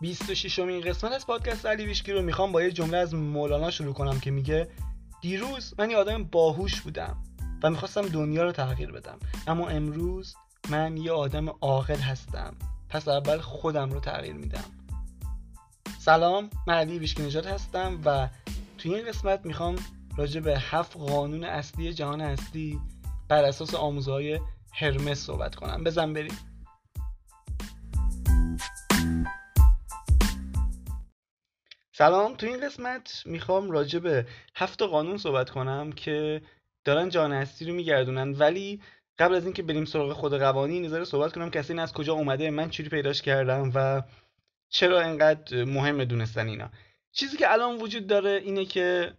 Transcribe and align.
26 0.00 0.58
امین 0.58 0.80
قسمت 0.80 1.12
از 1.12 1.26
پادکست 1.26 1.66
علی 1.66 1.86
ویشکی 1.86 2.12
رو 2.12 2.22
می‌خوام 2.22 2.52
با 2.52 2.62
یه 2.62 2.72
جمله 2.72 2.96
از 2.96 3.14
مولانا 3.14 3.70
شروع 3.70 3.94
کنم 3.94 4.20
که 4.20 4.30
میگه 4.30 4.68
دیروز 5.20 5.74
من 5.78 5.90
یه 5.90 5.96
آدم 5.96 6.24
باهوش 6.24 6.80
بودم 6.80 7.16
و 7.62 7.70
می‌خواستم 7.70 8.02
دنیا 8.02 8.42
رو 8.44 8.52
تغییر 8.52 8.92
بدم. 8.92 9.18
اما 9.46 9.68
امروز 9.68 10.34
من 10.70 10.96
یه 10.96 11.12
آدم 11.12 11.48
عاقل 11.48 11.98
هستم. 11.98 12.54
پس 12.88 13.08
اول 13.08 13.38
خودم 13.38 13.90
رو 13.90 14.00
تغییر 14.00 14.34
میدم. 14.34 14.64
سلام 15.98 16.50
من 16.66 16.74
علی 16.74 16.98
ویشکی 16.98 17.22
نژاد 17.22 17.46
هستم 17.46 18.00
و 18.04 18.28
توی 18.78 18.94
این 18.94 19.08
قسمت 19.08 19.46
می‌خوام 19.46 19.76
راجع 20.16 20.40
به 20.40 20.58
هفت 20.58 20.96
قانون 20.96 21.44
اصلی 21.44 21.94
جهان 21.94 22.20
اصلی 22.20 22.80
بر 23.28 23.44
اساس 23.44 23.74
آموزهای 23.74 24.40
هرمس 24.72 25.18
صحبت 25.18 25.54
کنم. 25.54 25.84
بزن 25.84 26.12
بریم. 26.12 26.34
سلام 31.98 32.34
تو 32.34 32.46
این 32.46 32.60
قسمت 32.60 33.22
می‌خوام 33.26 33.70
راجع 33.70 33.98
به 33.98 34.26
هفت 34.54 34.82
قانون 34.82 35.18
صحبت 35.18 35.50
کنم 35.50 35.92
که 35.92 36.42
دارن 36.84 37.08
جهان 37.08 37.32
هستی 37.32 37.64
رو 37.64 37.74
میگردونن. 37.74 38.32
ولی 38.32 38.80
قبل 39.18 39.34
از 39.34 39.44
اینکه 39.44 39.62
بریم 39.62 39.84
سراغ 39.84 40.12
خود 40.12 40.38
قوانین 40.38 40.84
نظر 40.84 41.04
صحبت 41.04 41.32
کنم 41.32 41.50
کسی 41.50 41.72
این 41.72 41.82
از 41.82 41.92
کجا 41.92 42.12
اومده 42.12 42.50
من 42.50 42.70
چوری 42.70 42.88
پیداش 42.88 43.22
کردم 43.22 43.72
و 43.74 44.02
چرا 44.68 45.00
انقدر 45.00 45.64
مهمه 45.64 46.04
دونستن 46.04 46.48
اینا. 46.48 46.70
چیزی 47.12 47.36
که 47.36 47.52
الان 47.52 47.76
وجود 47.76 48.06
داره 48.06 48.30
اینه 48.30 48.64
که 48.64 49.12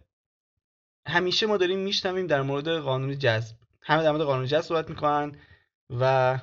همیشه 1.06 1.46
ما 1.46 1.56
داریم 1.56 1.78
میشنویم 1.78 2.26
در 2.26 2.42
مورد 2.42 2.78
قانون 2.78 3.18
جذب. 3.18 3.56
همه 3.80 4.02
در 4.02 4.10
مورد 4.10 4.22
قانون 4.24 4.46
جذب 4.46 4.60
صحبت 4.60 4.90
می‌کنن 4.90 5.32
و 5.90 6.38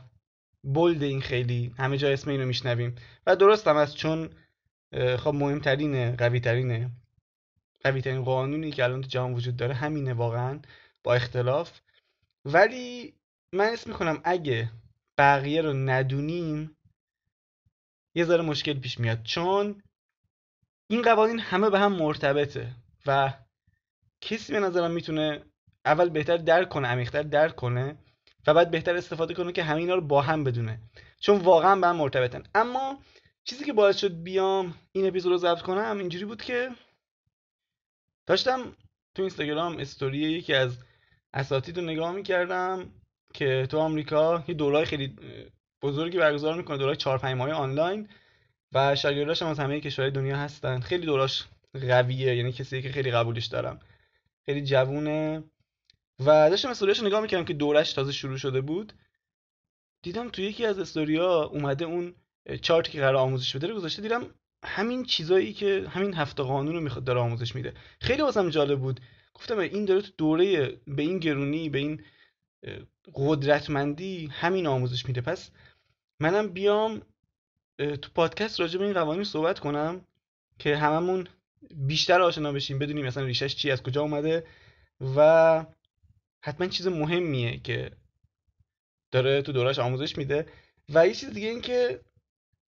بولد 0.64 1.04
این 1.04 1.22
خیلی 1.22 1.74
همه 1.78 1.98
جا 1.98 2.10
اسم 2.10 2.30
اینو 2.30 2.46
میشنویم. 2.46 2.96
و 3.28 3.36
درست 3.36 3.68
هم 3.68 3.78
است 3.78 3.96
چون 3.96 4.30
خب 4.96 5.34
مهمترینه 5.34 6.16
قوی 6.16 6.40
ترینه 6.40 6.92
قوی 7.84 8.02
ترین 8.02 8.24
قانونی 8.24 8.72
که 8.72 8.84
الان 8.84 9.02
تو 9.02 9.08
جهان 9.08 9.34
وجود 9.34 9.58
داره 9.58 9.74
همینه 9.74 10.14
واقعا 10.14 10.60
با 11.04 11.14
اختلاف. 11.14 11.80
ولی 12.46 13.14
من 13.54 13.66
اسم 13.66 13.90
می‌کنم 13.90 14.22
اگه 14.24 14.72
بقیه 15.18 15.62
رو 15.62 15.74
ندونیم 15.74 16.78
یه 18.16 18.26
ذره 18.26 18.42
مشکل 18.42 18.74
پیش 18.74 19.00
میاد. 19.00 19.24
چون 19.24 19.84
این 20.88 21.02
قوانین 21.02 21.40
همه 21.40 21.70
به 21.70 21.80
هم 21.80 21.94
مرتبطه 21.94 22.76
و 23.06 23.34
کسی 24.22 24.54
به 24.54 24.60
نظرم 24.60 24.92
می‌تونه 24.92 25.44
اول 25.86 26.10
بهتر 26.10 26.38
درک 26.38 26.70
کنه 26.70 26.88
عمیقتر 26.88 27.24
درک 27.24 27.56
کنه 27.56 27.98
و 28.48 28.54
بعد 28.54 28.72
بهتر 28.72 28.96
استفاده 28.96 29.34
کنه 29.34 29.52
که 29.52 29.64
همه 29.64 29.78
اینا 29.80 29.96
رو 29.96 30.02
با 30.02 30.22
هم 30.22 30.44
بدونه. 30.44 30.80
چون 31.20 31.42
واقعا 31.42 31.76
به 31.76 31.88
هم 31.88 31.96
مرتبطن. 31.96 32.44
اما 32.56 33.00
چیزی 33.48 33.66
که 33.66 33.74
باعث 33.74 33.98
شد 33.98 34.24
بیام 34.24 34.76
این 34.92 35.08
اپیزود 35.08 35.32
رو 35.32 35.38
ضبط 35.38 35.62
کنم 35.62 35.98
اینجوری 35.98 36.26
بود 36.26 36.42
که 36.42 36.72
داشتم 38.26 38.76
تو 39.16 39.22
اینستاگرام 39.22 39.78
استوری 39.78 40.18
یکی 40.18 40.54
از 40.54 40.78
اساتید 41.34 41.78
رو 41.78 41.84
نگاه 41.84 42.12
می‌کردم 42.12 42.92
که 43.34 43.68
تو 43.70 43.80
آمریکا 43.80 44.44
یه 44.48 44.56
دورای 44.56 44.86
خیلی 44.86 45.16
بزرگی 45.82 46.18
برگزار 46.18 46.56
می‌کنه 46.56 46.78
دورای 46.78 46.96
4 46.96 47.18
5 47.18 47.38
ماهه 47.38 47.54
آنلاین 47.54 48.10
و 48.74 48.96
شاگرداش 48.96 49.42
هم 49.42 49.48
از 49.48 49.60
همه 49.60 49.82
کشورهای 49.82 50.12
دنیا 50.12 50.38
هستن. 50.38 50.80
خیلی 50.80 51.06
دوراش 51.06 51.46
قویه 51.74 52.36
یعنی 52.36 52.52
کسی 52.52 52.82
که 52.82 52.92
خیلی 52.92 53.12
قبولش 53.12 53.46
دارم. 53.46 53.80
خیلی 54.46 54.62
جوونه. 54.62 55.44
و 56.20 56.50
داشتم 56.50 56.70
استوریاشو 56.70 57.06
نگاه 57.06 57.22
می‌کردم 57.22 57.46
که 57.46 57.54
دورش 57.54 57.94
تازه 57.94 58.12
شروع 58.12 58.38
شده 58.38 58.62
بود. 58.62 58.94
دیدم 60.02 60.30
تو 60.30 60.42
یکی 60.42 60.66
از 60.66 60.80
استوریا 60.80 61.44
اومده 61.44 61.86
اون 61.86 62.16
چارتی 62.62 62.92
که 62.92 63.00
قرار 63.00 63.16
آموزش 63.16 63.56
بده 63.56 63.68
رو 63.68 63.76
گذاشته 63.76 64.02
دیدم 64.02 64.26
همین 64.64 65.04
چیزایی 65.04 65.54
که 65.54 65.86
همین 65.90 66.14
هفته 66.14 66.44
قانون 66.44 66.76
رو 66.76 66.82
می‌خواد 66.82 67.04
داره 67.04 67.20
آموزش 67.20 67.56
میده. 67.56 67.74
خیلی 68.02 68.22
واسم 68.22 68.50
جالب 68.50 68.80
بود. 68.80 69.00
گفتم 69.34 69.58
این 69.58 69.86
داره 69.86 70.02
تو 70.02 70.12
دوره 70.18 70.68
به 70.88 71.02
این 71.02 71.20
گرونی 71.20 71.70
به 71.70 71.80
این 71.80 72.02
قدرتمندی 73.14 74.30
همین 74.32 74.68
آموزش 74.68 75.06
میده. 75.06 75.22
پس 75.22 75.52
منم 76.20 76.50
بیام 76.50 77.02
تو 77.78 78.10
پادکست 78.16 78.60
راجع 78.60 78.80
به 78.80 78.86
این 78.86 78.94
قوانین 78.94 79.24
صحبت 79.24 79.60
کنم 79.60 80.02
که 80.60 80.78
هممون 80.78 81.28
بیشتر 81.76 82.22
آشنا 82.22 82.52
بشیم 82.52 82.80
بدونیم 82.80 83.06
مثلا 83.06 83.24
ریشش 83.24 83.56
چی 83.56 83.72
از 83.72 83.84
کجا 83.84 84.02
اومده 84.02 84.48
و 85.16 85.66
حتما 86.44 86.68
چیز 86.68 86.88
مهمیه 86.88 87.60
که 87.60 87.92
داره 89.12 89.42
تو 89.42 89.52
دورش 89.52 89.80
آموزش 89.80 90.18
میده. 90.18 90.46
و 90.90 91.08
یه 91.08 91.14
چیز 91.14 91.30
دیگه 91.30 91.48
این 91.48 91.62
که 91.62 92.02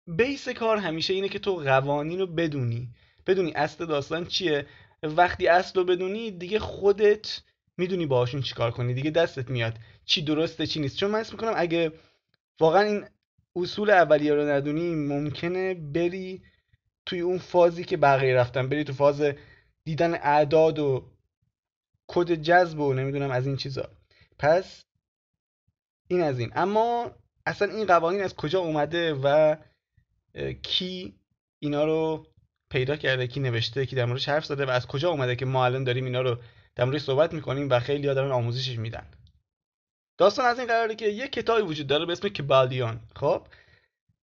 بیس 0.08 0.48
کار 0.48 0.76
همیشه 0.76 1.14
اینه 1.14 1.28
که 1.28 1.38
تو 1.38 1.56
قوانین 1.56 2.18
رو 2.18 2.26
بدونی. 2.26 2.88
بدونی 3.26 3.52
اصل 3.52 3.86
داستان 3.86 4.26
چیه. 4.26 4.66
وقتی 5.02 5.48
اصل 5.48 5.78
رو 5.78 5.84
بدونی 5.84 6.30
دیگه 6.30 6.58
خودت 6.58 7.40
می‌دونی 7.76 8.06
باهاشون 8.06 8.42
چیکار 8.42 8.70
کنی. 8.70 8.94
دیگه 8.94 9.10
دستت 9.10 9.50
میاد 9.50 9.74
چی 10.04 10.22
درسته 10.22 10.66
چی 10.66 10.80
نیست. 10.80 10.96
چون 10.96 11.10
من 11.10 11.20
اسم 11.20 11.32
می‌کنم 11.32 11.52
اگه 11.56 11.92
واقعا 12.60 12.82
این 12.82 13.04
اصول 13.56 13.90
اولیه 13.90 14.34
رو 14.34 14.48
ندونی 14.48 14.94
ممکنه 14.94 15.74
بری 15.74 16.42
توی 17.06 17.20
اون 17.20 17.38
فازی 17.38 17.84
که 17.84 17.96
بقیه 17.96 18.34
رفتن. 18.34 18.68
بری 18.68 18.84
تو 18.84 18.92
فاز 18.92 19.22
دیدن 19.84 20.14
اعداد 20.14 20.78
و 20.78 21.04
کد 22.06 22.32
جذب 22.34 22.80
و 22.80 22.94
نمی‌دونم 22.94 23.30
از 23.30 23.46
این 23.46 23.56
چیزا. 23.56 23.88
پس 24.38 24.84
این 26.08 26.20
از 26.22 26.38
این. 26.38 26.52
اما 26.54 27.10
اصلا 27.46 27.72
این 27.74 27.86
قوانین 27.86 28.22
از 28.22 28.34
کجا 28.34 28.60
اومده 28.60 29.14
و 29.14 29.56
کی 30.62 31.14
اینا 31.58 31.84
رو 31.84 32.26
پیدا 32.70 32.96
کرده 32.96 33.26
کی 33.26 33.40
نوشته 33.40 33.86
کی 33.86 33.96
در 33.96 34.04
موردش 34.04 34.28
حرف 34.28 34.44
زده 34.44 34.66
و 34.66 34.70
از 34.70 34.86
کجا 34.86 35.10
اومده 35.10 35.36
که 35.36 35.46
ما 35.46 35.64
الان 35.64 35.84
داریم 35.84 36.04
اینا 36.04 36.20
رو 36.20 36.36
در 36.76 36.84
موردش 36.84 37.02
صحبت 37.02 37.32
می‌کنیم 37.32 37.70
و 37.70 37.80
خیلی 37.80 38.02
دارن 38.02 38.30
آموزشش 38.30 38.78
میدن. 38.78 39.06
داستان 40.18 40.46
از 40.46 40.58
این 40.58 40.68
قراره 40.68 40.94
که 40.94 41.08
یه 41.08 41.28
کتابی 41.28 41.62
وجود 41.62 41.86
داره 41.86 42.06
به 42.06 42.12
اسم 42.12 42.28
کبالیون. 42.28 43.00
خب؟ 43.16 43.46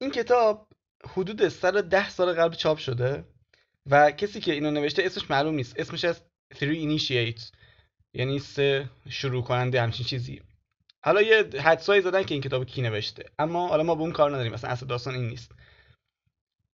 این 0.02 0.12
کتاب 0.12 0.68
حدود 1.08 1.48
110 1.48 2.10
سال 2.10 2.34
قبل 2.34 2.56
چاپ 2.56 2.78
شده 2.78 3.24
و 3.86 4.12
کسی 4.12 4.40
که 4.40 4.54
اینو 4.54 4.72
نوشته 4.72 5.04
اسمش 5.04 5.32
معلوم 5.32 5.56
نیست. 5.56 5.80
اسمش 5.80 6.06
از 6.06 6.22
Three 6.54 7.00
Initiates. 7.00 7.52
یعنی 8.14 8.40
سه 8.40 8.90
شروع 9.10 9.44
کننده 9.44 9.82
همچین 9.82 10.06
چیزی 10.06 10.42
حالا 11.06 11.22
یه 11.22 11.50
حدسایی 11.62 12.02
زدن 12.02 12.24
که 12.24 12.34
این 12.34 12.42
کتاب 12.44 12.66
کی 12.66 12.82
نوشته. 12.82 13.26
اما 13.40 13.68
حالا 13.68 13.84
ما 13.84 13.96
به 13.96 14.02
اون 14.02 14.12
کار 14.12 14.32
نداریم. 14.32 14.54
مثلا 14.54 14.70
اصل 14.70 14.86
داستان 14.86 15.16
این 15.16 15.28
نیست. 15.28 15.52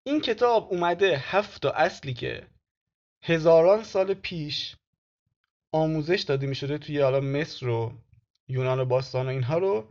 این 0.07 0.21
کتاب 0.21 0.67
اومده 0.71 1.17
هفت 1.17 1.61
تا 1.61 1.71
اصلی 1.71 2.13
که 2.13 2.47
هزاران 3.21 3.83
سال 3.83 4.13
پیش 4.13 4.75
آموزش 5.71 6.21
داده 6.21 6.47
می 6.47 6.55
شده 6.55 6.77
توی 6.77 7.01
حالا 7.01 7.19
مصر 7.19 7.67
و 7.67 7.91
یونان 8.47 8.79
و 8.79 8.85
باستان 8.85 9.25
و 9.25 9.29
اینها 9.29 9.57
رو 9.57 9.89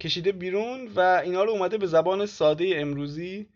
کشیده 0.00 0.32
بیرون 0.32 0.88
و 0.94 1.00
اینا 1.24 1.44
رو 1.44 1.50
اومده 1.50 1.78
به 1.78 1.86
زبان 1.86 2.26
ساده 2.26 2.72
امروزی. 2.76 3.48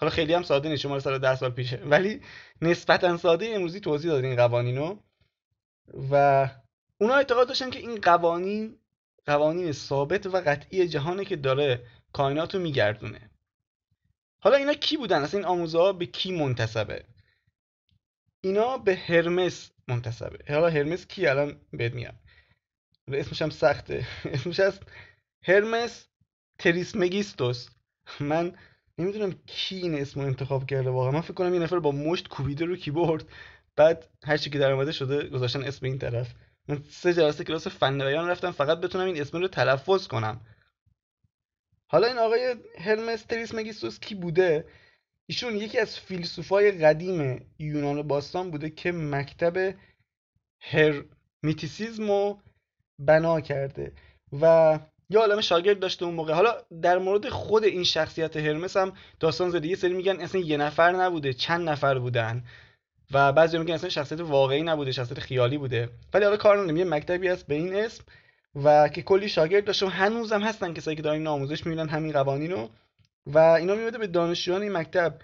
حالا 0.00 0.10
خیلی 0.10 0.34
هم 0.34 0.42
ساده 0.42 0.68
نیست 0.68 0.82
شما 0.82 1.00
سال 1.00 1.18
ده 1.18 1.36
سال 1.36 1.50
پیشه. 1.50 1.76
ولی 1.90 2.20
نسبتا 2.62 3.16
ساده 3.16 3.46
امروزی 3.46 3.80
توضیح 3.80 4.10
داده 4.10 4.26
این 4.26 4.36
قوانینو 4.36 4.96
و 6.10 6.48
اونا 6.98 7.14
اعتقاد 7.14 7.48
داشتن 7.48 7.70
که 7.70 7.78
این 7.78 8.00
قوانین 8.00 8.78
قوانین 9.26 9.72
ثابت 9.72 10.26
و 10.26 10.42
قطعی 10.46 10.88
جهانه 10.88 11.24
که 11.24 11.36
داره 11.36 11.86
کائنات 12.12 12.54
رو 12.54 12.60
میگردونه. 12.60 13.27
حالا 14.40 14.56
اینا 14.56 14.74
کی 14.74 14.96
بودن؟ 14.96 15.22
اصلا 15.22 15.40
این 15.40 15.48
آموزه 15.48 15.78
ها 15.78 15.92
به 15.92 16.06
کی 16.06 16.32
منتسبه؟ 16.32 17.04
اینا 18.40 18.78
به 18.78 18.96
هرمس 18.96 19.70
منتسبه. 19.88 20.38
حالا 20.48 20.68
هرمس 20.68 21.06
کی 21.06 21.26
الان 21.26 21.60
بهت 21.72 21.94
میاد 21.94 22.14
اسمش 23.12 23.42
هم 23.42 23.50
سخته. 23.50 24.06
اسمش 24.34 24.60
هست 24.60 24.82
هرمس 25.42 26.06
تریسمگیستوس. 26.58 27.68
من 28.20 28.52
نمی‌دونم 28.98 29.32
کی 29.46 29.76
این 29.76 29.94
اسم 29.94 30.20
انتخاب 30.20 30.66
کرده 30.66 30.90
واقعا. 30.90 31.10
من 31.10 31.20
فکر 31.20 31.34
کنم 31.34 31.52
این 31.52 31.62
نفر 31.62 31.78
با 31.78 31.92
مشت 31.92 32.28
کوبیده 32.28 32.64
رو 32.64 32.76
کیبورد 32.76 33.24
بعد 33.76 34.08
هر 34.24 34.36
چی 34.36 34.50
که 34.50 34.58
در 34.58 34.70
اومده 34.70 34.92
شده 34.92 35.28
گذاشتن 35.28 35.64
اسم 35.64 35.86
این 35.86 35.98
طرف. 35.98 36.34
من 36.68 36.82
سه 36.90 37.14
جلسه 37.14 37.44
کلاس 37.44 37.68
فن 37.68 37.98
بیان 37.98 38.28
رفتم. 38.28 38.50
فقط 38.50 38.80
بتونم 38.80 39.06
این 39.06 39.20
اسم 39.20 39.38
رو 39.38 39.48
تلفظ 39.48 40.06
کنم. 40.06 40.40
حالا 41.90 42.06
این 42.06 42.18
آقای 42.18 42.56
هرمس 42.78 43.22
تریسمگیستوس 43.22 43.98
کی 44.00 44.14
بوده؟ 44.14 44.64
ایشون 45.26 45.56
یکی 45.56 45.78
از 45.78 45.98
فیلسوفای 45.98 46.72
قدیم 46.72 47.46
یونان 47.58 48.02
باستان 48.02 48.50
بوده 48.50 48.70
که 48.70 48.92
مکتب 48.92 49.74
هرمیتیسیزم 50.60 52.08
رو 52.08 52.40
بنا 52.98 53.40
کرده 53.40 53.92
و 54.40 54.78
یه 55.10 55.18
عالم 55.18 55.40
شاگرد 55.40 55.78
داشته 55.78 56.04
اون 56.04 56.14
موقع. 56.14 56.32
حالا 56.32 56.54
در 56.82 56.98
مورد 56.98 57.28
خود 57.28 57.64
این 57.64 57.84
شخصیت 57.84 58.36
هرمس 58.36 58.76
هم 58.76 58.92
داستان 59.20 59.50
زده. 59.50 59.68
یه 59.68 59.76
سری 59.76 59.94
میگن 59.94 60.20
اصلا 60.20 60.40
یه 60.40 60.56
نفر 60.56 60.92
نبوده 60.92 61.32
چند 61.32 61.68
نفر 61.68 61.98
بودن 61.98 62.44
و 63.10 63.32
بعضی 63.32 63.58
میگن 63.58 63.74
اصلا 63.74 63.90
شخصیت 63.90 64.20
واقعی 64.20 64.62
نبوده 64.62 64.92
شخصیت 64.92 65.20
خیالی 65.20 65.58
بوده. 65.58 65.88
ولی 66.14 66.24
حالا 66.24 66.36
کار 66.36 66.56
نداریم. 66.56 66.76
یه 66.76 66.84
مکتبی 66.84 67.28
هست 67.28 67.46
به 67.46 67.54
این 67.54 67.74
اسم. 67.74 68.04
و 68.54 68.88
که 68.88 69.02
کلی 69.02 69.28
شاگرد 69.28 69.64
داشته 69.64 69.86
و 69.86 69.88
هنوزم 69.88 70.42
هستن 70.42 70.74
کسایی 70.74 70.96
که 70.96 71.02
دارن 71.02 71.26
آموزش 71.26 71.66
می‌بینن 71.66 71.88
همین 71.88 72.12
قوانین 72.12 72.50
رو 72.50 72.70
و 73.26 73.38
اینا 73.38 73.74
میبوده 73.74 73.98
به 73.98 74.06
دانشجویان 74.06 74.62
این 74.62 74.72
مکتب 74.72 75.18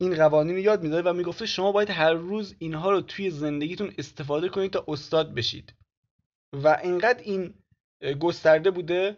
این 0.00 0.14
قوانین 0.14 0.54
رو 0.54 0.60
یاد 0.60 0.82
می‌داد 0.82 1.06
و 1.06 1.12
می‌گفته 1.12 1.46
شما 1.46 1.72
باید 1.72 1.90
هر 1.90 2.12
روز 2.12 2.54
اینها 2.58 2.90
رو 2.90 3.00
توی 3.00 3.30
زندگیتون 3.30 3.94
استفاده 3.98 4.48
کنید 4.48 4.70
تا 4.70 4.84
استاد 4.88 5.34
بشید. 5.34 5.74
و 6.52 6.78
اینقدر 6.82 7.22
این 7.22 7.54
گسترده 8.20 8.70
بوده 8.70 9.16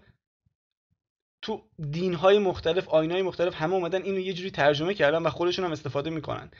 تو 1.43 1.63
دینهای 1.91 2.39
مختلف 2.39 2.89
آینهای 2.89 3.23
مختلف 3.23 3.55
همه 3.55 3.75
اومدن 3.75 4.03
اینو 4.03 4.19
یه 4.19 4.33
جوری 4.33 4.51
ترجمه 4.51 4.95
کردن 4.95 5.23
و 5.23 5.31
خودشون 5.31 5.65
هم 5.65 5.73
استفاده 5.73 6.11
می‌کنن. 6.11 6.51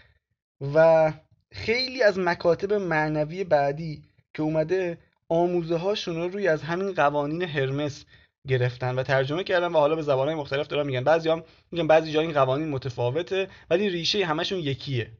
و 0.75 1.13
خیلی 1.53 2.03
از 2.03 2.19
مکاتب 2.19 2.73
معنوی 2.73 3.45
بعدی 3.45 4.03
که 4.35 4.43
اومده 4.43 4.99
آموزه 5.31 5.77
هاشون 5.77 6.17
رو 6.17 6.29
روی 6.29 6.49
از 6.49 6.63
همین 6.63 6.93
قوانین 6.93 7.43
هرمس 7.43 8.05
گرفتن 8.49 8.99
و 8.99 9.03
ترجمه 9.03 9.45
کردن 9.45 9.67
و 9.67 9.79
حالا 9.79 9.95
به 9.95 10.03
زبانهای 10.03 10.35
مختلف 10.35 10.67
دارن 10.67 10.87
میگن. 10.87 11.05
بعضی 11.05 11.29
هم 11.29 11.43
میگن 11.71 11.87
بعضی 11.87 12.13
جا 12.13 12.21
این 12.21 12.33
قوانین 12.33 12.69
متفاوته 12.69 13.49
ولی 13.71 13.91
ریشه 13.91 14.27
همشون 14.27 14.59
یکیه. 14.59 15.11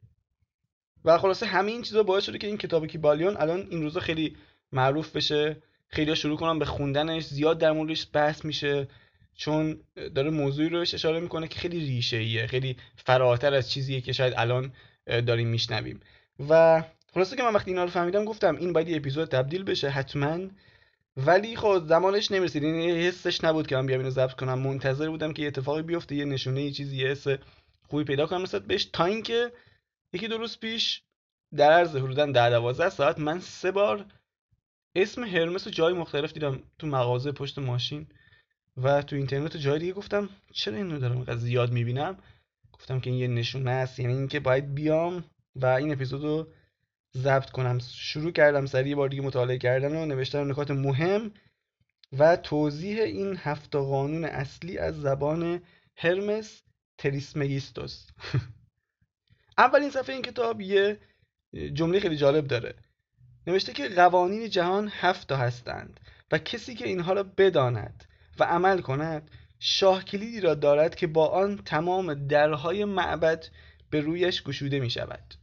و 1.05 1.17
خلاصه 1.17 1.45
همه 1.45 1.71
این 1.71 1.81
چیزا 1.81 2.03
باعث 2.03 2.23
شده 2.23 2.37
که 2.37 2.47
این 2.47 2.57
کتاب 2.57 2.87
کیبالیون 2.87 3.37
الان 3.37 3.67
این 3.69 3.81
روزا 3.81 3.99
خیلی 3.99 4.37
معروف 4.71 5.15
بشه. 5.15 5.61
خیلی 5.87 6.15
شروع 6.15 6.37
کنن 6.37 6.59
به 6.59 6.65
خوندنش 6.65 7.23
زیاد 7.23 7.57
در 7.57 7.71
موردش 7.71 8.07
بحث 8.13 8.45
میشه 8.45 8.87
چون 9.35 9.79
داره 10.15 10.29
موضوعی 10.29 10.69
رو 10.69 10.79
اشاره 10.79 11.19
می‌کنه 11.19 11.47
که 11.47 11.59
خیلی 11.59 11.79
ریشه 11.79 12.17
ایه 12.17 12.47
خیلی 12.47 12.77
فراتر 12.95 13.53
از 13.53 13.71
چیزیه 13.71 14.01
که 14.01 14.13
شاید 14.13 14.33
الان 14.37 14.73
داریم 15.07 15.47
میشنویم. 15.47 15.99
و 16.49 16.83
خلاصه 17.13 17.35
که 17.35 17.43
من 17.43 17.53
وقتی 17.53 17.71
اینا 17.71 17.83
رو 17.83 17.89
فهمیدم 17.89 18.25
گفتم 18.25 18.55
این 18.55 18.73
باید 18.73 18.89
یه 18.89 18.97
اپیزود 18.97 19.27
تبدیل 19.27 19.63
بشه 19.63 19.89
حتما. 19.89 20.39
ولی 21.17 21.55
خب 21.55 21.81
زمانش 21.85 22.31
نمی‌رسید. 22.31 22.63
این 22.63 22.75
یعنی 22.75 23.07
حسش 23.07 23.43
نبود 23.43 23.67
که 23.67 23.75
من 23.75 23.85
بیام 23.85 23.99
اینو 23.99 24.11
ضبط 24.11 24.33
کنم. 24.33 24.59
منتظر 24.59 25.09
بودم 25.09 25.33
که 25.33 25.41
یه 25.41 25.47
اتفاقی 25.47 25.81
بیفته 25.81 26.15
یه 26.15 26.25
نشونه 26.25 26.61
یه 26.61 26.71
چیزی 26.71 26.97
یه 26.97 27.07
حس 27.07 27.27
خوبی 27.89 28.03
پیدا 28.03 28.25
کنم 28.25 28.41
نسبت 28.41 28.61
بهش 28.61 28.85
تا 28.85 29.05
اینکه 29.05 29.51
یکی 30.13 30.27
دو 30.27 30.37
روز 30.37 30.59
پیش 30.59 31.03
در 31.55 31.71
عرض 31.71 31.95
حدودا 31.95 32.25
10 32.25 32.49
12 32.49 32.89
ساعت 32.89 33.19
من 33.19 33.39
سه 33.39 33.71
بار 33.71 34.05
اسم 34.95 35.23
هرمس 35.23 35.67
رو 35.67 35.73
جای 35.73 35.93
مختلف 35.93 36.33
دیدم 36.33 36.63
تو 36.79 36.87
مغازه 36.87 37.31
پشت 37.31 37.59
ماشین 37.59 38.07
و 38.77 39.01
تو 39.01 39.15
اینترنت 39.15 39.57
جای 39.57 39.79
دیگه. 39.79 39.93
گفتم 39.93 40.29
چرا 40.53 40.77
اینو 40.77 40.99
دارم 40.99 41.15
اینقدر 41.15 41.37
زیاد 41.37 41.71
می‌بینم؟ 41.71 42.17
گفتم 42.73 42.99
که 42.99 43.09
این 43.09 43.19
یه 43.19 43.27
نشونه 43.27 43.71
است. 43.71 43.99
یعنی 43.99 44.13
اینکه 44.13 44.39
باید 44.39 44.73
بیام 44.73 45.23
و 45.55 45.65
این 45.65 45.91
اپیزودو 45.91 46.47
ضبط 47.17 47.49
کنم. 47.49 47.79
شروع 47.79 48.31
کردم 48.31 48.65
سری 48.65 48.89
یه 48.89 48.95
بار 48.95 49.09
دیگه 49.09 49.21
مطالعه 49.21 49.57
کردن 49.57 49.95
و 49.95 50.05
نوشتن 50.05 50.51
نکات 50.51 50.71
مهم 50.71 51.31
و 52.17 52.35
توضیح 52.35 53.01
این 53.01 53.37
هفت 53.37 53.75
قانون 53.75 54.25
اصلی 54.25 54.77
از 54.77 55.01
زبان 55.01 55.61
هرمس 55.95 56.61
تریسمگیستوس. 56.97 58.07
اولین 59.57 59.89
صفحه 59.89 60.13
این 60.13 60.21
کتاب 60.21 60.61
یه 60.61 60.99
جمله 61.73 61.99
خیلی 61.99 62.17
جالب 62.17 62.47
داره. 62.47 62.75
نوشته 63.47 63.73
که 63.73 63.89
قوانین 63.89 64.49
جهان 64.49 64.87
هفت 64.91 65.27
تا 65.27 65.37
هستند 65.37 65.99
و 66.31 66.37
کسی 66.37 66.75
که 66.75 66.87
اینها 66.87 67.13
را 67.13 67.23
بداند 67.23 68.03
و 68.39 68.43
عمل 68.43 68.81
کند 68.81 69.31
شاه 69.59 70.03
کلیدی 70.03 70.41
را 70.41 70.55
دارد 70.55 70.95
که 70.95 71.07
با 71.07 71.27
آن 71.27 71.57
تمام 71.57 72.13
درهای 72.13 72.85
معبد 72.85 73.45
به 73.89 74.01
رویش 74.01 74.43
گشوده 74.43 74.79
می 74.79 74.89
شود 74.89 75.33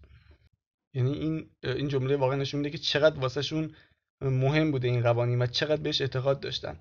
یعنی 0.95 1.13
این 1.13 1.51
این 1.63 1.89
جمله 1.89 2.17
واقعا 2.17 2.37
نشون 2.37 2.61
میده 2.61 2.71
که 2.71 2.79
چقدر 2.79 3.21
واسهشون 3.21 3.75
مهم 4.21 4.71
بوده 4.71 4.89
این 4.89 5.03
قوانین 5.03 5.43
و 5.43 5.47
چقدر 5.47 5.83
بهش 5.83 6.01
اعتقاد 6.01 6.41
داشتن. 6.41 6.79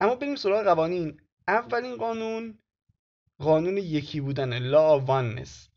اما 0.00 0.14
بریم 0.14 0.36
سراغ 0.36 0.64
قوانین. 0.64 1.20
اولین 1.48 1.96
قانون 1.96 2.58
قانون 3.38 3.76
یکی 3.76 4.20
بودن 4.20 4.58
لا 4.58 5.00
واننس 5.00 5.68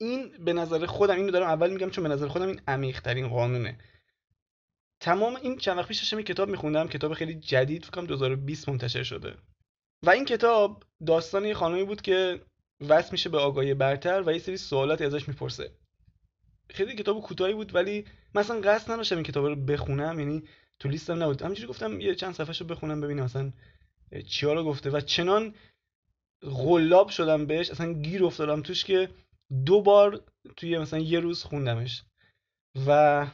این 0.00 0.44
به 0.44 0.52
نظر 0.52 0.86
خودم 0.86 1.16
اینو 1.16 1.30
دارم 1.30 1.48
اول 1.48 1.70
میگم 1.70 1.90
چون 1.90 2.04
به 2.04 2.10
نظر 2.10 2.28
خودم 2.28 2.46
این 2.46 2.60
عمیق 2.68 3.00
ترین 3.00 3.28
قانونه. 3.28 3.78
تمام 5.00 5.36
این 5.36 5.58
چند 5.58 5.78
وقت 5.78 5.88
پیش 5.88 5.98
داشتم 5.98 6.22
کتاب 6.22 6.48
میخوندم 6.48 6.88
کتاب 6.88 7.14
خیلی 7.14 7.34
جدید 7.34 7.84
فکر 7.84 7.90
کنم 7.90 8.06
2020 8.06 8.68
منتشر 8.68 9.02
شده. 9.02 9.36
و 10.02 10.10
این 10.10 10.24
کتاب 10.24 10.84
داستان 11.06 11.44
یه 11.44 11.84
بود 11.84 12.02
که 12.02 12.40
وصل 12.88 13.08
میشه 13.12 13.28
به 13.28 13.38
آگاهی 13.38 13.74
برتر 13.74 14.22
و 14.26 14.32
یه 14.32 14.38
سری 14.38 14.56
سوالاتی 14.56 15.04
ازش 15.04 15.28
می‌پرسه. 15.28 15.70
خیلی 16.74 16.94
کتاب 16.94 17.20
کوتاهی 17.20 17.54
بود 17.54 17.74
ولی 17.74 18.04
مثلا 18.34 18.60
قصد 18.60 18.92
نداشتم 18.92 19.16
این 19.16 19.24
کتاب 19.24 19.46
رو 19.46 19.56
بخونم 19.56 20.18
یعنی 20.18 20.42
تو 20.78 20.88
لیستم 20.88 21.22
نبود. 21.22 21.42
همینجوری 21.42 21.68
گفتم 21.68 22.00
یه 22.00 22.14
چند 22.14 22.34
صفحه 22.34 22.58
رو 22.58 22.66
بخونم 22.66 23.00
ببینم 23.00 23.24
مثلا 23.24 23.52
چیا 24.26 24.52
رو 24.52 24.64
گفته. 24.64 24.90
و 24.90 25.00
چنان 25.00 25.54
غلاب 26.42 27.08
شدم 27.08 27.46
بهش 27.46 27.70
اصلا 27.70 27.92
گیر 27.92 28.24
افتادم 28.24 28.62
توش 28.62 28.84
که 28.84 29.08
دو 29.66 29.82
بار 29.82 30.20
توی 30.56 30.78
مثلا 30.78 30.98
یه 30.98 31.20
روز 31.20 31.44
خوندمش. 31.44 32.02
و 32.86 33.26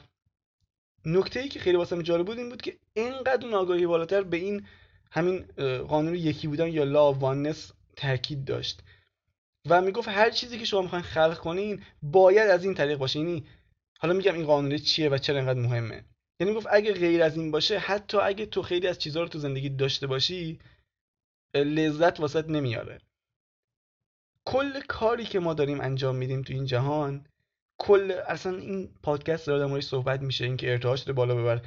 نکته 1.05 1.41
ای 1.41 1.49
که 1.49 1.61
خیلی 1.61 1.77
واسم 1.77 2.03
جالب 2.03 2.27
بود 2.27 2.39
این 2.39 2.49
بود 2.49 2.63
که 2.63 2.77
اینقدر 2.95 3.47
اون 3.47 3.55
آگاهی 3.55 3.87
بالاتر 3.87 4.23
به 4.23 4.37
این 4.37 4.67
همین 5.11 5.39
قانون 5.89 6.15
یکی 6.15 6.49
بودن 6.49 6.69
یا 6.69 6.85
لا 6.85 7.13
واننس 7.13 7.73
تاکید 7.97 8.45
داشت. 8.45 8.81
و 9.69 9.81
می‌گفت 9.81 10.09
هر 10.09 10.31
چیزی 10.31 10.59
که 10.59 10.65
شما 10.65 10.83
می‌خواین 10.83 11.05
خلق 11.05 11.39
کنین 11.39 11.83
باید 12.03 12.51
از 12.51 12.65
این 12.65 12.75
طریق 12.75 12.99
باشه. 12.99 13.19
یعنی 13.19 13.45
حالا 13.99 14.15
میگم 14.15 14.35
این 14.35 14.47
قانون 14.47 14.79
چیه 14.79 15.09
و 15.09 15.19
چرا 15.19 15.37
اینقدر 15.37 15.61
مهمه. 15.61 16.05
یعنی 16.41 16.55
گفت 16.55 16.67
اگه 16.71 16.93
غیر 16.93 17.23
از 17.23 17.37
این 17.37 17.51
باشه 17.51 17.79
حتی 17.79 18.19
اگه 18.19 18.47
تو 18.47 18.63
خیلی 18.63 18.87
از 18.87 18.99
چیزها 18.99 19.23
رو 19.23 19.29
تو 19.29 19.39
زندگی 19.39 19.69
داشته 19.69 20.07
باشی 20.07 20.59
لذت 21.55 22.21
واسط 22.21 22.49
نمیاره. 22.49 22.99
کل 24.47 24.81
کاری 24.81 25.25
که 25.25 25.39
ما 25.41 25.55
داریم 25.55 25.81
انجام 25.81 26.17
میدیم 26.17 26.43
تو 26.43 26.53
این 26.53 26.65
جهان 26.65 27.27
کل 27.79 28.13
اصلا 28.27 28.57
این 28.57 28.95
پادکست 29.03 29.47
داره 29.47 29.69
در 29.69 29.81
صحبت 29.81 30.21
میشه. 30.21 30.45
اینکه 30.45 30.73
ارتعاش 30.73 31.09
رو 31.09 31.15
بالا 31.15 31.35
ببر 31.35 31.61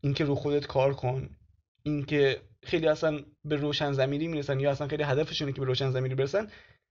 اینکه 0.00 0.24
رو 0.24 0.34
خودت 0.34 0.66
کار 0.66 0.94
کن 0.94 1.36
اینکه 1.82 2.40
خیلی 2.62 2.88
اصلا 2.88 3.24
به 3.44 3.56
روشن 3.56 3.92
زمینی 3.92 4.28
می‌رسن 4.28 4.60
یا 4.60 4.70
اصلا 4.70 4.88
خیلی 4.88 5.02
هدفشونه 5.02 5.52
که 5.52 5.60
به 5.60 5.66
روشن 5.66 5.90
زمینی 5.90 6.14
برسن. 6.14 6.48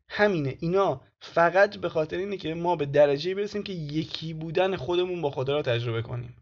همینه. 0.10 0.58
اینا 0.60 1.02
فقط 1.20 1.78
به 1.78 1.90
خاطر 1.90 2.18
اینه 2.18 2.38
که 2.38 2.54
ما 2.54 2.76
به 2.76 2.86
درجه 2.86 3.36
برسیم 3.36 3.64
که 3.64 3.74
یکی 3.74 4.34
بودن 4.34 4.76
خودمون 4.76 5.22
با 5.22 5.30
خدا 5.32 5.56
رو 5.56 5.62
تجربه 5.62 6.02
کنیم. 6.02 6.36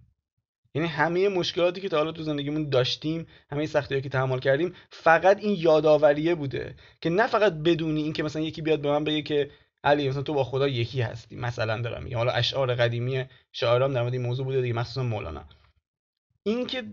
یعنی 0.74 0.88
همه 0.88 1.30
مشکلاتی 1.30 1.82
که 1.82 1.90
تا 1.90 1.98
حالا 1.98 2.12
تو 2.12 2.24
زندگیمون 2.24 2.70
داشتیم 2.70 3.28
همه 3.52 3.66
سختی 3.66 4.02
که 4.02 4.10
تحمل 4.10 4.40
کردیم 4.40 4.74
فقط 4.90 5.40
این 5.40 5.56
یادآوریه 5.60 6.36
بوده 6.36 6.76
که 7.02 7.10
نه 7.10 7.28
فقط 7.28 7.54
بدونی 7.54 8.04
اینکه 8.04 8.24
مثلا 8.24 8.42
یکی 8.42 8.62
بیاد 8.62 8.82
به 8.82 8.90
من 8.90 9.04
بگه 9.04 9.22
که 9.22 9.52
علی 9.84 10.10
مثلا 10.10 10.22
تو 10.22 10.34
با 10.34 10.44
خدا 10.44 10.68
یکی 10.68 11.02
هستی. 11.02 11.36
مثلا 11.36 11.82
دارم 11.82 12.04
میگم. 12.04 12.18
حالا 12.18 12.32
اشعار 12.32 12.76
قدیمی 12.76 13.26
شاعرام 13.52 13.94
در 13.94 14.02
مورد 14.02 14.14
این 14.14 14.22
موضوع 14.22 14.46
بوده 14.46 14.62
دیگه 14.62 14.74
مخصوصا 14.74 15.04
مولانا. 15.04 15.46
اینکه 16.44 16.84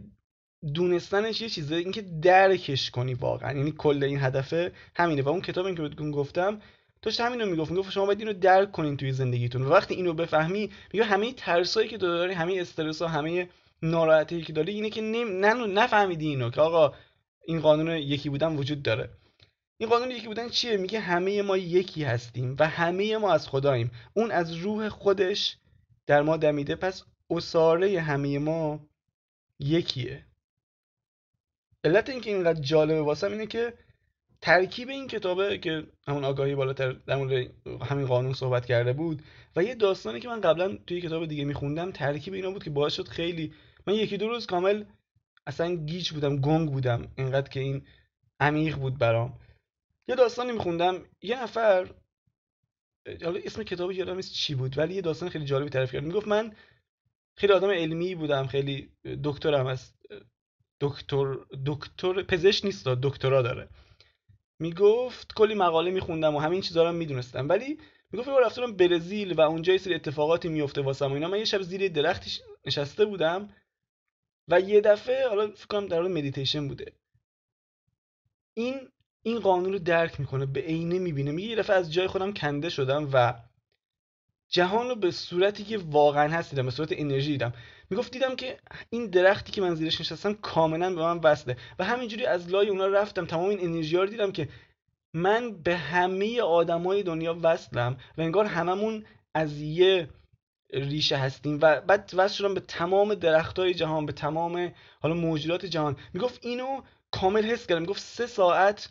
دونستنش 0.74 1.40
یه 1.40 1.48
چیزه 1.48 1.76
اینکه 1.76 2.02
درکش 2.02 2.90
کنی 2.90 3.14
واقعا. 3.14 3.52
یعنی 3.56 3.72
کل 3.78 4.04
این 4.04 4.18
هدفه 4.20 4.72
همینه. 4.96 5.22
و 5.22 5.28
اون 5.28 5.40
کتابی 5.40 5.74
که 5.74 5.82
بهتون 5.82 6.10
گفتم 6.10 6.60
داشت 7.02 7.20
همین 7.20 7.40
رو 7.40 7.46
می‌گفت. 7.46 7.70
می‌گفت 7.70 7.92
شما 7.92 8.06
باید 8.06 8.20
اینو 8.20 8.32
درک 8.32 8.72
کنین 8.72 8.96
توی 8.96 9.12
زندگیتون. 9.12 9.62
و 9.62 9.68
وقتی 9.68 9.94
اینو 9.94 10.12
بفهمی 10.12 10.70
میگه 10.92 11.04
همه 11.04 11.32
ترسایی 11.32 11.88
که 11.88 11.96
داری 11.96 12.34
همه 12.34 12.56
استرس 12.60 13.02
ها 13.02 13.08
همه 13.08 13.48
ناراحتی 13.82 14.42
که 14.42 14.52
داری 14.52 14.72
اینه 14.72 14.90
که 14.90 15.00
نم... 15.00 15.78
نفهمیدی 15.78 16.28
اینو 16.28 16.50
که 16.50 16.60
آقا 16.60 16.94
این 17.44 17.60
قانون 17.60 17.88
یکی 17.96 18.28
بودن 18.28 18.56
وجود 18.56 18.82
داره. 18.82 19.10
این 19.78 19.88
قانون 19.88 20.10
یکی 20.10 20.26
بودن 20.26 20.48
چیه؟ 20.48 20.76
میگه 20.76 21.00
همه 21.00 21.42
ما 21.42 21.56
یکی 21.56 22.04
هستیم 22.04 22.56
و 22.58 22.68
همه 22.68 23.16
ما 23.16 23.32
از 23.32 23.48
خداییم. 23.48 23.90
اون 24.14 24.30
از 24.30 24.54
روح 24.54 24.88
خودش 24.88 25.56
در 26.06 26.22
ما 26.22 26.36
دمیده. 26.36 26.74
پس 26.74 27.04
اساره 27.30 28.00
همه 28.00 28.38
ما 28.38 28.80
یکیه. 29.58 30.24
علت 31.84 32.10
اینکه 32.10 32.30
اینقدر 32.30 32.60
جالبه 32.60 33.02
واسم 33.02 33.32
اینه 33.32 33.46
که 33.46 33.74
ترکیب 34.40 34.88
این 34.88 35.06
کتابه 35.06 35.58
که 35.58 35.86
همون 36.06 36.24
آگاهی 36.24 36.54
بالاتر 36.54 36.92
در 36.92 37.16
مورد 37.16 37.50
همین 37.82 38.06
قانون 38.06 38.32
صحبت 38.32 38.66
کرده 38.66 38.92
بود 38.92 39.22
و 39.56 39.62
یه 39.62 39.74
داستانی 39.74 40.20
که 40.20 40.28
من 40.28 40.40
قبلا 40.40 40.76
توی 40.86 41.00
کتاب 41.00 41.26
دیگه 41.26 41.44
میخوندم 41.44 41.90
ترکیب 41.90 42.34
اینا 42.34 42.50
بود 42.50 42.64
که 42.64 42.70
باعث 42.70 42.94
شد 42.94 43.08
خیلی 43.08 43.52
من 43.86 43.94
یکی 43.94 44.16
دو 44.16 44.28
روز 44.28 44.46
کامل 44.46 44.84
اصلا 45.46 45.74
گیج 45.74 46.10
بودم 46.10 46.36
گنگ 46.36 46.72
بودم 46.72 47.08
اینقدر 47.16 47.48
که 47.48 47.60
این 47.60 47.86
عمیق 48.40 48.76
بود 48.76 48.98
برام. 48.98 49.38
یه 50.08 50.14
داستانی 50.14 50.52
میخوندم. 50.52 51.04
یه 51.22 51.42
نفر 51.42 51.90
حالا 53.24 53.40
اسم 53.44 53.62
کتاب 53.62 53.92
یادم 53.92 54.16
نیست 54.16 54.32
چی 54.32 54.54
بود 54.54 54.78
ولی 54.78 54.94
یه 54.94 55.00
داستان 55.00 55.28
خیلی 55.28 55.44
جالبی 55.44 55.70
تعریف 55.70 55.92
کرد. 55.92 56.04
می‌گفت 56.04 56.28
من 56.28 56.52
خیلی 57.36 57.52
آدم 57.52 57.70
علمی 57.70 58.14
بودم 58.14 58.46
خیلی 58.46 58.90
دکترم 59.24 59.66
از 59.66 59.92
دکتر 60.84 61.34
دکتر 61.66 62.22
پزشک 62.22 62.64
نیست 62.64 62.88
دکترا 62.88 63.42
داره. 63.42 63.68
می‌گفت 64.58 65.34
کلی 65.34 65.54
مقاله 65.54 65.90
میخوندم 65.90 66.36
و 66.36 66.38
همین 66.38 66.60
چیزا 66.60 66.84
رو 66.84 66.92
می‌دونستم. 66.92 67.48
ولی 67.48 67.78
می‌گفت 68.12 68.28
یه 68.28 68.40
رفتم 68.40 68.76
برزیل 68.76 69.32
و 69.32 69.40
اونجا 69.40 69.72
یه 69.72 69.78
سری 69.78 69.94
اتفاقاتی 69.94 70.48
میفته 70.48 70.80
واسم 70.80 71.10
و 71.10 71.14
اینا. 71.14 71.28
من 71.28 71.38
یه 71.38 71.44
شب 71.44 71.62
زیر 71.62 71.88
درختی 71.88 72.30
نشسته 72.66 73.04
بودم 73.04 73.48
و 74.48 74.60
یه 74.60 74.80
دفعه 74.80 75.28
حالا 75.28 75.50
فکر 75.50 75.66
کنم 75.66 75.86
در 75.86 75.96
حال 75.96 76.12
مدیتیشن 76.12 76.68
بوده. 76.68 76.92
این 78.54 78.88
این 79.22 79.40
قانون 79.40 79.72
رو 79.72 79.78
درک 79.78 80.20
می‌کنه 80.20 80.46
به 80.46 80.60
عینه 80.60 80.98
می‌بینه. 80.98 81.30
میگه 81.30 81.48
یه 81.48 81.56
دفعه 81.56 81.76
از 81.76 81.92
جای 81.92 82.06
خودم 82.06 82.32
کنده 82.32 82.68
شدم 82.68 83.08
و 83.12 83.34
جهان 84.54 84.88
رو 84.88 84.94
به 84.94 85.10
صورتی 85.10 85.64
که 85.64 85.78
واقعا 85.78 86.28
هست 86.28 86.50
دیدم 86.50 86.64
به 86.64 86.70
صورت 86.70 86.88
انرژی 86.92 87.32
دیدم. 87.32 87.52
می‌گفت 87.90 88.12
دیدم 88.12 88.36
که 88.36 88.58
این 88.90 89.06
درختی 89.06 89.52
که 89.52 89.60
من 89.60 89.74
زیرش 89.74 90.00
نشستم 90.00 90.34
کاملا 90.34 90.90
به 90.94 91.02
من 91.02 91.18
وصله. 91.18 91.56
و 91.78 91.84
همینجوری 91.84 92.26
از 92.26 92.48
لای 92.48 92.68
اونا 92.68 92.86
رفتم 92.86 93.26
تمام 93.26 93.48
این 93.48 93.60
انرژی 93.60 93.96
رو 93.96 94.06
دیدم 94.06 94.32
که 94.32 94.48
من 95.14 95.62
به 95.62 95.76
همه 95.76 96.40
آدمای 96.40 97.02
دنیا 97.02 97.38
وصلم 97.42 97.96
و 98.18 98.20
انگار 98.20 98.44
هممون 98.44 99.04
از 99.34 99.60
یه 99.60 100.08
ریشه 100.72 101.16
هستیم 101.16 101.58
و 101.62 101.80
بعد 101.80 102.10
وصل 102.14 102.34
شدم 102.34 102.54
به 102.54 102.60
تمام 102.60 103.14
درختای 103.14 103.74
جهان 103.74 104.06
به 104.06 104.12
تمام 104.12 104.72
حالا 105.00 105.14
موجودات 105.14 105.66
جهان. 105.66 105.96
می‌گفت 106.12 106.46
اینو 106.46 106.82
کامل 107.10 107.44
حس 107.44 107.66
کردم. 107.66 107.80
می‌گفت 107.80 108.00
سه 108.00 108.26
ساعت 108.26 108.88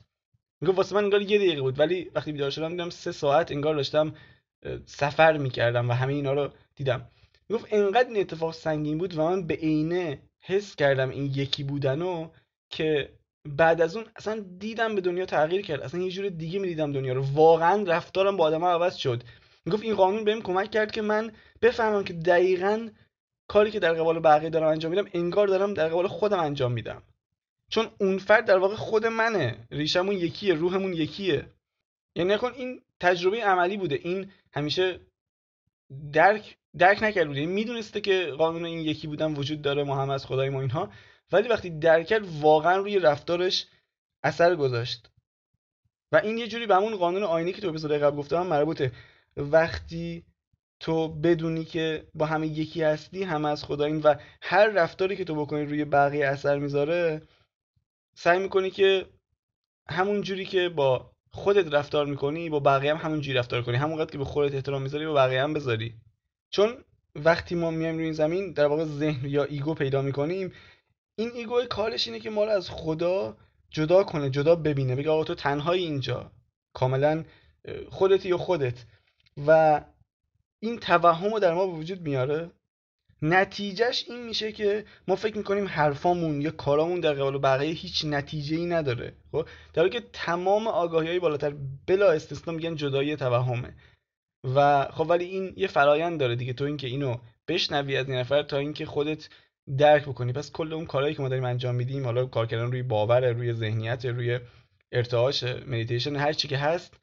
می‌گفت 0.61 0.77
واسه 0.77 0.95
من 0.95 1.03
انگار 1.03 1.21
یه 1.21 1.37
دقیقه 1.37 1.61
بود 1.61 1.79
ولی 1.79 2.11
وقتی 2.15 2.31
بیدار 2.31 2.49
شدم 2.49 2.69
دیدم 2.69 2.89
سه 2.89 3.11
ساعت 3.11 3.51
انگار 3.51 3.75
داشتم 3.75 4.13
سفر 4.85 5.37
می‌کردم 5.37 5.89
و 5.89 5.93
همه 5.93 6.13
اینا 6.13 6.33
رو 6.33 6.49
دیدم. 6.75 7.07
می‌گفت 7.49 7.67
انقدر 7.71 8.07
این 8.07 8.19
اتفاق 8.19 8.53
سنگین 8.53 8.97
بود 8.97 9.17
و 9.17 9.21
من 9.21 9.47
به 9.47 9.53
عینه 9.53 10.21
حس 10.41 10.75
کردم 10.75 11.09
این 11.09 11.25
یکی 11.25 11.63
بودنو 11.63 12.29
که 12.69 13.09
بعد 13.49 13.81
از 13.81 13.95
اون 13.95 14.05
اصلا 14.15 14.45
دیدم 14.59 14.95
به 14.95 15.01
دنیا 15.01 15.25
تغییر 15.25 15.61
کرد. 15.61 15.81
اصلا 15.81 16.01
یه 16.01 16.11
جور 16.11 16.29
دیگه 16.29 16.59
می‌دیدم 16.59 16.91
دنیا 16.91 17.13
رو. 17.13 17.23
واقعا 17.33 17.83
رفتارم 17.83 18.37
با 18.37 18.43
آدم 18.43 18.65
عوض 18.65 18.95
شد. 18.95 19.23
می‌گفت 19.65 19.83
این 19.83 19.95
قانون 19.95 20.23
بهم 20.23 20.41
کمک 20.41 20.71
کرد 20.71 20.91
که 20.91 21.01
من 21.01 21.31
بفهمم 21.61 22.03
که 22.03 22.13
دقیقا 22.13 22.89
کاری 23.47 23.71
که 23.71 23.79
در 23.79 23.93
قبال 23.93 24.19
بقیه 24.19 24.49
دارم 24.49 24.67
انجام 24.67 24.91
میدم 24.91 25.09
انگار 25.13 25.47
دارم 25.47 25.73
در 25.73 25.89
قبال 25.89 26.07
خودم 26.07 26.39
انجام 26.39 26.71
میدم. 26.71 27.03
چون 27.69 27.87
اون 27.99 28.17
فرد 28.17 28.45
در 28.45 28.57
واقع 28.57 28.75
خود 28.75 29.05
منه. 29.05 29.67
ریشمون 29.71 30.15
یکیه 30.15 30.53
روحمون 30.53 30.93
یکیه. 30.93 31.45
یعنی 32.15 32.33
نکن 32.33 32.51
این 32.55 32.81
تجربه 32.99 33.43
عملی 33.43 33.77
بوده. 33.77 33.95
این 33.95 34.31
همیشه 34.53 34.99
درک 36.13 36.57
درک 36.77 37.03
نکرد 37.03 37.27
بوده. 37.27 37.39
یعنی 37.39 37.53
می‌دونسته 37.53 38.01
که 38.01 38.25
قانون 38.37 38.65
این 38.65 38.79
یکی 38.79 39.07
بودن 39.07 39.33
وجود 39.33 39.61
داره 39.61 39.85
هم 39.85 40.09
از 40.09 40.25
خدای 40.25 40.49
ما 40.49 40.61
اینها. 40.61 40.89
ولی 41.31 41.47
وقتی 41.47 41.69
درک 41.69 42.07
کرد 42.07 42.41
واقعا 42.41 42.77
روی 42.77 42.99
رفتارش 42.99 43.67
اثر 44.23 44.55
گذاشت. 44.55 45.09
و 46.11 46.17
این 46.17 46.37
یه 46.37 46.47
جوری 46.47 46.67
به 46.67 46.75
همون 46.75 46.95
قانون 46.95 47.23
آینه 47.23 47.51
که 47.51 47.61
تو 47.61 47.69
اپیزود 47.69 47.91
قبل 47.91 48.17
گفتم 48.17 48.47
مربوطه. 48.47 48.91
وقتی 49.37 50.25
تو 50.79 51.07
بدونی 51.07 51.65
که 51.65 52.07
با 52.13 52.25
همه 52.25 52.47
یکی 52.47 52.83
هستی 52.83 53.23
همه 53.23 53.49
از 53.49 53.63
خدایین 53.63 54.01
و 54.01 54.15
هر 54.41 54.67
رفتاری 54.67 55.15
که 55.15 55.23
تو 55.23 55.35
بکنی 55.35 55.65
روی 55.65 55.85
بقیه 55.85 56.27
اثر 56.27 56.57
می‌ذاره 56.57 57.21
سعی 58.15 58.39
می‌کنی 58.39 58.71
که 58.71 59.05
همون 59.89 60.21
جوری 60.21 60.45
که 60.45 60.69
با 60.69 61.12
خودت 61.33 61.73
رفتار 61.73 62.05
می‌کنی 62.05 62.49
با 62.49 62.59
بقیه 62.59 62.91
هم 62.95 62.97
همون 62.97 63.21
جوری 63.21 63.37
رفتار 63.37 63.61
کنی. 63.61 63.77
همونقدر 63.77 64.11
که 64.11 64.17
به 64.17 64.25
خودت 64.25 64.55
احترام 64.55 64.81
می‌ذاری 64.81 65.05
با 65.05 65.13
بقیه 65.13 65.43
هم 65.43 65.53
بذاری. 65.53 65.95
چون 66.49 66.77
وقتی 67.15 67.55
ما 67.55 67.71
میایم 67.71 67.95
روی 67.95 68.03
این 68.03 68.13
زمین 68.13 68.51
در 68.51 68.65
واقع 68.65 68.85
ذهن 68.85 69.29
یا 69.29 69.43
ego 69.43 69.73
پیدا 69.73 70.01
می‌کنیم. 70.01 70.53
این 71.15 71.31
ego 71.35 71.61
کارش 71.69 72.07
اینه 72.07 72.19
که 72.19 72.29
ما 72.29 72.43
رو 72.45 72.51
از 72.51 72.69
خدا 72.69 73.37
جدا 73.69 74.03
کنه 74.03 74.29
جدا 74.29 74.55
ببینه. 74.55 74.95
بگه 74.95 75.09
آقا 75.09 75.23
تو 75.23 75.35
تنهایی 75.35 75.83
اینجا. 75.83 76.31
کاملا 76.73 77.23
خودتی 77.89 78.29
یا 78.29 78.37
خودت. 78.37 78.85
و 79.47 79.81
این 80.59 80.79
توهم 80.79 81.33
رو 81.33 81.39
در 81.39 81.53
ما 81.53 81.67
وجود 81.67 82.01
میاره. 82.01 82.51
نتیجهش 83.25 84.05
این 84.07 84.25
میشه 84.25 84.51
که 84.51 84.85
ما 85.07 85.15
فکر 85.15 85.37
می‌کنیم 85.37 85.67
حرفامون 85.67 86.41
یا 86.41 86.51
کارامون 86.51 86.99
در 86.99 87.13
قبال 87.13 87.37
بقیه 87.37 87.73
هیچ 87.73 88.05
نتیجه 88.05 88.57
ای 88.57 88.65
نداره. 88.65 89.13
خب؟ 89.31 89.47
در 89.73 89.89
که 89.89 90.03
تمام 90.13 90.67
آگاهی 90.67 91.07
های 91.07 91.19
بالاتر 91.19 91.53
بلا 91.87 92.11
استثنا 92.11 92.53
میگن 92.53 92.75
جدایی 92.75 93.15
توهمه. 93.15 93.75
و 94.55 94.87
خب 94.91 95.05
ولی 95.09 95.25
این 95.25 95.53
یه 95.57 95.67
فرایند 95.67 96.19
داره 96.19 96.35
دیگه. 96.35 96.53
تو 96.53 96.63
اینکه 96.63 96.87
اینو 96.87 97.17
بشنوی 97.47 97.97
از 97.97 98.09
این 98.09 98.17
نفر 98.17 98.43
تا 98.43 98.57
اینکه 98.57 98.85
خودت 98.85 99.29
درک 99.77 100.03
بکنی. 100.03 100.33
پس 100.33 100.51
کل 100.51 100.73
اون 100.73 100.85
کارهایی 100.85 101.15
که 101.15 101.21
ما 101.21 101.29
داریم 101.29 101.45
انجام 101.45 101.75
میدیم 101.75 102.05
حالا 102.05 102.25
کار 102.25 102.45
کردن 102.45 102.71
روی 102.71 102.83
باور 102.83 103.31
روی 103.31 103.53
ذهنیت 103.53 104.05
روی 104.05 104.39
ارتعاش 104.91 105.43
مدیتیشن 105.43 106.15
هر 106.15 106.33
چی 106.33 106.47
که 106.47 106.57
هست 106.57 106.97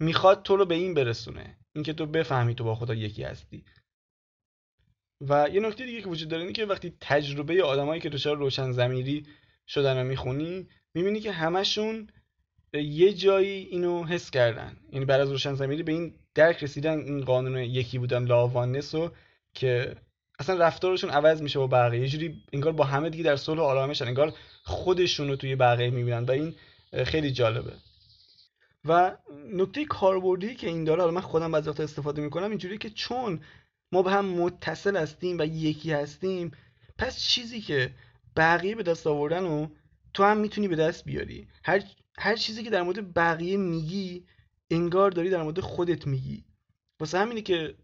می‌خواد 0.00 0.42
تو 0.42 0.56
رو 0.56 0.64
به 0.66 0.74
این 0.74 0.94
برسونه. 0.94 1.56
اینکه 1.74 1.92
تو 1.92 2.06
بفهمی 2.06 2.54
تو 2.54 2.64
با 2.64 2.74
خدا 2.74 2.94
یکی 2.94 3.22
هستی. 3.22 3.64
و 5.28 5.48
یه 5.52 5.60
نکته 5.60 5.86
دیگه 5.86 6.02
که 6.02 6.08
وجود 6.08 6.28
داره 6.28 6.42
اینه 6.42 6.52
که 6.52 6.66
وقتی 6.66 6.92
تجربه 7.00 7.62
آدمایی 7.62 8.00
که 8.00 8.08
دچار 8.08 8.36
روشن 8.36 8.72
ضمیری 8.72 9.26
شدن 9.68 9.98
رو 9.98 10.04
می‌خونی 10.04 10.68
می‌بینی 10.94 11.20
که 11.20 11.32
همشون 11.32 12.08
یه 12.74 13.12
جایی 13.12 13.68
اینو 13.70 14.04
حس 14.04 14.30
کردن. 14.30 14.76
یعنی 14.92 15.04
بعد 15.04 15.20
از 15.20 15.30
روشن 15.30 15.54
ضمیری 15.54 15.82
به 15.82 15.92
این 15.92 16.14
درک 16.34 16.64
رسیدن 16.64 16.98
این 16.98 17.24
قانون 17.24 17.56
یکی 17.56 17.98
بودن 17.98 18.24
law 18.24 18.41
of 18.41 18.53
oneness 18.53 18.94
رو 18.94 19.10
که 19.54 19.96
اصلا 20.38 20.58
رفتارشون 20.58 21.10
عوض 21.10 21.42
میشه 21.42 21.58
با 21.58 21.66
بقیه. 21.66 22.00
یه 22.00 22.08
جوری 22.08 22.42
انگار 22.52 22.72
با 22.72 22.84
همه 22.84 23.10
دیگه 23.10 23.24
در 23.24 23.36
صلح 23.36 23.60
و 23.60 23.62
آرامشن 23.62 24.06
انگار 24.06 24.32
خودشون 24.62 25.28
رو 25.28 25.36
توی 25.36 25.56
بقیه 25.56 25.90
می‌بینن 25.90 26.24
و 26.24 26.30
این 26.30 26.54
خیلی 27.04 27.30
جالبه. 27.30 27.72
و 28.84 29.16
نکته 29.52 29.84
کاربردی 29.84 30.54
که 30.54 30.66
این 30.66 30.84
داره 30.84 31.00
حالا 31.00 31.12
من 31.12 31.20
خودم 31.20 31.52
بعضی 31.52 31.70
استفاده 31.70 32.22
می‌کنم 32.22 32.50
اینجوری 32.50 32.78
که 32.78 32.90
چون 32.90 33.40
ما 33.94 34.02
به 34.02 34.10
هم 34.10 34.24
متصل 34.24 34.96
هستیم 34.96 35.38
و 35.38 35.44
یکی 35.44 35.92
هستیم. 35.92 36.50
پس 36.98 37.20
چیزی 37.20 37.60
که 37.60 37.90
بقیه 38.36 38.74
به 38.74 38.82
دست 38.82 39.06
آوردن 39.06 39.44
و 39.44 39.66
تو 40.14 40.24
هم 40.24 40.36
می‌تونی 40.36 40.68
به 40.68 40.76
دست 40.76 41.04
بیاری. 41.04 41.48
هر, 41.64 41.82
هر 42.18 42.36
چیزی 42.36 42.62
که 42.62 42.70
در 42.70 42.82
مورد 42.82 43.14
بقیه 43.14 43.56
میگی 43.56 44.24
انگار 44.70 45.10
داری 45.10 45.30
در 45.30 45.42
مورد 45.42 45.60
خودت 45.60 46.06
میگی. 46.06 46.44
واسه 47.00 47.18
همینه 47.18 47.42
که 47.42 47.74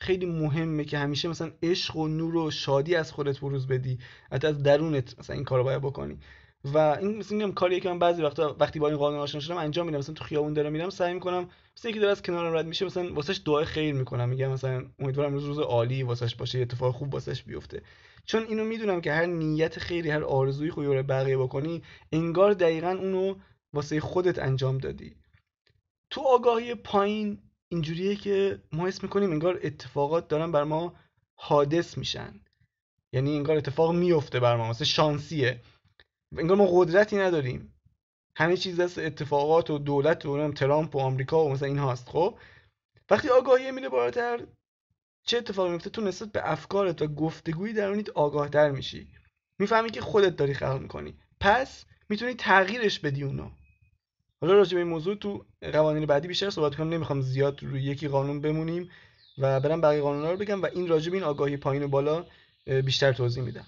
خیلی 0.00 0.26
مهمه 0.26 0.84
که 0.84 0.98
همیشه 0.98 1.28
مثلا 1.28 1.52
عشق 1.62 1.96
و 1.96 2.08
نور 2.08 2.36
و 2.36 2.50
شادی 2.50 2.94
از 2.94 3.12
خودت 3.12 3.40
بروز 3.40 3.66
بدی. 3.66 3.98
حتی 4.32 4.46
از 4.46 4.62
درونت 4.62 5.18
مثلا 5.18 5.36
این 5.36 5.44
کارو 5.44 5.64
باید 5.64 5.82
بکنی. 5.82 6.18
و 6.64 6.78
این 6.78 7.16
مثلا 7.16 7.38
میگم 7.38 7.52
کاریه 7.52 7.80
که 7.80 7.88
من 7.88 7.98
بعضی 7.98 8.22
وقتا 8.22 8.56
وقتی 8.60 8.78
با 8.78 8.88
این 8.88 8.96
قانون 8.96 9.20
آشنا 9.20 9.40
شدم 9.40 9.56
انجام 9.56 9.86
میدم. 9.86 9.98
مثلا 9.98 10.14
تو 10.14 10.24
خیابون 10.24 10.52
دارم 10.52 10.72
میرم 10.72 10.90
سعی 10.90 11.14
می‌کنم 11.14 11.48
مثلا 11.78 11.90
یکی 11.90 12.00
داره 12.00 12.12
از 12.12 12.22
کنارم 12.22 12.56
رد 12.56 12.66
میشه 12.66 12.84
مثلا 12.84 13.14
واسش 13.14 13.40
دعای 13.44 13.64
خیر 13.64 13.94
می‌کنم. 13.94 14.28
میگم 14.28 14.50
مثلا 14.50 14.84
امیدوارم 14.98 15.32
روز 15.32 15.44
روز 15.44 15.58
عالی 15.58 16.02
واسش 16.02 16.34
باشه 16.34 16.58
اتفاق 16.58 16.94
خوب 16.94 17.14
واسش 17.14 17.42
بیفته. 17.42 17.82
چون 18.24 18.42
اینو 18.42 18.64
می‌دونم 18.64 19.00
که 19.00 19.12
هر 19.12 19.26
نیت 19.26 19.78
خیری 19.78 20.10
هر 20.10 20.24
آرزویی 20.24 20.70
خوبی 20.70 20.86
برای 20.86 21.02
بقیه 21.02 21.38
بکنی 21.38 21.82
انگار 22.12 22.52
دقیقا 22.52 22.90
اونو 22.90 23.34
واسه 23.72 24.00
خودت 24.00 24.38
انجام 24.38 24.78
دادی. 24.78 25.16
تو 26.10 26.20
آگاهی 26.20 26.74
پایین 26.74 27.38
اینجوریه 27.68 28.16
که 28.16 28.62
ما 28.72 28.86
حس 28.86 29.02
می‌کنیم 29.02 29.30
انگار 29.30 29.60
اتفاقات 29.62 30.28
دارن 30.28 30.52
بر 30.52 30.64
ما 30.64 30.94
حادث 31.34 31.98
میشن. 31.98 32.40
یعنی 33.12 33.36
انگار 33.36 33.56
اتفاق 33.56 33.94
میفته 33.94 34.40
بر 34.40 34.56
ما 34.56 34.70
مثل 34.70 34.84
شانسیه. 34.84 35.60
انگار 36.36 36.56
ما 36.56 36.66
قدرتی 36.70 37.16
نداریم. 37.16 37.75
همه 38.36 38.56
چیز 38.56 38.80
دست 38.80 38.98
اتفاقات 38.98 39.70
و 39.70 39.78
دولت 39.78 40.26
و 40.26 40.52
ترامپ 40.52 40.96
و 40.96 40.98
آمریکا 40.98 41.44
و 41.44 41.50
مثلا 41.50 41.68
این 41.68 41.78
هاست 41.78 42.08
خب؟ 42.08 42.38
وقتی 43.10 43.28
آگاهی 43.28 43.70
میره 43.70 43.88
بالاتر 43.88 44.46
چه 45.26 45.38
اتفاقی 45.38 45.70
میفته 45.70 45.90
تو 45.90 46.00
نسبت 46.00 46.32
به 46.32 46.52
افکارت 46.52 47.02
و 47.02 47.06
گفتگویی 47.06 47.72
درونیت 47.72 48.10
آگاهتر 48.10 48.70
میشی. 48.70 49.08
می‌فهمی 49.58 49.90
که 49.90 50.00
خودت 50.00 50.36
داری 50.36 50.54
خلق 50.54 50.80
می‌کنی. 50.80 51.14
پس 51.40 51.84
می‌تونی 52.08 52.34
تغییرش 52.34 52.98
بدی 52.98 53.22
اونو. 53.22 53.50
حالا 54.40 54.54
راجع 54.54 54.74
به 54.74 54.80
این 54.80 54.90
موضوع 54.90 55.14
تو 55.14 55.44
قوانین 55.60 56.06
بعدی 56.06 56.28
بیشتر 56.28 56.50
صحبت 56.50 56.74
کنم. 56.74 56.88
نمی‌خوام 56.88 57.20
زیاد 57.20 57.62
روی 57.62 57.82
یکی 57.82 58.08
قانون 58.08 58.40
بمونیم 58.40 58.90
و 59.38 59.60
برم 59.60 59.80
بقیه 59.80 60.02
قانونا 60.02 60.30
رو 60.30 60.36
بگم 60.36 60.62
و 60.62 60.66
این 60.66 60.88
راجع 60.88 61.10
به 61.10 61.16
این 61.16 61.24
آگاهی 61.24 61.56
پایین 61.56 61.82
و 61.82 61.88
بالا 61.88 62.26
بیشتر 62.84 63.12
توضیح 63.12 63.42
میدم. 63.42 63.66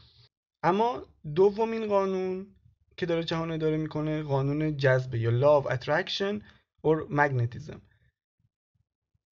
اما 0.62 1.02
دومین 1.34 1.87
قانون 1.87 2.46
که 2.98 3.06
داره 3.06 3.24
جهان 3.24 3.50
اداره 3.50 3.76
می‌کنه 3.76 4.22
قانون 4.22 4.76
جذب 4.76 5.14
یا 5.14 5.60
of 5.60 5.66
attraction 5.66 6.42
or 6.86 7.10
magnetism. 7.10 7.78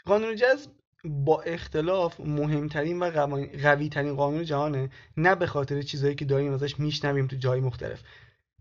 قانون 0.04 0.36
جذب 0.36 0.70
با 1.04 1.42
اختلاف 1.42 2.20
مهمترین 2.20 2.98
و 2.98 3.10
قوی 3.62 3.88
ترین 3.88 4.16
قانون 4.16 4.44
جهانه 4.44 4.90
نه 5.16 5.34
به 5.34 5.46
خاطر 5.46 5.82
چیزهایی 5.82 6.14
که 6.14 6.24
داریم 6.24 6.52
ازش 6.52 6.80
میشنویم 6.80 7.26
تو 7.26 7.36
جای 7.36 7.60
مختلف 7.60 8.02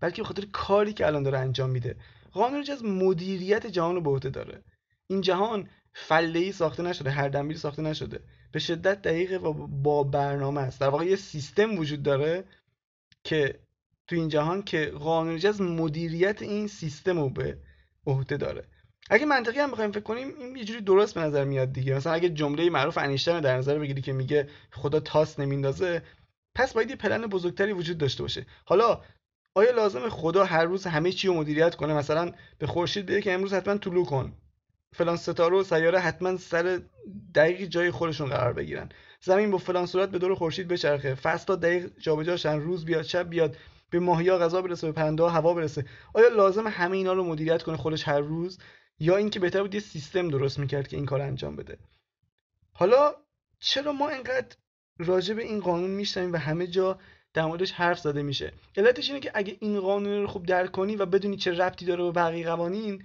بلکه 0.00 0.22
به 0.22 0.28
خاطر 0.28 0.44
کاری 0.52 0.92
که 0.92 1.06
الان 1.06 1.22
داره 1.22 1.38
انجام 1.38 1.70
میده. 1.70 1.96
قانون 2.32 2.62
جذب 2.62 2.86
مدیریت 2.86 3.66
جهان 3.66 3.94
رو 3.94 4.00
به 4.00 4.10
عهده 4.10 4.30
داره. 4.30 4.62
این 5.06 5.20
جهان 5.20 5.68
فله 5.94 6.38
ای 6.38 6.52
ساخته 6.52 6.82
نشده 6.82 7.10
هر 7.10 7.28
دنبیل 7.28 7.56
ساخته 7.56 7.82
نشده. 7.82 8.20
به 8.52 8.58
شدت 8.58 9.02
دقیقه 9.02 9.36
و 9.36 9.66
با 9.66 10.02
برنامه 10.02 10.60
است. 10.60 10.80
در 10.80 10.88
واقع 10.88 11.04
یه 11.04 11.16
سیستم 11.16 11.78
وجود 11.78 12.02
داره 12.02 12.44
که 13.24 13.60
تو 14.08 14.16
این 14.16 14.28
جهان 14.28 14.62
که 14.62 14.86
قانون 14.86 15.38
جذب 15.38 15.62
مدیریت 15.62 16.42
این 16.42 16.66
سیستم 16.66 17.18
رو 17.18 17.30
به 17.30 17.58
عهده 18.06 18.36
داره. 18.36 18.64
اگه 19.10 19.26
منطقی 19.26 19.58
هم 19.58 19.70
بخوایم 19.70 19.92
فکر 19.92 20.00
کنیم 20.00 20.28
این 20.38 20.56
یه 20.56 20.64
جوری 20.64 20.80
درست 20.80 21.14
به 21.14 21.20
نظر 21.20 21.44
میاد 21.44 21.72
دیگه. 21.72 21.94
مثلا 21.94 22.12
اگه 22.12 22.28
جمله 22.28 22.70
معروف 22.70 22.98
انیشتین 22.98 23.40
در 23.40 23.56
نظر 23.56 23.78
بگیری 23.78 24.02
که 24.02 24.12
میگه 24.12 24.48
خدا 24.72 25.00
تاس 25.00 25.40
نمیندازه 25.40 26.02
پس 26.54 26.72
باید 26.72 26.90
یه 26.90 26.96
پلن 26.96 27.26
بزرگتری 27.26 27.72
وجود 27.72 27.98
داشته 27.98 28.22
باشه. 28.22 28.46
حالا 28.64 29.00
آیا 29.54 29.70
لازم 29.70 30.08
خدا 30.08 30.44
هر 30.44 30.64
روز 30.64 30.86
همه 30.86 31.12
چی 31.12 31.28
رو 31.28 31.34
مدیریت 31.34 31.74
کنه؟ 31.74 31.94
مثلا 31.94 32.32
به 32.58 32.66
خورشید 32.66 33.06
بگه 33.06 33.22
که 33.22 33.32
امروز 33.32 33.52
حتما 33.52 33.76
طلوع 33.76 34.06
کن. 34.06 34.32
فلان 34.92 35.16
ستاره 35.16 35.56
و 35.56 35.62
سیاره 35.62 35.98
حتما 35.98 36.36
سر 36.36 36.80
دقیق 37.34 37.64
جای 37.64 37.90
خودشون 37.90 38.28
قرار 38.28 38.52
بگیرن. 38.52 38.88
زمین 39.20 39.50
با 39.50 39.58
فلان 39.58 39.86
صورت 39.86 40.10
به 40.10 40.18
دور 40.18 40.34
خورشید 40.34 40.68
بچرخه. 40.68 41.14
فصل‌ها 41.14 41.56
دقیق 41.56 41.90
جابجا 41.98 42.36
شن. 42.36 42.60
روز 42.60 42.84
بیاد 42.84 43.02
شب 43.02 43.30
بیاد. 43.30 43.56
به 43.90 44.00
ماهیا 44.00 44.38
غذا 44.38 44.62
برسه 44.62 44.86
به 44.86 44.92
پرنده 44.92 45.28
هوا 45.28 45.54
برسه. 45.54 45.84
آیا 46.14 46.28
لازم 46.28 46.66
همه 46.66 46.96
اینا 46.96 47.12
رو 47.12 47.24
مدیریت 47.24 47.62
کنه 47.62 47.76
خودش 47.76 48.08
هر 48.08 48.20
روز؟ 48.20 48.58
یا 48.98 49.16
اینکه 49.16 49.40
بهتر 49.40 49.62
بود 49.62 49.74
یه 49.74 49.80
سیستم 49.80 50.28
درست 50.28 50.58
می‌کرد 50.58 50.88
که 50.88 50.96
این 50.96 51.06
کار 51.06 51.20
انجام 51.20 51.56
بده؟ 51.56 51.78
حالا 52.72 53.14
چرا 53.58 53.92
ما 53.92 54.08
اینقدر 54.08 54.56
راجع 54.98 55.34
به 55.34 55.42
این 55.42 55.60
قانون 55.60 55.90
میشنویم 55.90 56.32
و 56.32 56.36
همه 56.36 56.66
جا 56.66 56.98
در 57.34 57.46
موردش 57.46 57.72
حرف 57.72 57.98
زده 57.98 58.22
میشه؟ 58.22 58.52
علتش 58.76 59.08
اینه 59.08 59.20
که 59.20 59.30
اگه 59.34 59.56
این 59.60 59.80
قانون 59.80 60.20
رو 60.20 60.26
خوب 60.26 60.46
درک 60.46 60.72
کنی 60.72 60.96
و 60.96 61.06
بدونی 61.06 61.36
چه 61.36 61.52
ربطی 61.52 61.84
داره 61.84 62.04
به 62.04 62.12
بقیه 62.12 62.46
قوانین 62.46 63.04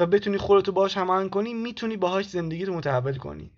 و 0.00 0.06
بتونی 0.06 0.38
خودتو 0.38 0.72
باهاش 0.72 0.96
هماهنگ 0.96 1.30
کنی 1.30 1.54
می‌تونی 1.54 1.96
باهاش 1.96 2.28
زندگی 2.28 2.64
رو 2.64 2.74
متحول 2.74 3.16
کنی. 3.16 3.52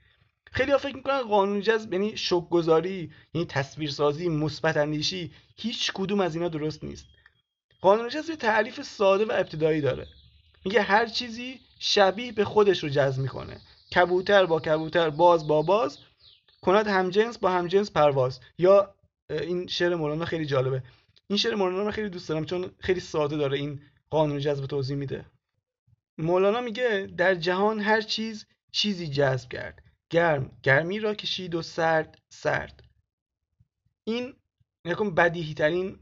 خیلی 0.52 0.72
ها 0.72 0.78
فکر 0.78 0.96
می‌کنن 0.96 1.22
قانون 1.22 1.60
جذب 1.60 1.92
یعنی 1.92 2.16
شک 2.16 2.48
گذاری 2.50 3.12
یعنی 3.34 3.46
تصویرسازی 3.46 4.28
مثبت 4.28 4.76
اندیشی 4.76 5.32
هیچ 5.56 5.92
کدوم 5.94 6.20
از 6.20 6.34
اینا 6.34 6.48
درست 6.48 6.84
نیست. 6.84 7.06
قانون 7.80 8.08
جذب 8.08 8.34
تعریف 8.34 8.82
ساده 8.82 9.24
و 9.24 9.32
ابتدایی 9.32 9.80
داره. 9.80 10.06
میگه 10.64 10.82
هر 10.82 11.06
چیزی 11.06 11.60
شبیه 11.78 12.32
به 12.32 12.44
خودش 12.44 12.82
رو 12.82 12.88
جذب 12.88 13.22
می‌کنه. 13.22 13.60
کبوتر 13.94 14.46
با 14.46 14.60
کبوتر 14.60 15.10
باز 15.10 15.46
با 15.46 15.62
باز 15.62 15.98
کند 16.62 16.86
همجنس 16.86 17.38
با 17.38 17.50
همجنس 17.50 17.90
پرواز. 17.90 18.40
یا 18.58 18.94
این 19.30 19.66
شعر 19.66 19.94
مولانا 19.94 20.24
خیلی 20.24 20.46
جالبه. 20.46 20.82
این 21.28 21.36
شعر 21.36 21.54
مولانا 21.54 21.82
رو 21.82 21.90
خیلی 21.90 22.08
دوست 22.08 22.28
دارم 22.28 22.44
چون 22.44 22.70
خیلی 22.78 23.00
ساده 23.00 23.36
داره 23.36 23.58
این 23.58 23.80
قانون 24.10 24.38
جذب 24.38 24.66
توضیح 24.66 24.96
میده. 24.96 25.24
مولانا 26.18 26.60
میگه 26.60 27.08
در 27.16 27.34
جهان 27.34 27.80
هر 27.80 28.00
چیز 28.00 28.46
چیزی 28.72 29.08
جذب 29.08 29.48
کرد. 29.48 29.82
گرم 30.10 30.50
گرمی 30.62 31.00
را 31.00 31.14
کشید 31.14 31.54
و 31.54 31.62
سرد 31.62 32.18
سرد. 32.28 32.82
این 34.04 34.34
یکم 34.84 35.10
بدیهی 35.10 35.54
ترین 35.54 35.98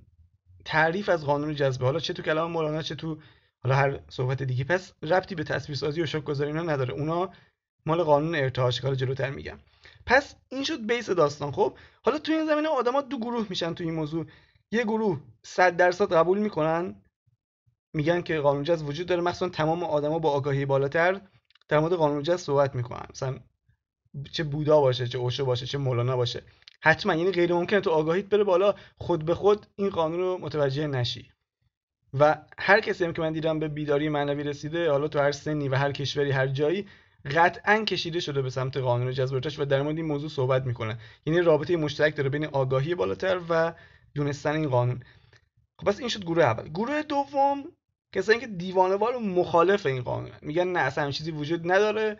تعریف 0.64 1.08
از 1.08 1.26
قانون 1.26 1.54
جذبه. 1.54 1.84
حالا 1.84 1.98
چه 1.98 2.12
تو 2.12 2.22
کلام 2.22 2.50
مولانا 2.50 2.82
چه 2.82 2.94
تو 2.94 3.18
حالا 3.62 3.76
هر 3.76 4.00
صحبت 4.08 4.42
دیگه. 4.42 4.64
پس 4.64 4.92
ربطی 5.02 5.34
به 5.34 5.44
تصویرسازی 5.44 6.02
و 6.02 6.06
شک 6.06 6.24
گذاری 6.24 6.50
اینا 6.50 6.62
نداره. 6.62 6.94
اونا 6.94 7.30
مال 7.86 8.02
قانون 8.02 8.34
ارتعاش 8.34 8.80
کار 8.80 8.94
جلوتر 8.94 9.30
میگم. 9.30 9.58
پس 10.06 10.34
این 10.48 10.64
شد 10.64 10.86
بیس 10.86 11.10
داستان. 11.10 11.52
خب 11.52 11.78
حالا 12.02 12.18
تو 12.18 12.32
این 12.32 12.46
زمینه 12.46 12.68
آدما 12.68 13.00
دو 13.00 13.18
گروه 13.18 13.46
میشن 13.50 13.74
تو 13.74 13.84
این 13.84 13.94
موضوع. 13.94 14.26
یه 14.72 14.82
گروه 14.82 15.20
100 15.42 15.76
درصد 15.76 16.12
قبول 16.12 16.38
می‌کنن. 16.38 17.02
میگن 17.94 18.22
که 18.22 18.40
قانون 18.40 18.62
جذب 18.62 18.86
وجود 18.86 19.06
داره. 19.06 19.22
مخصوصا 19.22 19.48
تمام 19.48 19.82
آدما 19.82 20.18
با 20.18 20.30
آگاهی 20.30 20.64
بالاتر 20.64 21.20
در 21.68 21.78
مورد 21.78 21.92
قانون 21.92 22.22
جذب 22.22 22.36
صحبت 22.36 22.74
می‌کنن. 22.74 23.06
مثلا 23.10 23.38
چه 24.32 24.44
بودا 24.44 24.80
باشه 24.80 25.08
چه 25.08 25.18
اوشو 25.18 25.44
باشه 25.44 25.66
چه 25.66 25.78
مولانا 25.78 26.16
باشه. 26.16 26.42
حتما 26.80 27.14
یعنی 27.14 27.30
غیر 27.30 27.52
ممکنه 27.52 27.80
تو 27.80 27.90
آگاهیت 27.90 28.26
بره 28.26 28.44
بالا 28.44 28.74
خود 28.98 29.24
به 29.24 29.34
خود 29.34 29.66
این 29.76 29.90
قانون 29.90 30.20
رو 30.20 30.38
متوجه 30.38 30.86
نشی. 30.86 31.30
و 32.14 32.38
هر 32.58 32.80
کسی 32.80 33.04
هم 33.04 33.12
که 33.12 33.22
من 33.22 33.32
دیدم 33.32 33.58
به 33.58 33.68
بیداری 33.68 34.08
معنوی 34.08 34.42
رسیده 34.42 34.90
حالا 34.90 35.08
تو 35.08 35.18
هر 35.18 35.32
سنی 35.32 35.68
و 35.68 35.74
هر 35.74 35.92
کشوری 35.92 36.30
هر 36.30 36.46
جایی 36.46 36.86
قطعا 37.34 37.84
کشیده 37.84 38.20
شده 38.20 38.42
به 38.42 38.50
سمت 38.50 38.76
قانون 38.76 39.12
جذب 39.12 39.58
و 39.58 39.64
در 39.64 39.82
مورد 39.82 39.96
این 39.96 40.06
موضوع 40.06 40.30
صحبت 40.30 40.66
می‌کنه. 40.66 40.98
یعنی 41.26 41.40
رابطه 41.40 41.76
مشترک 41.76 42.16
داره 42.16 42.28
بین 42.28 42.44
آگاهی 42.44 42.94
بالاتر 42.94 43.40
و 43.48 43.74
دونستن 44.14 44.52
این 44.52 44.68
قانون. 44.68 45.02
خب 45.78 45.86
پس 45.86 45.98
این 46.00 46.08
شد 46.08 46.24
گروه 46.24 46.44
اول. 46.44 46.68
گروه 46.68 47.02
دوم 47.02 47.64
کسایی 48.14 48.40
که 48.40 48.46
دیوانه‌وار 48.46 49.16
و 49.16 49.20
مخالف 49.20 49.86
این 49.86 50.02
قانون 50.02 50.30
میگن 50.42 50.68
نه 50.68 50.78
اصلا 50.78 51.10
چیزی 51.10 51.30
وجود 51.30 51.72
نداره. 51.72 52.18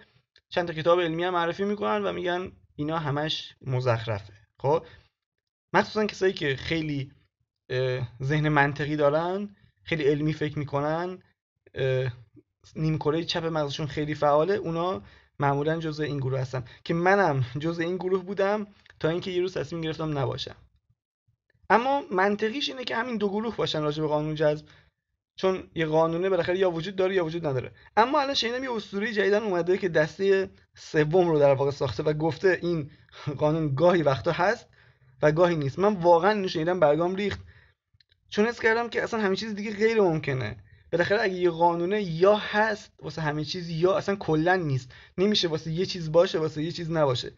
چند 0.49 0.69
تا 0.69 0.75
کتاب 0.75 1.01
علمی 1.01 1.25
هم 1.25 1.33
معرفی 1.33 1.65
می‌کنن 1.65 2.05
و 2.05 2.13
میگن 2.13 2.53
اینا 2.77 2.99
همش 2.99 3.55
مزخرفه. 3.63 4.33
خب؟ 4.59 4.87
مخصوصا 5.73 6.07
کسایی 6.07 6.33
که 6.33 6.57
خیلی 6.57 7.13
ذهن 8.23 8.49
منطقی 8.49 8.97
دارن 8.97 9.57
خیلی 9.83 10.05
علمی 10.05 10.33
فکر 10.33 10.59
می‌کنن 10.59 11.23
نیمکره 12.77 13.25
چپ 13.25 13.45
مغزشون 13.45 13.87
خیلی 13.87 14.15
فعاله 14.15 14.55
اونا 14.55 15.03
معمولا 15.39 15.79
جزء 15.79 16.05
این 16.05 16.17
گروه 16.17 16.41
هستن. 16.41 16.65
که 16.85 16.95
منم 16.95 17.45
جزء 17.59 17.83
این 17.83 17.97
گروه 17.97 18.23
بودم 18.25 18.67
تا 19.01 19.09
اینکه 19.09 19.31
یه 19.31 19.41
روز 19.41 19.55
تصمیم 19.55 19.83
گرفتم 19.83 20.19
نباشم. 20.19 20.57
اما 21.71 22.03
منطقیش 22.13 22.69
اینه 22.69 22.85
که 22.85 22.97
همین 22.97 23.17
دو 23.17 23.29
گروه 23.29 23.57
باشن 23.57 23.83
راجع 23.83 24.03
به 24.03 24.09
قانون 24.09 24.35
جذب. 24.35 24.67
چون 25.39 25.71
یه 25.75 25.87
قانونه 25.87 26.29
بالاخره 26.29 26.59
یا 26.59 26.71
وجود 26.71 26.97
داره 26.97 27.15
یا 27.15 27.25
وجود 27.25 27.47
نداره. 27.47 27.73
اما 27.97 28.21
الان 28.21 28.35
شنیدم 28.35 28.65
یه 28.65 28.73
اسطوره 28.73 29.13
جدیدن 29.13 29.43
اومده 29.43 29.79
که 29.79 29.89
دسته 29.89 30.51
سوم 30.77 31.29
رو 31.29 31.39
در 31.39 31.55
واقع 31.55 31.71
ساخته 31.71 32.03
و 32.03 32.13
گفته 32.13 32.59
این 32.63 32.91
قانون 33.37 33.75
گاهی 33.75 34.03
وقتا 34.03 34.33
هست 34.33 34.67
و 35.23 35.33
گاهی 35.33 35.57
نیست. 35.57 35.79
من 35.79 35.95
واقعا 35.95 36.31
اینو 36.31 36.49
شنیدم 36.49 36.81
برگام 36.81 37.15
ریخت. 37.15 37.41
چون 38.29 38.47
حس 38.47 38.61
کردم 38.61 38.89
که 38.89 39.03
اصلا 39.03 39.21
همه 39.21 39.37
چیز 39.37 39.55
دیگه 39.55 39.77
غیر 39.77 40.01
ممکنه. 40.01 40.57
بالاخره 40.93 41.23
اگه 41.23 41.35
یه 41.35 41.51
قانونه 41.51 42.03
یا 42.03 42.37
هست 42.37 42.93
واسه 43.03 43.23
همه 43.23 43.45
چیز 43.45 43.71
یا 43.71 43.97
اصلا 43.97 44.17
کلا 44.17 44.57
نیست. 44.57 44.93
نمیشه 45.19 45.49
واسه 45.49 45.71
یه 45.71 45.87
چیز 45.87 46.13
باشه 46.13 46.39
واسه 46.39 46.63
یه 46.63 46.73
چیز 46.73 46.91
نباشه. 46.91 47.33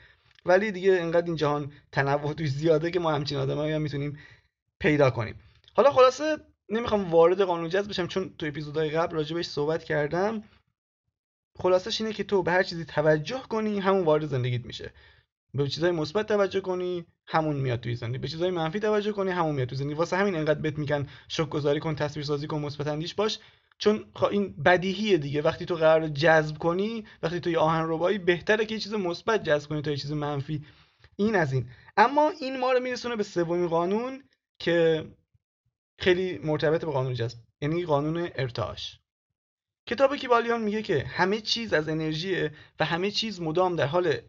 ولی 0.46 0.72
دیگه 0.72 0.92
انقدر 0.92 1.26
این 1.26 1.36
جهان 1.36 1.72
تنوع 1.92 2.32
توش 2.32 2.50
زیاده 2.50 2.90
که 2.90 3.00
ما 3.00 3.12
همچین 3.12 3.38
آدمایی 3.38 3.72
هم 3.72 3.82
می‌تونیم 3.82 4.18
پیدا 4.78 5.10
کنیم. 5.10 5.34
حالا 5.74 5.92
خلاصه 5.92 6.36
نمی‌خوام 6.70 7.10
وارد 7.10 7.40
قانون 7.40 7.68
جذب 7.68 7.88
بشم 7.88 8.06
چون 8.06 8.34
تو 8.38 8.46
اپیزودهای 8.46 8.90
قبل 8.90 9.16
راجبش 9.16 9.46
صحبت 9.46 9.84
کردم. 9.84 10.42
خلاصش 11.58 12.00
اینه 12.00 12.12
که 12.12 12.24
تو 12.24 12.42
به 12.42 12.50
هر 12.50 12.62
چیزی 12.62 12.84
توجه 12.84 13.42
کنی 13.48 13.80
همون 13.80 14.04
وارد 14.04 14.26
زندگیت 14.26 14.66
میشه. 14.66 14.92
به 15.54 15.68
چیزای 15.68 15.90
مثبت 15.90 16.26
توجه 16.26 16.60
کنی 16.60 17.06
همون 17.26 17.56
میاد 17.56 17.80
توی 17.80 17.94
زندگی. 17.94 18.18
به 18.18 18.28
چیزای 18.28 18.50
منفی 18.50 18.80
توجه 18.80 19.12
کنی 19.12 19.30
همون 19.30 19.54
میاد 19.54 19.68
توی 19.68 19.78
زندگی. 19.78 19.94
واسه 19.94 20.16
همین 20.16 20.34
انقدر 20.34 20.60
بهت 20.60 20.78
میگن 20.78 21.06
شک 21.28 21.48
گذاری 21.48 21.80
کن 21.80 21.94
تصویر 21.94 22.26
سازی 22.26 22.46
کن 22.46 22.58
مثبت 22.60 22.86
اندیش 22.86 23.14
باش. 23.14 23.38
چون 23.78 24.04
این 24.30 24.62
بدیهیه 24.62 25.18
دیگه. 25.18 25.42
وقتی 25.42 25.64
تو 25.64 25.74
قرار 25.74 26.08
جذب 26.08 26.58
کنی 26.58 27.04
وقتی 27.22 27.40
تو 27.40 27.50
یه 27.50 27.58
آهن 27.58 27.84
ربایی 27.88 28.18
بهتره 28.18 28.66
که 28.66 28.74
یه 28.74 28.80
چیز 28.80 28.94
مثبت 28.94 29.44
جذب 29.44 29.68
کنی 29.68 29.82
تا 29.82 29.90
یه 29.90 29.96
چیز 29.96 30.12
منفی. 30.12 30.64
این 31.16 31.34
از 31.34 31.52
این. 31.52 31.68
اما 31.96 32.30
این 32.40 32.60
ما 32.60 32.72
رو 32.72 32.80
میرسونه 32.80 33.16
به 33.16 33.22
سومین 33.22 33.68
قانون 33.68 34.22
که 34.58 35.04
خیلی 36.00 36.38
مرتبط 36.38 36.84
به 36.84 36.90
قانون 36.92 37.14
جذب 37.14 37.38
یعنی 37.60 37.84
قانون 37.84 38.30
ارتعاش. 38.34 39.00
کتاب 39.86 40.16
کیبالیان 40.16 40.62
میگه 40.62 40.82
که 40.82 41.04
همه 41.04 41.40
چیز 41.40 41.72
از 41.72 41.88
انرژیه 41.88 42.52
و 42.80 42.84
همه 42.84 43.10
چیز 43.10 43.40
مدام 43.40 43.76
در 43.76 43.86
حال 43.86 44.20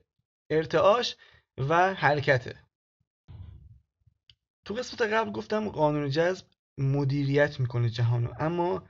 ارتعاش 0.50 1.16
و 1.58 1.94
حرکته. 1.94 2.56
تو 4.66 4.74
قسمت 4.74 5.02
قبل 5.02 5.32
گفتم 5.32 5.70
قانون 5.70 6.10
جذب 6.10 6.46
مدیریت 6.78 7.60
می‌کنه 7.60 7.90
جهانو 7.90 8.34
اما 8.40 8.84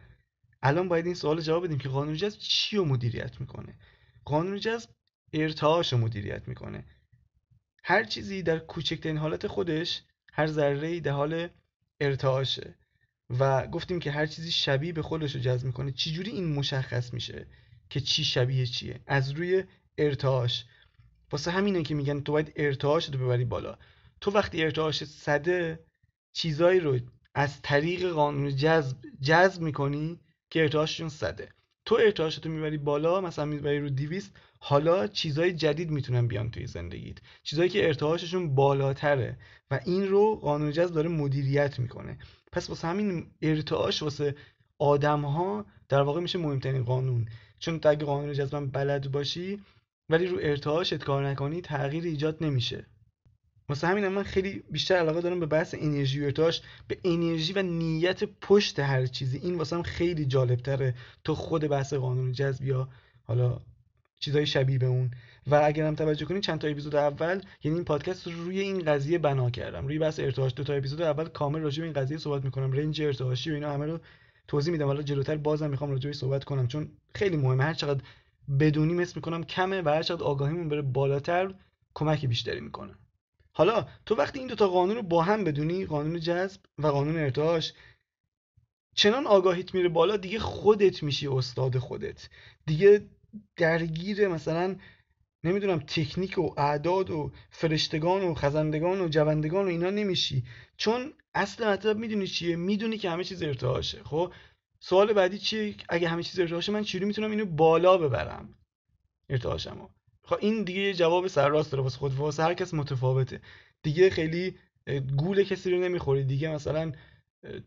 الان 0.61 0.87
باید 0.87 1.05
این 1.05 1.15
سوال 1.15 1.41
جواب 1.41 1.65
بدیم 1.65 1.77
که 1.77 1.89
قانون 1.89 2.15
جذب 2.15 2.39
چی 2.39 2.77
رو 2.77 2.85
مدیریت 2.85 3.41
می‌کنه؟ 3.41 3.75
قانون 4.25 4.59
جذب 4.59 4.89
ارتعاش 5.33 5.93
رو 5.93 5.99
مدیریت 5.99 6.47
می‌کنه. 6.47 6.85
هر 7.83 8.03
چیزی 8.03 8.43
در 8.43 8.59
کوچکترین 8.59 9.17
حالت 9.17 9.47
خودش 9.47 10.03
هر 10.33 10.47
ذره 10.47 10.99
در 10.99 11.11
حال 11.11 11.49
ارتعاشه. 12.01 12.75
و 13.39 13.67
گفتیم 13.67 13.99
که 13.99 14.11
هر 14.11 14.25
چیزی 14.25 14.51
شبیه 14.51 14.93
به 14.93 15.01
خودش 15.01 15.35
رو 15.35 15.41
جذب 15.41 15.65
می‌کنه 15.65 15.91
چجوری 15.91 16.31
این 16.31 16.53
مشخص 16.53 17.13
میشه 17.13 17.47
که 17.89 17.99
چی 17.99 18.23
شبیه 18.23 18.65
چیه؟ 18.65 18.99
از 19.07 19.31
روی 19.31 19.63
ارتعاش. 19.97 20.65
واسه 21.31 21.51
همینه 21.51 21.83
که 21.83 21.95
میگن 21.95 22.19
تو 22.21 22.31
باید 22.31 22.53
ارتعاش 22.55 23.05
رو 23.05 23.19
ببری 23.19 23.45
بالا. 23.45 23.77
تو 24.21 24.31
وقتی 24.31 24.63
ارتعاش 24.63 25.03
صده 25.03 25.85
چیزایی 26.33 26.79
رو 26.79 26.99
از 27.33 27.61
طریق 27.61 28.09
قانون 28.09 28.55
جذب 28.55 28.97
جذب 29.21 29.61
می‌کنی 29.61 30.19
که 30.49 30.61
ارتعاششون 30.61 31.09
صده. 31.09 31.49
تو 31.85 31.95
ارتعاشتو 31.95 32.49
می‌بری 32.49 32.77
بالا 32.77 33.21
مثلا 33.21 33.45
می‌بری 33.45 33.79
رو 33.79 33.89
200 33.89 34.37
حالا 34.63 35.07
چیزای 35.07 35.53
جدید 35.53 35.91
می‌تونن 35.91 36.27
بیان 36.27 36.51
توی 36.51 36.67
زندگیت. 36.67 37.17
چیزایی 37.43 37.69
که 37.69 37.87
ارتعاششون 37.87 38.55
بالاتره 38.55 39.37
و 39.71 39.79
این 39.85 40.07
رو 40.07 40.35
قانون 40.35 40.71
جذب 40.71 40.93
داره 40.93 41.09
مدیریت 41.09 41.79
می‌کنه. 41.79 42.17
پس 42.51 42.69
واسه 42.69 42.87
همین 42.87 43.27
ارتعاش 43.41 44.03
واسه 44.03 44.35
آدم 44.79 45.21
ها 45.21 45.65
در 45.89 46.01
واقع 46.01 46.21
میشه 46.21 46.39
مهمترین 46.39 46.83
قانون. 46.83 47.27
چون 47.59 47.79
تو 47.79 47.89
اگه 47.89 48.05
قانون 48.05 48.33
جذب 48.33 48.71
بلد 48.71 49.11
باشی 49.11 49.59
ولی 50.09 50.27
رو 50.27 50.37
ارتعاشت 50.41 50.97
کار 50.97 51.27
نکنی 51.27 51.61
تغییر 51.61 52.03
ایجاد 52.03 52.43
نمیشه. 52.43 52.85
واسه 53.69 53.87
همین 53.87 54.07
من 54.07 54.23
خیلی 54.23 54.63
بیشتر 54.71 54.95
علاقه 54.95 55.21
دارم 55.21 55.39
به 55.39 55.45
بحث 55.45 55.75
انرژی 55.79 56.21
و 56.21 56.25
ارتعاش 56.25 56.61
به 56.87 56.97
انرژی 57.03 57.53
و 57.53 57.61
نیت 57.61 58.23
پشت 58.23 58.79
هر 58.79 59.05
چیزی. 59.05 59.37
این 59.37 59.55
واسه 59.55 59.75
هم 59.75 59.83
خیلی 59.83 60.25
جالب 60.25 60.59
تره 60.59 60.95
تو 61.23 61.35
خود 61.35 61.67
بحث 61.67 61.93
قانون 61.93 62.31
جذب 62.31 62.65
یا 62.65 62.89
حالا 63.23 63.59
چیزای 64.21 64.45
شبیه 64.45 64.77
به 64.77 64.85
اون. 64.85 65.11
و 65.47 65.61
اگر 65.63 65.87
هم 65.87 65.95
توجه 65.95 66.25
کنید 66.25 66.43
چند 66.43 66.59
تا 66.59 66.67
اپیزود 66.67 66.95
اول 66.95 67.41
یعنی 67.63 67.77
این 67.77 67.85
پادکست 67.85 68.27
رو 68.27 68.43
روی 68.43 68.59
این 68.59 68.83
قضیه 68.83 69.17
بنا 69.17 69.49
کردم. 69.49 69.87
روی 69.87 69.99
بحث 69.99 70.19
ارتعاش 70.19 70.53
دو 70.55 70.63
تا 70.63 70.73
اپیزود 70.73 71.01
اول 71.01 71.27
کامل 71.27 71.59
راجع 71.59 71.79
به 71.81 71.85
این 71.85 71.93
قضیه 71.93 72.17
صحبت 72.17 72.45
می‌کنم. 72.45 72.71
رنج 72.71 73.01
ارتعاشی 73.01 73.51
و 73.51 73.53
اینا 73.53 73.73
همه 73.73 73.85
رو 73.85 73.99
توضیح 74.47 74.71
میدم. 74.71 74.85
حالا 74.85 75.01
جلوتر 75.01 75.37
بازم 75.37 75.69
می‌خوام 75.69 75.91
راجع 75.91 76.11
صحبت 76.11 76.43
کنم 76.43 76.67
چون 76.67 76.89
خیلی 77.15 77.37
مهمه. 77.37 77.63
هر 77.63 77.73
چقدر 77.73 78.01
بدونیم 78.59 78.99
اسم 78.99 79.13
می‌کنم 79.15 79.43
کمه 79.43 79.81
و 79.81 79.89
هر 79.89 80.03
چقدر 80.03 80.23
آگاهیمون 80.23 80.69
بره 80.69 80.81
بالاتر 80.81 81.53
کمک 81.93 82.25
بیشتری 82.25 82.59
می‌کنه. 82.59 82.93
حالا 83.53 83.87
تو 84.05 84.15
وقتی 84.15 84.39
این 84.39 84.47
دوتا 84.47 84.67
قانون 84.67 84.95
رو 84.95 85.01
با 85.01 85.23
هم 85.23 85.43
بدونی 85.43 85.85
قانون 85.85 86.19
جذب 86.19 86.61
و 86.77 86.87
قانون 86.87 87.17
ارتعاش 87.17 87.73
چنان 88.95 89.27
آگاهیت 89.27 89.73
میره 89.73 89.89
بالا 89.89 90.17
دیگه 90.17 90.39
خودت 90.39 91.03
میشی 91.03 91.27
استاد 91.27 91.77
خودت. 91.77 92.29
دیگه 92.65 93.01
درگیر 93.55 94.27
مثلا 94.27 94.75
نمی‌دونم 95.43 95.79
تکنیک 95.79 96.37
و 96.37 96.53
اعداد 96.57 97.09
و 97.09 97.31
فرشتگان 97.49 98.21
و 98.21 98.33
خزندگان 98.33 99.01
و 99.01 99.07
جوندگان 99.07 99.65
و 99.65 99.69
اینا 99.69 99.89
نمیشی. 99.89 100.43
چون 100.77 101.13
اصل 101.33 101.67
مطلب 101.67 101.97
می‌دونی 101.97 102.27
چیه؟ 102.27 102.55
می‌دونی 102.55 102.97
که 102.97 103.09
همه 103.09 103.23
چیز 103.23 103.43
ارتعاشه. 103.43 104.03
خب؟ 104.03 104.33
سوال 104.79 105.13
بعدی 105.13 105.37
چیه؟ 105.37 105.75
اگه 105.89 106.07
همه 106.07 106.23
چیز 106.23 106.39
ارتعاشه 106.39 106.71
من 106.71 106.83
چجوری 106.83 107.05
می‌تونم 107.05 107.31
اینو 107.31 107.45
بالا 107.45 107.97
ببرم؟ 107.97 108.55
ارتعاشمو. 109.29 109.87
خب 110.23 110.37
این 110.41 110.63
دیگه 110.63 110.93
جواب 110.93 111.27
سرراست 111.27 111.71
داره. 111.71 111.83
واسه 111.83 111.97
خود 111.97 112.13
واسه 112.13 112.43
هر 112.43 112.53
کس 112.53 112.73
متفاوته. 112.73 113.41
دیگه 113.83 114.09
خیلی 114.09 114.55
گول 115.17 115.43
کسی 115.43 115.71
رو 115.71 115.79
نمی‌خوری. 115.79 116.23
دیگه 116.23 116.51
مثلا 116.51 116.91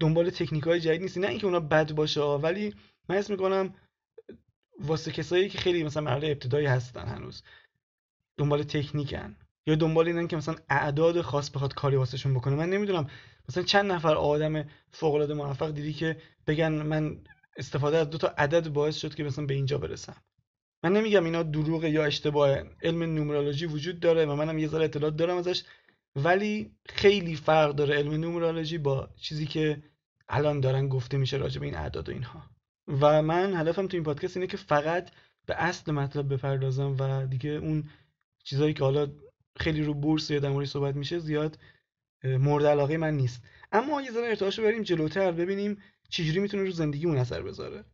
دنبال 0.00 0.30
تکنیک 0.30 0.64
های 0.64 0.80
جدید 0.80 1.02
نیستی. 1.02 1.20
نه 1.20 1.28
اینکه 1.28 1.46
اونا 1.46 1.60
بد 1.60 1.92
باشه 1.92 2.20
ولی 2.20 2.74
من 3.08 3.16
اسم 3.16 3.32
می‌کنم 3.32 3.74
واسه 4.86 5.12
کسایی 5.12 5.48
که 5.48 5.58
خیلی 5.58 5.84
مثلا 5.84 6.02
مرحله 6.02 6.28
ابتدایی 6.28 6.66
هستن 6.66 7.08
هنوز 7.08 7.42
دنبال 8.36 8.62
تکنیکن. 8.62 9.36
یا 9.66 9.74
دنبال 9.74 10.06
اینن 10.06 10.28
که 10.28 10.36
مثلا 10.36 10.54
اعداد 10.70 11.20
خاص 11.20 11.50
بخواد 11.50 11.74
کاری 11.74 11.96
واسهشون 11.96 12.34
بکنه. 12.34 12.54
من 12.54 12.70
نمی‌دونم 12.70 13.10
مثلا 13.48 13.62
چند 13.62 13.92
نفر 13.92 14.14
آدم 14.14 14.64
فوق 14.90 15.14
العاده 15.14 15.34
موفق 15.34 15.70
دیدی 15.70 15.92
که 15.92 16.16
بگن 16.46 16.72
من 16.72 17.18
استفاده 17.56 17.96
از 17.96 18.10
دو 18.10 18.18
تا 18.18 18.28
عدد 18.38 18.68
باعث 18.68 18.96
شد 18.96 19.14
که 19.14 19.24
مثلا 19.24 19.46
به 19.46 19.54
اینجا 19.54 19.78
برسم. 19.78 20.16
من 20.82 20.92
نمیگم 20.92 21.24
اینا 21.24 21.42
دروغ 21.42 21.84
یا 21.84 22.04
اشتباه 22.04 22.58
علم 22.82 23.02
نومرولوژی 23.02 23.66
وجود 23.66 24.00
داره 24.00 24.26
و 24.26 24.34
منم 24.34 24.58
یه 24.58 24.68
ذره 24.68 24.84
اطلاعات 24.84 25.16
دارم 25.16 25.36
ازش. 25.36 25.62
ولی 26.16 26.74
خیلی 26.86 27.36
فرق 27.36 27.74
داره 27.74 27.94
علم 27.94 28.12
نومرولوژی 28.14 28.78
با 28.78 29.08
چیزی 29.16 29.46
که 29.46 29.82
الان 30.28 30.60
دارن 30.60 30.88
گفته 30.88 31.16
میشه 31.16 31.36
راجع 31.36 31.60
به 31.60 31.66
این 31.66 31.74
اعداد 31.74 32.08
و 32.08 32.12
اینها. 32.12 32.53
و 32.88 33.22
من 33.22 33.54
هدفم 33.54 33.86
تو 33.86 33.96
این 33.96 34.04
پادکست 34.04 34.36
اینه 34.36 34.46
که 34.46 34.56
فقط 34.56 35.10
به 35.46 35.54
اصل 35.62 35.92
مطلب 35.92 36.34
بپردازم 36.34 36.96
و 36.98 37.26
دیگه 37.26 37.50
اون 37.50 37.84
چیزایی 38.44 38.74
که 38.74 38.84
حالا 38.84 39.08
خیلی 39.56 39.82
رو 39.82 39.94
بورس 39.94 40.30
یا 40.30 40.38
در 40.38 40.64
صحبت 40.64 40.96
میشه 40.96 41.18
زیاد 41.18 41.58
مورد 42.24 42.66
علاقه 42.66 42.96
من 42.96 43.14
نیست. 43.16 43.42
اما 43.72 44.02
یه 44.02 44.10
ذره 44.10 44.28
ارتعاش 44.28 44.60
بریم 44.60 44.82
جلوتر 44.82 45.32
ببینیم 45.32 45.78
چجوری 46.08 46.40
می‌تونه 46.40 46.62
رو 46.62 46.70
زندگیمون 46.70 47.16
اثر 47.16 47.42
بذاره. 47.42 47.84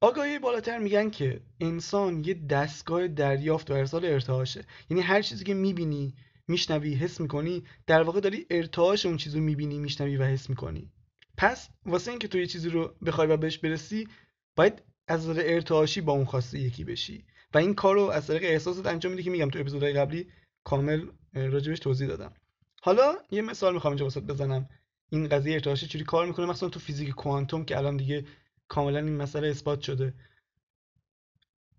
آگاهی 0.00 0.38
بالاتر 0.38 0.78
میگن 0.78 1.10
که 1.10 1.40
انسان 1.60 2.24
یه 2.24 2.34
دستگاه 2.34 3.08
دریافت 3.08 3.70
و 3.70 3.74
ارسال 3.74 4.04
ارتعاشه. 4.04 4.64
یعنی 4.90 5.02
هر 5.02 5.22
چیزی 5.22 5.44
که 5.44 5.54
می‌بینی 5.54 6.14
میشنوی 6.48 6.94
حس 6.94 7.20
می‌کنی 7.20 7.64
در 7.86 8.02
واقع 8.02 8.20
داری 8.20 8.46
ارتعاش 8.50 9.06
اون 9.06 9.16
چیزی 9.16 9.38
رو 9.38 9.44
می‌بینی 9.44 9.78
میشنوی 9.78 10.16
و 10.16 10.24
حس 10.24 10.50
می‌کنی. 10.50 10.92
پس 11.40 11.68
واسه 11.86 12.10
اینکه 12.10 12.28
تو 12.28 12.38
یه 12.38 12.46
چیزی 12.46 12.68
رو 12.68 12.94
بخوای 13.06 13.28
و 13.28 13.36
بهش 13.36 13.58
برسی 13.58 14.08
باید 14.56 14.82
از 15.08 15.28
نظر 15.28 15.42
ارتعاشی 15.44 16.00
با 16.00 16.12
اون 16.12 16.24
خواسته 16.24 16.58
یکی 16.58 16.84
بشی. 16.84 17.24
و 17.54 17.58
این 17.58 17.74
کار 17.74 17.94
رو 17.94 18.02
از 18.02 18.26
طریق 18.26 18.42
احساسات 18.44 18.86
انجام 18.86 19.12
میدی 19.12 19.22
که 19.22 19.30
میگم 19.30 19.50
تو 19.50 19.58
اپیزودهای 19.58 19.92
قبلی 19.92 20.26
کامل 20.64 21.06
راجبش 21.34 21.78
توضیح 21.78 22.08
دادم. 22.08 22.34
حالا 22.82 23.14
یه 23.30 23.42
مثال 23.42 23.74
می‌خوام 23.74 23.92
اینجا 23.92 24.04
واست 24.04 24.22
بزنم. 24.22 24.68
این 25.10 25.28
قضیه 25.28 25.54
ارتعاشی 25.54 25.86
چجوری 25.86 26.04
کار 26.04 26.26
می‌کنه؟ 26.26 26.46
مثلا 26.46 26.68
تو 26.68 26.80
فیزیک 26.80 27.10
کوانتوم 27.10 27.64
که 27.64 27.78
الان 27.78 27.96
دیگه 27.96 28.24
کاملا 28.68 28.98
این 28.98 29.16
مسئله 29.16 29.48
اثبات 29.48 29.80
شده. 29.80 30.14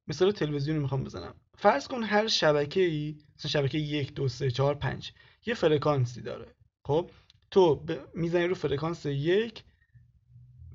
مثال 0.07 0.31
تلویزیون 0.31 0.77
می‌خوام 0.77 1.03
بزنم. 1.03 1.35
فرض 1.57 1.87
کن 1.87 2.03
هر 2.03 2.27
شبکه 2.27 2.81
ای 2.81 3.17
مثلا 3.37 3.51
شبکه 3.51 3.77
یک 3.77 4.13
دو 4.13 4.27
سه 4.27 4.51
چهار 4.51 4.75
پنج 4.75 5.11
یه 5.45 5.53
فرکانسی 5.53 6.21
داره. 6.21 6.55
خب؟ 6.83 7.11
تو 7.51 7.75
ب... 7.75 7.91
می‌زنی 8.15 8.47
رو 8.47 8.55
فرکانس 8.55 9.05
یک 9.05 9.63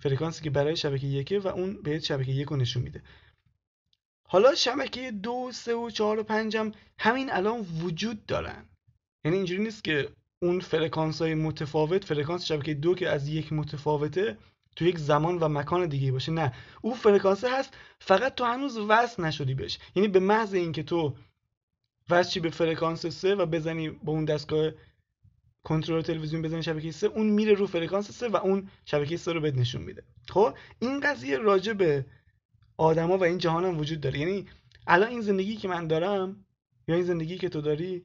فرکانسی 0.01 0.45
که 0.45 0.51
برای 0.51 0.77
شبکه 0.77 1.07
یکه 1.07 1.39
و 1.39 1.49
اون 1.49 1.83
بهت 1.83 2.03
شبکه 2.03 2.33
یک 2.33 2.49
رو 2.49 2.57
نشون 2.57 2.83
میده. 2.83 3.03
حالا 4.29 4.55
شبکه 4.55 5.11
دو 5.11 5.51
سه 5.53 5.75
و 5.75 5.91
چهار 5.91 6.19
و 6.19 6.23
پنج 6.23 6.57
هم 6.57 6.73
همین 6.99 7.33
الان 7.33 7.61
وجود 7.61 8.27
دارن. 8.27 8.65
یعنی 9.25 9.37
اینجوری 9.37 9.63
نیست 9.63 9.85
که 9.85 10.09
اون 10.43 10.61
فرکانس 10.61 11.23
های 11.23 11.35
متفاوت 11.35 12.05
فرکانس 12.05 12.45
شبکه 12.45 12.75
دو 12.75 12.95
که 12.95 13.09
از 13.09 13.29
یک 13.29 13.53
متفاوته 13.53 14.39
تو 14.77 14.85
یک 14.85 14.99
زمان 14.99 15.39
و 15.39 15.49
مکان 15.49 15.87
دیگه 15.87 16.13
باشه. 16.13 16.33
نه. 16.33 16.53
او 16.83 16.95
فرکانس 16.95 17.45
هست 17.45 17.77
فقط 17.99 18.35
تو 18.35 18.45
هنوز 18.45 18.79
وصل 18.79 19.25
نشدی 19.25 19.55
بهش. 19.55 19.79
یعنی 19.95 20.09
به 20.09 20.21
محض 20.21 20.55
اینکه 20.55 20.83
تو 20.83 21.17
وصل 22.11 22.41
به 22.41 22.51
فرکانس 22.51 23.07
سه 23.07 23.35
و 23.35 23.47
بزنی 23.47 23.91
با 23.91 24.13
اون 24.13 24.25
دستگاه 24.25 24.71
کنترل 25.67 26.03
تلویزیون 26.03 26.43
بزنی 26.43 26.63
شبکه 26.63 26.93
سه 26.93 27.07
اون 27.07 27.27
میره 27.27 27.55
رو 27.55 27.67
فرکانس 27.67 28.11
سه 28.11 28.29
و 28.29 28.37
اون 28.37 28.69
شبکه 28.85 29.17
سه 29.17 29.33
رو 29.33 29.41
بهت 29.41 29.55
نشون 29.55 29.83
میده. 29.83 30.03
خب 30.29 30.55
این 30.79 31.01
قضیه 31.01 31.39
راجع 31.39 31.73
به 31.73 32.05
آدما 32.77 33.19
و 33.19 33.25
این 33.25 33.39
جهان 33.39 33.65
هم 33.65 33.79
وجود 33.79 34.01
داره. 34.01 34.19
یعنی 34.19 34.47
الان 34.87 35.09
این 35.09 35.21
زندگی 35.21 35.57
که 35.57 35.69
من 35.69 35.87
دارم 35.87 36.45
یا 36.89 36.95
این 36.95 37.05
زندگی 37.05 37.39
که 37.39 37.49
تو 37.49 37.61
داری 37.61 38.05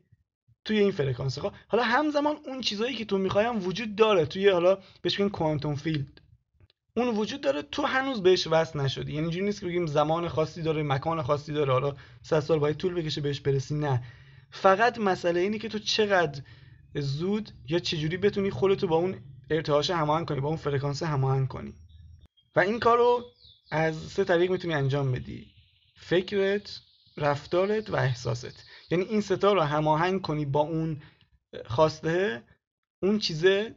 توی 0.66 0.80
این 0.80 0.92
فرکانس. 0.92 1.40
خب 1.40 1.52
حالا 1.68 1.84
همزمان 1.84 2.36
اون 2.46 2.62
چیزایی 2.62 2.96
که 2.96 3.06
تو 3.06 3.18
می‌خوای 3.18 3.55
هم 3.55 3.68
وجود 3.68 3.96
داره 3.96 4.26
توی 4.26 4.50
حالا 4.50 4.78
بهش 5.02 5.20
میگن 5.20 5.32
quantum 5.32 5.76
field. 5.76 6.22
اون 6.98 7.08
وجود 7.18 7.42
داره 7.42 7.62
تو 7.62 7.84
هنوز 7.84 8.24
بهش 8.24 8.48
وصل 8.48 8.80
نشدی. 8.80 9.12
یعنی 9.12 9.24
اینجوری 9.24 9.46
نیست 9.46 9.60
که 9.60 9.66
بگیم 9.66 9.86
زمان 9.86 10.28
خاصی 10.28 10.62
داره 10.62 10.84
مکان 10.84 11.22
خاصی 11.22 11.54
داره 11.54 11.74
حالا 11.74 11.96
100 12.22 12.40
سال 12.40 12.60
باید 12.60 12.78
طول 12.78 12.94
بکشه 12.94 13.22
بهش 13.22 13.40
برسی 13.40 13.76
نه. 13.76 14.04
فقط 14.52 15.00
مسئله 15.00 15.40
اینه 15.40 15.60
که 15.60 15.70
تو 15.70 15.80
چقدر 15.80 16.42
زود 16.96 17.52
یا 17.70 17.80
چجوری 17.80 18.18
بتونی 18.18 18.50
خودتو 18.50 18.88
با 18.88 18.96
اون 18.96 19.22
ارتعاش 19.50 19.90
هماهنگ 19.90 20.28
کنی 20.28 20.40
با 20.40 20.48
اون 20.48 20.58
فرکانس 20.58 21.04
هماهنگ 21.04 21.48
کنی؟ 21.48 21.74
و 22.56 22.60
این 22.60 22.80
کارو 22.80 23.26
از 23.72 23.96
سه 23.96 24.24
طریق 24.24 24.52
می‌تونی 24.52 24.74
انجام 24.74 25.12
بدی. 25.12 25.48
فکرت 25.96 26.80
رفتارت 27.18 27.90
و 27.90 27.96
احساست. 27.96 28.66
یعنی 28.92 29.04
این 29.04 29.22
ستا 29.22 29.54
رو 29.54 29.62
هماهنگ 29.62 30.22
کنی 30.22 30.46
با 30.46 30.60
اون 30.60 31.02
خواسته 31.66 32.44
اون 33.04 33.20
چیزه 33.20 33.76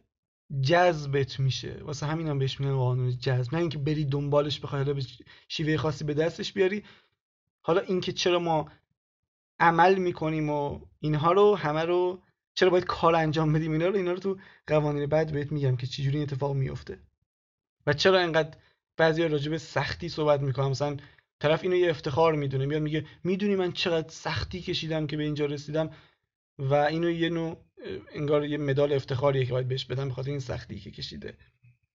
جذبت 0.63 1.41
میشه. 1.41 1.81
واسه 1.83 2.07
همین 2.07 2.29
هم 2.29 2.39
بهش 2.39 2.61
میگن 2.61 2.77
قانون 2.77 3.19
جذب. 3.19 3.55
نه 3.55 3.61
اینکه 3.61 3.79
بری 3.79 4.05
دنبالش 4.05 4.61
بخوای 4.61 4.83
حالا 4.83 4.95
به 4.95 5.03
شیوه 5.49 5.77
خاصی 5.77 6.05
به 6.05 6.15
دستش 6.15 6.53
بیاری. 6.53 6.85
حالا 7.63 7.81
اینکه 7.81 8.13
چرا 8.13 8.39
ما 8.39 8.71
عمل 9.59 9.95
می‌کنیم 9.95 10.51
و 10.51 10.81
اینها 11.01 11.33
رو 11.33 11.57
همه 11.57 11.83
رو 11.85 12.23
چرا 12.55 12.71
باید 12.71 12.85
کار 12.85 13.15
انجام 13.15 13.53
بدیم؟ 13.53 13.73
اینا 13.73 13.87
رو 13.87 13.97
اینا 13.97 14.13
رو 14.13 14.19
تو 14.19 14.39
قوانین 14.67 15.07
بعد 15.07 15.33
بهت 15.33 15.53
میگم 15.53 15.77
که 15.77 15.87
چجوری 15.87 16.23
اتفاق 16.23 16.55
میفته. 16.55 16.99
و 17.87 17.93
چرا 17.93 18.21
اینقدر 18.21 18.59
بعضی 18.97 19.29
راجع 19.29 19.51
به 19.51 19.59
سختی 19.59 20.09
صحبت 20.09 20.41
می‌کنم 20.41 20.71
مثلا 20.71 20.97
طرف 21.41 21.63
اینو 21.63 21.77
یه 21.77 21.91
افتخار 21.91 22.35
می‌دونه 22.35 22.67
میاد 22.67 22.83
میگه 22.83 23.07
می‌دونی 23.25 23.57
من 23.57 23.73
چقدر 23.73 24.09
سختی 24.09 24.63
کشیدم 24.63 25.07
که 25.07 25.17
به 25.17 25.23
اینجا 25.23 25.47
رسیدم؟ 25.47 25.91
و 26.59 26.75
اینو 26.75 27.11
یه 27.11 27.29
نوع 27.29 27.57
انگار 28.13 28.45
یه 28.45 28.59
مدال 28.59 28.93
افتخاریه 28.93 29.45
که 29.45 29.53
باید 29.53 29.69
بهش 29.69 29.85
بدم 29.85 30.09
بخاطر 30.09 30.31
این 30.31 30.41
سختی 30.41 30.81
که 30.81 30.91
کشیده. 30.91 31.37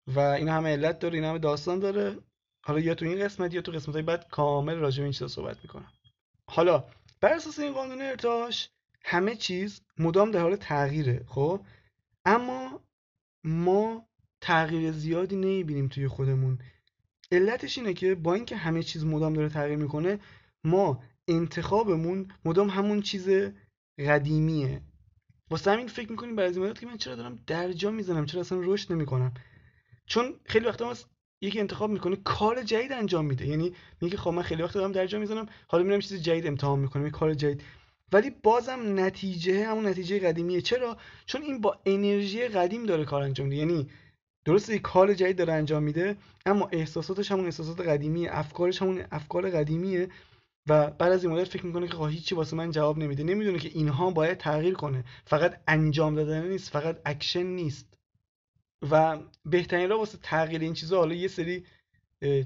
و 0.07 0.19
این 0.19 0.49
همه 0.49 0.69
علت 0.69 0.99
داره 0.99 1.15
این 1.15 1.23
همه 1.23 1.39
داستان 1.39 1.79
داره. 1.79 2.17
حالا 2.61 2.79
یا 2.79 2.95
تو 2.95 3.05
این 3.05 3.25
قسمت 3.25 3.53
یا 3.53 3.61
تو 3.61 3.71
قسمت 3.71 3.95
های 3.95 4.03
بعد 4.03 4.27
کامل 4.29 4.75
راجع 4.75 4.97
به 4.97 5.03
این 5.03 5.11
چیزا 5.11 5.27
صحبت 5.27 5.57
می‌کنم. 5.63 5.91
حالا 6.45 6.83
بر 7.21 7.33
اساس 7.33 7.59
این 7.59 7.73
قانون 7.73 8.01
ارتعاش 8.01 8.69
همه 9.03 9.35
چیز 9.35 9.81
مدام 9.97 10.31
در 10.31 10.41
حال 10.41 10.55
تغییره 10.55 11.25
خب؟ 11.27 11.65
اما 12.25 12.81
ما 13.43 14.09
تغییر 14.41 14.91
زیادی 14.91 15.35
نمی‌بینیم 15.35 15.87
توی 15.87 16.07
خودمون. 16.07 16.59
علتش 17.31 17.77
اینه 17.77 17.93
که 17.93 18.15
با 18.15 18.33
اینکه 18.33 18.55
همه 18.55 18.83
چیز 18.83 19.05
مدام 19.05 19.33
داره 19.33 19.49
تغییر 19.49 19.77
می‌کنه 19.77 20.19
ما 20.63 21.03
انتخابمون 21.27 22.31
مدام 22.45 22.69
همون 22.69 23.01
چیز 23.01 23.29
قدیمیه. 24.07 24.81
واسه 25.49 25.71
همین 25.71 25.87
فکر 25.87 26.11
می‌کنیم 26.11 26.35
بعضی 26.35 26.59
موقع 26.59 26.73
که 26.73 26.85
من 26.85 26.97
چرا 26.97 27.15
دارم 27.15 27.39
درجا 27.47 27.91
می‌زنم 27.91 28.25
چرا 28.25 28.41
اصلا 28.41 28.59
رشد 28.61 28.93
نمی‌کنم. 28.93 29.33
چون 30.05 30.33
خیلی 30.45 30.65
وقتا 30.65 30.95
یکی 31.41 31.59
انتخاب 31.59 31.89
می‌کنه 31.89 32.15
کار 32.15 32.63
جدید 32.63 32.91
انجام 32.91 33.25
میده. 33.25 33.47
یعنی 33.47 33.73
میگه 34.01 34.17
خب 34.17 34.29
من 34.29 34.41
خیلی 34.41 34.63
وقت 34.63 34.73
دارم 34.73 34.91
درجا 34.91 35.19
می‌زنم 35.19 35.45
حالا 35.67 35.83
میرم 35.83 35.99
چیز 35.99 36.21
جدید 36.21 36.47
امتحان 36.47 36.79
می‌کنم 36.79 37.05
یه 37.05 37.11
کار 37.11 37.33
جدید. 37.33 37.63
ولی 38.11 38.29
بازم 38.29 38.99
نتیجه 38.99 39.67
همون 39.67 39.87
نتیجه 39.87 40.19
قدیمیه. 40.19 40.61
چرا؟ 40.61 40.97
چون 41.25 41.41
این 41.41 41.61
با 41.61 41.79
انرژی 41.85 42.47
قدیم 42.47 42.85
داره 42.85 43.05
کار 43.05 43.21
انجام 43.21 43.47
میده. 43.47 43.59
یعنی 43.59 43.89
درسته 44.45 44.79
کار 44.79 45.13
جدید 45.13 45.37
داره 45.37 45.53
انجام 45.53 45.83
میده 45.83 46.17
اما 46.45 46.69
احساساتش 46.71 47.31
همون 47.31 47.45
احساسات 47.45 47.81
قدیمیه 47.81 48.29
افکارش 48.31 48.81
همون 48.81 49.03
افکار 49.11 49.49
قدیمیه 49.49 50.09
و 50.69 50.91
بعد 50.91 51.11
از 51.11 51.23
این 51.23 51.33
مدت 51.33 51.47
فکر 51.47 51.65
می‌کنه 51.65 51.87
که 51.87 51.93
خب 51.93 52.07
هیچی 52.07 52.35
واسه 52.35 52.55
من 52.55 52.71
جواب 52.71 52.97
نمیده. 52.97 53.23
نمی‌دونه 53.23 53.59
که 53.59 53.69
اینها 53.69 54.11
باید 54.11 54.37
تغییر 54.37 54.73
کنه. 54.73 55.03
فقط 55.25 55.61
انجام 55.67 56.15
دادن 56.15 56.47
نیست 56.47 56.69
فقط 56.69 57.01
اکشن 57.05 57.43
نیست. 57.43 57.85
و 58.91 59.19
بهترین 59.45 59.89
راه 59.89 59.99
واسه 59.99 60.17
تغییر 60.23 60.61
این 60.61 60.73
چیزها 60.73 60.99
حالا 60.99 61.15
یه 61.15 61.27
سری 61.27 61.65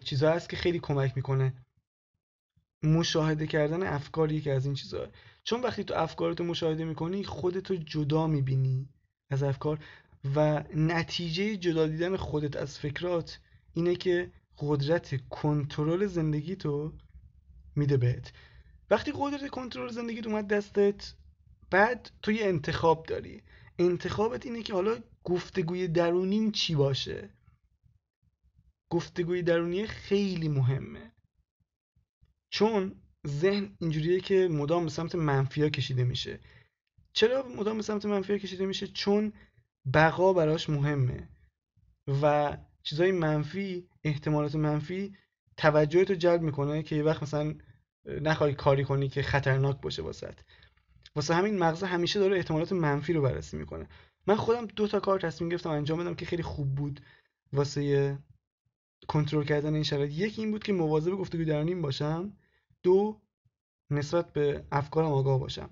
چیزها 0.03 0.29
هست 0.31 0.49
که 0.49 0.55
خیلی 0.55 0.79
کمک 0.79 1.13
می‌کنه. 1.15 1.53
مشاهده 2.83 3.47
کردن 3.47 3.83
افکار 3.83 4.31
یکی 4.31 4.51
از 4.51 4.65
این 4.65 4.75
چیزها 4.75 5.07
چون 5.43 5.61
وقتی 5.61 5.83
تو 5.83 5.93
افکارتو 5.93 6.43
مشاهده 6.43 6.85
می‌کنی 6.85 7.23
خودتو 7.23 7.75
جدا 7.75 8.27
می‌بینی 8.27 8.89
از 9.29 9.43
افکار 9.43 9.79
و 10.35 10.63
نتیجه 10.75 11.57
جدا 11.57 11.87
دیدن 11.87 12.15
خودت 12.15 12.55
از 12.55 12.79
فکرات 12.79 13.39
اینه 13.73 13.95
که 13.95 14.31
قدرت 14.57 15.29
کنترل 15.29 16.05
زندگی 16.05 16.55
تو 16.55 16.93
میده 17.75 17.97
بهت. 17.97 18.33
وقتی 18.89 19.11
قدرت 19.15 19.47
کنترل 19.47 19.89
زندگیت 19.91 20.27
اومد 20.27 20.47
دستت 20.47 21.13
بعد 21.69 22.11
تو 22.21 22.31
یه 22.31 22.45
انتخاب 22.45 23.05
داری. 23.05 23.41
انتخابت 23.79 24.45
اینه 24.45 24.63
که 24.63 24.73
حالا 24.73 24.97
گفتگوی 25.23 25.87
درونیم 25.87 26.51
چی 26.51 26.75
باشه. 26.75 27.29
گفتگوی 28.89 29.41
درونی 29.41 29.87
خیلی 29.87 30.49
مهمه. 30.49 31.11
چون 32.49 32.95
ذهن 33.27 33.75
اینجوریه 33.79 34.19
که 34.19 34.47
مدام 34.51 34.83
به 34.83 34.89
سمت 34.89 35.15
منفی 35.15 35.69
کشیده 35.69 36.03
میشه. 36.03 36.39
چرا 37.13 37.47
مدام 37.57 37.77
به 37.77 37.83
سمت 37.83 38.05
منفی 38.05 38.39
کشیده 38.39 38.65
میشه؟ 38.65 38.87
چون 38.87 39.33
بقا 39.93 40.33
براش 40.33 40.69
مهمه 40.69 41.29
و 42.21 42.57
چیزای 42.83 43.11
منفی 43.11 43.87
احتمالات 44.03 44.55
منفی 44.55 45.15
توجهت 45.57 46.09
رو 46.09 46.15
جلب 46.15 46.41
می‌کنه 46.41 46.83
که 46.83 46.95
یه 46.95 47.03
وقت 47.03 47.23
مثلا 47.23 47.55
نخوای 48.05 48.53
کاری 48.53 48.83
کنی 48.83 49.09
که 49.09 49.21
خطرناک 49.21 49.81
باشه 49.81 50.01
واسط 50.01 50.39
واسه 51.15 51.35
همین 51.35 51.59
مغز 51.59 51.83
همیشه 51.83 52.19
داره 52.19 52.37
احتمالات 52.37 52.71
منفی 52.71 53.13
رو 53.13 53.21
بررسی 53.21 53.57
می‌کنه. 53.57 53.87
من 54.27 54.35
خودم 54.35 54.65
دو 54.65 54.87
تا 54.87 54.99
کار 54.99 55.19
تصمیم 55.19 55.49
گرفتم 55.49 55.69
انجام 55.69 55.99
بدم 55.99 56.15
که 56.15 56.25
خیلی 56.25 56.43
خوب 56.43 56.75
بود 56.75 57.01
واسه 57.53 58.17
کنترل 59.07 59.43
کردن 59.43 59.73
این 59.73 59.83
شرایط. 59.83 60.11
یکی 60.11 60.41
این 60.41 60.51
بود 60.51 60.63
که 60.63 60.73
مواظب 60.73 61.11
گفتگو 61.11 61.43
درونیم 61.43 61.81
باشم. 61.81 62.33
دو 62.83 63.21
نسبت 63.89 64.33
به 64.33 64.65
افکارم 64.71 65.11
آگاه 65.11 65.39
باشم. 65.39 65.69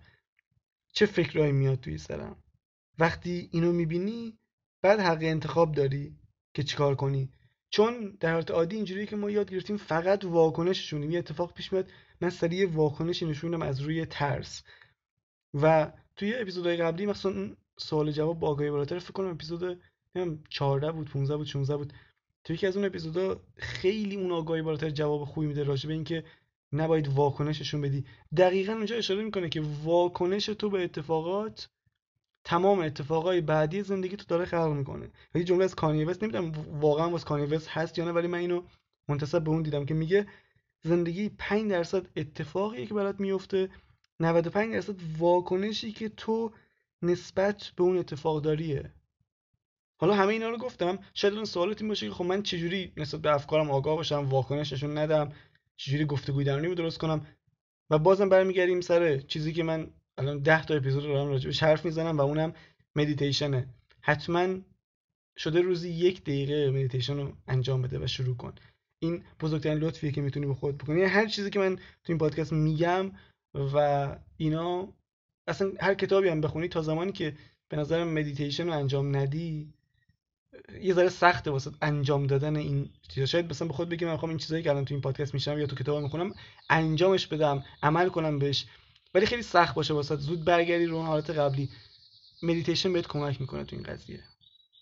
چه 0.94 1.06
فکرهایی 1.06 1.52
میاد 1.52 1.80
توی 1.80 1.98
سرم؟ 1.98 2.44
وقتی 3.00 3.50
اینو 3.52 3.72
می‌بینی 3.72 4.40
بعد 4.82 5.00
حق 5.00 5.20
انتخاب 5.22 5.72
داری 5.72 6.16
که 6.54 6.64
چیکار 6.64 6.96
کنی. 6.96 7.32
چون 7.70 8.18
در 8.20 8.34
حالت 8.34 8.52
عادی 8.52 8.76
اینجوریه 8.76 9.06
که 9.06 9.16
ما 9.16 9.30
یاد 9.30 9.52
گرفتیم 9.52 9.78
فقط 9.78 10.26
واکنششونیم 10.26 11.12
یه 11.12 11.20
اتفاق 11.20 11.54
پیش 11.54 11.74
میاد 11.74 11.92
من 12.22 12.30
سریع 12.30 12.70
واکنشی 12.70 13.26
نشونم 13.26 13.62
از 13.62 13.82
روی 13.82 14.06
ترس. 14.06 14.64
و 15.54 15.92
توی 16.16 16.36
اپیزودهای 16.36 16.78
قبلی 16.78 17.06
مثلا 17.06 17.56
سوال 17.78 18.12
جواب 18.12 18.40
با 18.40 18.48
آگاهی 18.48 18.72
بالاتر 18.72 19.00
فکر 19.00 19.12
کنم 19.12 19.28
اپیزود 19.28 19.82
14 20.50 20.92
بود 20.92 21.10
15 21.10 21.38
بود 21.38 21.48
16 21.48 21.78
بود. 21.78 21.94
توی 22.44 22.54
یکی 22.54 22.68
از 22.68 22.78
اون 22.78 22.86
اپیزودا 22.86 23.42
خیلی 23.58 24.16
اون 24.16 24.32
آگاهی 24.32 24.62
بالاتر 24.62 24.90
جواب 24.90 25.26
خوبی 25.26 25.48
میده 25.48 25.64
راجع 25.64 25.88
به 25.88 25.94
اینکه 25.94 26.24
نباید 26.74 27.08
واکنششون 27.08 27.82
بدی. 27.82 28.06
دقیقا 28.38 28.74
اونجا 28.74 28.96
اشاره 28.96 29.24
می‌کنه 29.24 29.50
که 29.50 29.62
واکنش 29.84 30.46
تو 30.46 30.70
به 30.70 30.84
اتفاقات 30.84 31.70
تمام 32.44 32.80
اتفاقای 32.80 33.42
بعدی 33.42 33.84
زندگی 33.84 34.16
تو 34.16 34.26
داره 34.28 34.46
خلق 34.46 34.74
می‌کنه. 34.74 35.10
یه 35.36 35.44
جمله 35.44 35.64
از 35.64 35.76
کانی 35.76 36.04
وست 36.04 36.24
نمی‌دونم 36.24 36.52
واقعا 36.80 37.10
واسه 37.10 37.26
کانی 37.26 37.60
هست 37.68 37.98
یا 37.98 38.06
نه 38.06 38.12
ولی 38.12 38.28
من 38.28 38.38
اینو 38.38 38.64
منتسب 39.08 39.44
به 39.44 39.50
اون 39.50 39.62
دیدم 39.62 39.86
که 39.86 39.94
میگه 39.94 40.28
زندگی 40.84 41.30
5 41.30 41.72
درصد 41.72 42.08
اتفاقیه 42.16 42.86
که 42.86 42.94
برات 42.94 43.20
میفته 43.20 43.70
95 44.20 44.74
درصد 44.74 44.96
واکنشی 45.18 45.92
که 45.92 46.10
تو 46.10 46.52
نسبت 47.02 47.72
به 47.76 47.84
اون 47.84 47.98
اتفاق 47.98 48.42
داریه. 48.42 48.94
حالا 49.98 50.14
همه 50.14 50.34
اینا 50.34 50.50
رو 50.50 50.58
گفتم. 50.58 51.00
شاید 51.14 51.34
اون 51.34 51.46
سوالت 51.46 51.82
این 51.82 51.88
باشه 51.88 52.08
که 52.08 52.14
خب 52.14 52.26
من 52.26 52.44
چجوری 52.44 52.94
نسبت 52.98 53.22
به 53.22 53.34
افکارم 53.34 53.72
آگاه 53.72 53.96
باشم 53.96 54.30
واکنششون 54.30 54.98
ندم. 54.98 55.32
چجوری 55.78 56.06
گفتگوی 56.06 56.44
درونی 56.44 56.68
رو 56.68 56.76
درست 56.76 56.98
کنم. 56.98 57.28
و 57.90 58.00
بازم 58.00 58.30
برمیگردیم 58.30 58.82
سر 58.82 59.18
چیزی 59.18 59.54
که 59.54 59.64
من 59.64 59.88
الان 60.18 60.40
10 60.40 60.66
تا 60.66 60.74
اپیزود 60.74 61.04
دارم 61.04 61.28
راجبش 61.28 61.64
حرف 61.64 61.86
می‌زنم 61.86 62.18
و 62.18 62.22
اونم 62.22 62.54
مدیتیشنه 62.96 63.68
حتما 64.02 64.58
شده 65.38 65.62
روزی 65.62 65.90
یک 65.90 66.22
دقیقه 66.22 66.70
مدیتیشن 66.70 67.18
رو 67.18 67.34
انجام 67.48 67.82
بده 67.82 68.00
و 68.04 68.08
شروع 68.08 68.38
کن. 68.38 68.54
این 69.04 69.24
بزرگترین 69.40 69.78
لطفیه 69.78 70.12
که 70.12 70.22
می‌تونی 70.22 70.46
به 70.46 70.54
خودت 70.54 70.78
بکنی. 70.78 71.00
یعنی 71.00 71.12
هر 71.12 71.26
چیزی 71.26 71.50
که 71.50 71.60
من 71.60 71.76
تو 71.76 72.08
این 72.08 72.18
پادکست 72.18 72.54
میگم 72.54 73.12
و 73.54 74.08
اینا 74.38 74.94
اصلا 75.48 75.72
هر 75.80 75.94
کتابی 75.94 76.30
هم 76.30 76.42
بخونی 76.42 76.68
تا 76.68 76.82
زمانی 76.82 77.12
که 77.12 77.38
به 77.70 77.78
نظرم 77.78 78.08
مدیتیشن 78.08 78.68
رو 78.68 78.74
انجام 78.74 79.16
ندی 79.16 79.74
یه 80.82 80.94
ذره 80.94 81.10
سخته 81.10 81.52
واسه 81.52 81.72
انجام 81.82 82.28
دادن 82.28 82.56
این 82.56 82.90
چیزا. 83.10 83.26
شاید 83.26 83.50
مثلا 83.50 83.68
به 83.68 83.74
خودت 83.74 83.90
بگی 83.90 84.06
من 84.06 84.12
می‌خوام 84.12 84.30
این 84.30 84.38
چیزایی 84.38 84.64
که 84.64 84.70
الان 84.70 84.86
تو 84.86 84.94
این 84.94 85.02
پادکست 85.02 85.34
میشنوم 85.34 85.60
یا 85.60 85.66
تو 85.66 85.76
کتاب 85.76 86.04
می‌خونم 86.04 86.34
انجامش 86.70 87.28
بدم 87.28 87.64
عمل 87.84 88.10
کنم 88.10 88.40
بهش. 88.40 88.66
ولی 89.14 89.26
خیلی 89.26 89.42
سخت 89.42 89.76
باشه 89.76 89.94
واسه 89.94 90.16
زود 90.16 90.46
برگردی 90.46 90.86
رو 90.86 91.02
حالت 91.02 91.30
قبلی. 91.30 91.70
مدیتیشن 92.44 92.94
بهت 92.94 93.08
کمک 93.08 93.42
می‌کنه 93.42 93.64
تو 93.64 93.76
این 93.76 93.86
قضیه. 93.86 94.20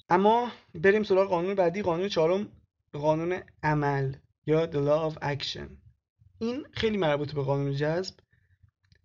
اما 0.10 0.51
بریم 0.75 1.03
سراغ 1.03 1.29
قانون 1.29 1.55
بعدی. 1.55 1.82
قانون 1.82 2.10
چهارم 2.10 2.47
قانون 2.93 3.41
عمل 3.63 4.15
یا 4.45 4.67
the 4.71 4.75
law 4.75 5.13
of 5.13 5.19
action. 5.23 5.69
این 6.39 6.65
خیلی 6.71 6.97
مربوط 6.97 7.34
به 7.34 7.43
قانون 7.43 7.75
جذب. 7.75 8.15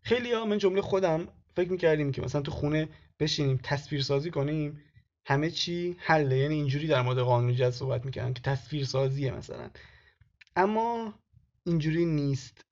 خیلی 0.03 0.33
ها 0.33 0.45
من 0.45 0.59
جمله 0.59 0.83
خودم 0.83 1.29
فکر 1.57 1.73
می‌کردیم 1.73 2.13
که 2.13 2.23
مثلا 2.23 2.41
تو 2.41 2.51
خونه 2.51 2.89
بشینیم 3.21 3.61
تصویر 3.63 4.03
سازی 4.03 4.31
کنیم. 4.31 4.81
همه 5.27 5.51
چی 5.51 5.97
حله 5.99 6.39
یعنی 6.39 6.55
اینجوری 6.55 6.87
در 6.87 7.03
مورد 7.03 7.19
قانون 7.19 7.55
جذب 7.55 7.71
صحبت 7.71 8.05
می‌کردن 8.05 8.33
که 8.33 8.43
تصویر 8.43 8.85
سازیه 8.85 9.31
مثلا. 9.31 9.71
اما 10.57 11.15
اینجوری 11.67 12.07
نیست. 12.07 12.65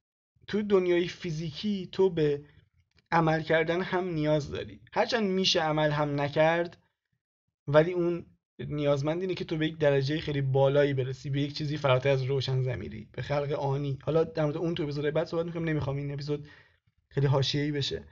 تو 0.46 0.62
دنیای 0.62 1.08
فیزیکی 1.08 1.88
تو 1.92 2.10
به 2.10 2.44
عمل 3.10 3.42
کردن 3.42 3.80
هم 3.80 4.08
نیاز 4.08 4.50
داری. 4.50 4.80
هرچند 4.92 5.30
میشه 5.30 5.60
عمل 5.60 5.90
هم 5.90 6.20
نکرد 6.20 6.76
ولی 7.66 7.92
اون 7.92 8.26
نیازمند 8.58 9.20
اینه 9.20 9.34
که 9.34 9.44
تو 9.44 9.56
به 9.56 9.66
یک 9.66 9.78
درجه 9.78 10.20
خیلی 10.20 10.40
بالایی 10.40 10.94
برسی 10.94 11.30
به 11.30 11.40
یک 11.40 11.54
چیزی 11.54 11.76
فراتر 11.76 12.08
از 12.08 12.22
روشن 12.22 12.62
زمیری 12.62 13.08
به 13.12 13.22
خلق 13.22 13.52
آنی. 13.52 13.98
حالا 14.02 14.24
در 14.24 14.44
مورد 14.44 14.56
اون 14.56 14.74
تو 14.74 14.82
اپیزود 14.82 15.14
بعد 15.14 15.26
صحبت 15.26 15.46
می‌کنم 15.46 15.64
نمی‌خوام 15.64 15.96
این 15.96 16.12
اپیزود 16.12 16.48
خیلی 17.08 17.26
حاشیه‌ای 17.26 17.72
بشه. 17.72 18.04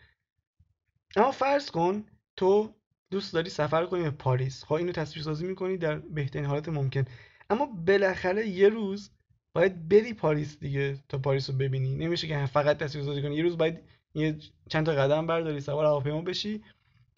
اما 1.17 1.31
فرض 1.31 1.71
کن 1.71 2.05
تو 2.37 2.75
دوست 3.11 3.33
داری 3.33 3.51
سفر 3.51 3.87
کنی 3.87 4.03
به 4.03 4.11
پاریس؟ 4.11 4.65
خب 4.65 4.73
اینو 4.73 4.93
تصویر 4.93 5.25
سازی 5.25 5.47
می‌کنی 5.47 5.77
در 5.77 5.99
بهترین 5.99 6.45
حالت 6.45 6.69
ممکن. 6.69 7.05
اما 7.51 7.67
بالاخره 7.67 8.49
یه 8.49 8.69
روز 8.69 9.11
باید 9.53 9.89
بری 9.89 10.15
پاریس 10.15 10.59
دیگه 10.59 10.99
تا 11.09 11.19
پاریس 11.19 11.51
رو 11.51 11.57
ببینی. 11.57 11.95
نمیشه 11.97 12.29
که 12.29 12.47
فقط 12.47 12.79
تصویر 12.79 13.05
سازی 13.05 13.23
کنی. 13.23 13.37
یه 13.37 13.43
روز 13.43 13.59
باید 13.59 13.79
یه 14.15 14.39
چند 14.69 14.87
تا 14.87 14.93
قدم 14.93 15.27
برداری 15.27 15.61
سوار 15.61 15.85
هواپیما 15.85 16.23
بشی 16.23 16.63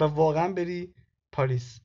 و 0.00 0.04
واقعا 0.04 0.52
بری 0.52 0.94
پاریس. 1.32 1.80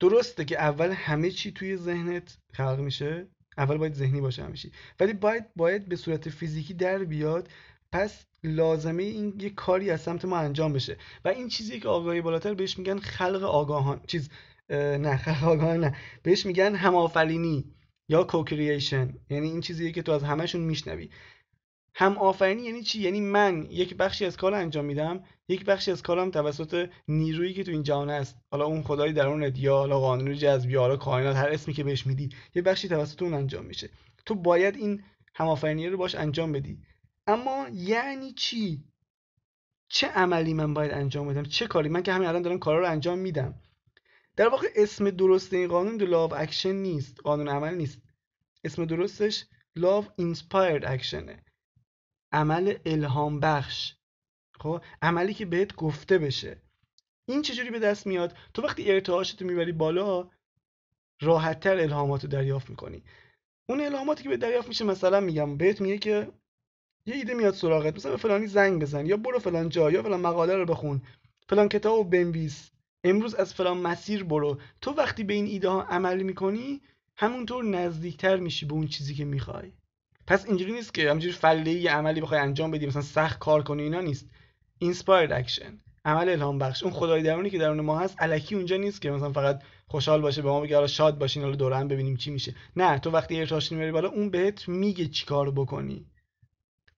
درسته 0.00 0.44
که 0.44 0.60
اول 0.60 0.90
همه 0.90 1.30
چی 1.30 1.52
توی 1.52 1.76
ذهنت 1.76 2.38
خلق 2.52 2.80
میشه. 2.80 3.26
اول 3.58 3.76
باید 3.76 3.94
ذهنی 3.94 4.20
باشه 4.20 4.44
همیشه 4.44 4.70
ولی 5.00 5.12
باید 5.12 5.44
باید 5.56 5.88
به 5.88 5.96
صورت 5.96 6.28
فیزیکی 6.28 6.74
در 6.74 7.04
بیاد. 7.04 7.48
پس 7.92 8.26
لازمه 8.44 9.02
این 9.02 9.34
یه 9.40 9.50
کاری 9.50 9.90
از 9.90 10.00
سمت 10.00 10.24
ما 10.24 10.38
انجام 10.38 10.72
بشه. 10.72 10.96
و 11.24 11.28
این 11.28 11.48
چیزی 11.48 11.80
که 11.80 11.88
آگاهی 11.88 12.20
بالاتر 12.20 12.54
بهش 12.54 12.78
میگن 12.78 12.98
خلق 12.98 13.42
آگاهان 13.42 14.00
چیز 14.06 14.30
نه 14.70 15.16
خلق 15.16 15.44
آگاهان 15.48 15.80
نه. 15.80 15.96
بهش 16.22 16.46
میگن 16.46 16.74
همآفرینی 16.74 17.74
یا 18.08 18.24
کوکرییشن 18.24 19.14
یعنی 19.30 19.50
این 19.50 19.60
چیزیه 19.60 19.92
که 19.92 20.02
تو 20.02 20.12
از 20.12 20.22
همشون 20.22 20.60
میشنوی. 20.60 21.10
هم 21.94 22.18
آفرینی 22.18 22.62
یعنی 22.62 22.82
چی؟ 22.82 23.00
یعنی 23.00 23.20
من 23.20 23.66
یک 23.70 23.96
بخشی 23.96 24.24
از 24.24 24.36
کار 24.36 24.54
انجام 24.54 24.84
میدم 24.84 25.24
یک 25.48 25.64
بخشی 25.64 25.90
از 25.90 26.02
کارم 26.02 26.30
توسط 26.30 26.88
نیرویی 27.08 27.54
که 27.54 27.64
تو 27.64 27.70
این 27.70 27.82
جهان 27.82 28.10
است 28.10 28.36
حالا 28.50 28.64
اون 28.64 28.82
خدای 28.82 29.12
درونت 29.12 29.58
یا 29.58 29.76
حالا 29.76 30.00
قانون 30.00 30.34
جذب 30.34 30.70
یا 30.70 30.80
حالا 30.80 30.96
کائنات 30.96 31.36
هر 31.36 31.48
اسمی 31.48 31.74
که 31.74 31.84
بهش 31.84 32.06
میدی 32.06 32.30
یه 32.54 32.62
بخشی 32.62 32.88
توسط 32.88 33.22
اون 33.22 33.34
انجام 33.34 33.64
میشه. 33.64 33.90
تو 34.26 34.34
باید 34.34 34.76
این 34.76 35.02
همآفرینی 35.34 35.88
رو 35.88 35.98
باش 35.98 36.14
انجام 36.14 36.52
بدی. 36.52 36.78
اما 37.26 37.68
یعنی 37.72 38.32
چی؟ 38.32 38.84
چه 39.88 40.06
عملی 40.08 40.54
من 40.54 40.74
باید 40.74 40.92
انجام 40.92 41.28
بدم؟ 41.28 41.42
چه 41.42 41.66
کاری؟ 41.66 41.88
من 41.88 42.02
که 42.02 42.12
همین 42.12 42.28
الان 42.28 42.42
دارم 42.42 42.58
کارا 42.58 42.78
رو 42.78 42.90
انجام 42.90 43.18
میدم. 43.18 43.54
در 44.36 44.48
واقع 44.48 44.68
اسم 44.76 45.10
درست 45.10 45.52
این 45.52 45.68
قانون 45.68 46.28
of 46.28 46.32
Action 46.32 46.66
نیست. 46.66 47.20
قانون 47.20 47.48
عمل 47.48 47.74
نیست. 47.74 48.02
اسم 48.64 48.84
درستش 48.84 49.44
of 49.78 50.04
Inspired 50.20 50.84
Actionه 50.84 51.42
عمل 52.32 52.74
الهام 52.86 53.40
بخش. 53.40 53.94
خب؟ 54.54 54.82
عملی 55.02 55.34
که 55.34 55.46
بهت 55.46 55.74
گفته 55.74 56.18
بشه. 56.18 56.62
این 57.28 57.42
چجوری 57.42 57.70
به 57.70 57.78
دست 57.78 58.06
میاد؟ 58.06 58.36
تو 58.54 58.62
وقتی 58.62 58.90
ارتعاشت 58.90 59.42
می‌بری 59.42 59.72
بالا 59.72 60.30
راحتتر 61.20 61.78
الهامات 61.78 62.22
رو 62.24 62.30
دریافت 62.30 62.70
می‌کنی. 62.70 63.04
اون 63.68 63.80
الهاماتی 63.80 64.22
که 64.22 64.28
به 64.28 64.36
دریافت 64.36 64.68
میشه 64.68 64.84
مثلا 64.84 65.20
میگم 65.20 65.56
بهت 65.56 65.80
میگه 65.80 65.98
که 65.98 66.32
یه 67.06 67.14
ایده 67.14 67.34
میاد 67.34 67.54
سراغت. 67.54 67.96
مثلا 67.96 68.12
به 68.12 68.18
فلانی 68.18 68.46
زنگ 68.46 68.82
بزن 68.82 69.06
یا 69.06 69.16
برو 69.16 69.38
فلان 69.38 69.68
جا 69.68 69.90
یا 69.90 70.02
فلان 70.02 70.20
مقاله 70.20 70.56
رو 70.56 70.66
بخون. 70.66 71.02
فلان 71.48 71.68
کتاب 71.68 71.96
رو 71.96 72.04
بنویس. 72.04 72.70
امروز 73.04 73.34
از 73.34 73.54
فلان 73.54 73.78
مسیر 73.78 74.24
برو. 74.24 74.58
تو 74.80 74.90
وقتی 74.90 75.24
به 75.24 75.34
این 75.34 75.46
ایده 75.46 75.68
ها 75.68 75.82
عمل 75.82 76.22
می‌کنی 76.22 76.80
همونطور 77.16 77.64
نزدیکتر 77.64 78.36
میشی 78.36 78.66
به 78.66 78.72
اون 78.72 78.86
چیزی 78.86 79.14
که 79.14 79.24
می‌خوای. 79.24 79.72
پس 80.26 80.46
اینجوری 80.46 80.72
نیست 80.72 80.94
که 80.94 81.10
همینجوری 81.10 81.32
فله 81.34 81.70
ای 81.70 81.88
عملی 81.88 82.20
بخوای 82.20 82.40
انجام 82.40 82.70
بدی 82.70 82.86
مثلا 82.86 83.02
سخت 83.02 83.38
کار 83.38 83.62
کنی 83.62 83.82
اینا 83.82 84.00
نیست. 84.00 84.26
inspired 84.78 85.32
action 85.32 85.78
عمل 86.04 86.28
الهام 86.28 86.58
بخش. 86.58 86.82
اون 86.82 86.92
خدای 86.92 87.22
درونی 87.22 87.50
که 87.50 87.58
درون 87.58 87.80
ما 87.80 87.98
هست 87.98 88.16
الکی 88.18 88.54
اونجا 88.54 88.76
نیست 88.76 89.02
که 89.02 89.10
مثلا 89.10 89.32
فقط 89.32 89.62
خوشحال 89.86 90.20
باشه 90.20 90.42
به 90.42 90.48
ما 90.48 90.60
بگه 90.60 90.74
حالا 90.74 90.86
شاد 90.86 91.18
باشین 91.18 91.42
حالا 91.42 91.56
دور 91.56 91.72
هم 91.72 91.88
ببینیم 91.88 92.16
چی 92.16 92.30
میشه. 92.30 92.54
نه 92.76 92.98
تو 92.98 93.10
وقتی 93.10 93.40
ارتعاش 93.40 93.72
می‌بری 93.72 93.92
بالا 93.92 94.08
اون 94.08 94.30
بهت 94.30 94.68
میگه 94.68 95.06
چیکار 95.06 95.50
بکنی. 95.50 96.06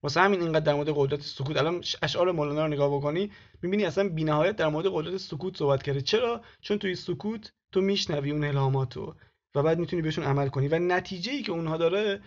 واسه 0.04 0.20
همین 0.20 0.42
اینقدر 0.42 0.64
در 0.64 0.74
مورد 0.74 0.88
قدرت 0.94 1.20
سکوت. 1.20 1.56
الان 1.56 1.84
اشعار 2.02 2.32
مولانا 2.32 2.66
رو 2.66 2.72
نگاه 2.72 2.96
بکنی 2.96 3.30
می‌بینی 3.62 3.84
اصلا 3.84 4.08
بی‌نهایت 4.08 4.56
در 4.56 4.68
مورد 4.68 4.86
قدرت 4.92 5.16
سکوت 5.16 5.56
صحبت 5.56 5.82
کرده. 5.82 6.00
چرا؟ 6.00 6.42
چون 6.60 6.78
توی 6.78 6.94
سکوت 6.94 7.52
تو 7.72 7.80
میشنوی 7.80 8.30
اون 8.30 8.44
الهاماتو 8.44 9.14
و 9.54 9.62
بعد 9.62 9.78
می‌تونی 9.78 10.02
بهشون 10.02 10.24
عمل 10.24 10.48
کنی. 10.48 10.68
و 10.68 10.78
نتیجه 10.78 11.32
ای 11.32 11.42
که 11.42 11.52
اونها 11.52 11.76
داره 11.76 12.20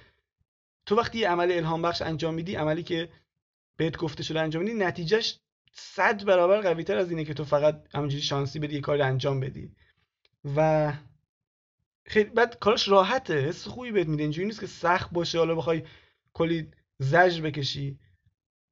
تو 0.86 0.96
وقتی 0.96 1.20
یه 1.20 1.30
عمل 1.30 1.52
الهام 1.52 1.82
بخش 1.82 2.02
انجام 2.02 2.34
میدی 2.34 2.56
عملی 2.56 2.84
که 2.84 3.10
بهت 3.78 3.98
گفته 3.98 4.24
شده 4.24 4.42
انجام 4.42 4.64
میدی 4.64 4.78
نتیجهش 4.78 5.40
صد 5.74 6.26
برابر 6.26 6.62
قوی 6.62 6.84
تر 6.84 6.98
از 6.98 7.10
اینه 7.10 7.26
که 7.26 7.34
تو 7.34 7.44
فقط 7.44 7.84
همینجوری 7.94 8.22
شانسی 8.22 8.60
بدی 8.60 8.76
یه 8.76 8.82
کاری 8.82 9.02
انجام 9.02 9.40
بدی. 9.40 9.72
و 10.56 10.94
خیلی 12.06 12.30
بعد 12.30 12.60
کارش 12.60 12.88
راحته 12.88 13.40
حس 13.40 13.68
خوبی 13.68 13.92
بهت 13.92 14.08
میده. 14.08 14.24
اینجوری 14.24 14.48
نیست 14.48 14.60
که 14.60 14.68
سخت 14.68 15.12
باشه 15.12 15.38
حالا 15.38 15.56
بخوای 15.56 15.84
کلی 16.34 16.72
زجر 17.00 17.42
بکشی. 17.42 18.00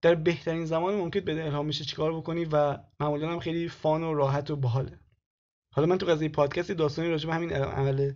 در 0.01 0.15
بهترین 0.15 0.65
زمان 0.65 0.95
ممکن 0.95 1.19
بهت 1.19 1.43
الهام 1.43 1.65
میشه 1.65 1.85
چیکار 1.85 2.13
بکنی 2.13 2.45
و 2.45 2.77
معمولا 2.99 3.31
هم 3.31 3.39
خیلی 3.39 3.69
fun 3.69 4.03
و 4.03 4.13
راحت 4.13 4.51
و 4.51 4.55
باحاله. 4.55 4.99
حالا 5.73 5.88
من 5.88 5.97
تو 5.97 6.05
قضیه 6.05 6.29
پادکست 6.29 6.71
داستانی 6.71 7.09
راجع 7.09 7.27
به 7.27 7.33
همین 7.33 7.53
عمل 7.53 8.13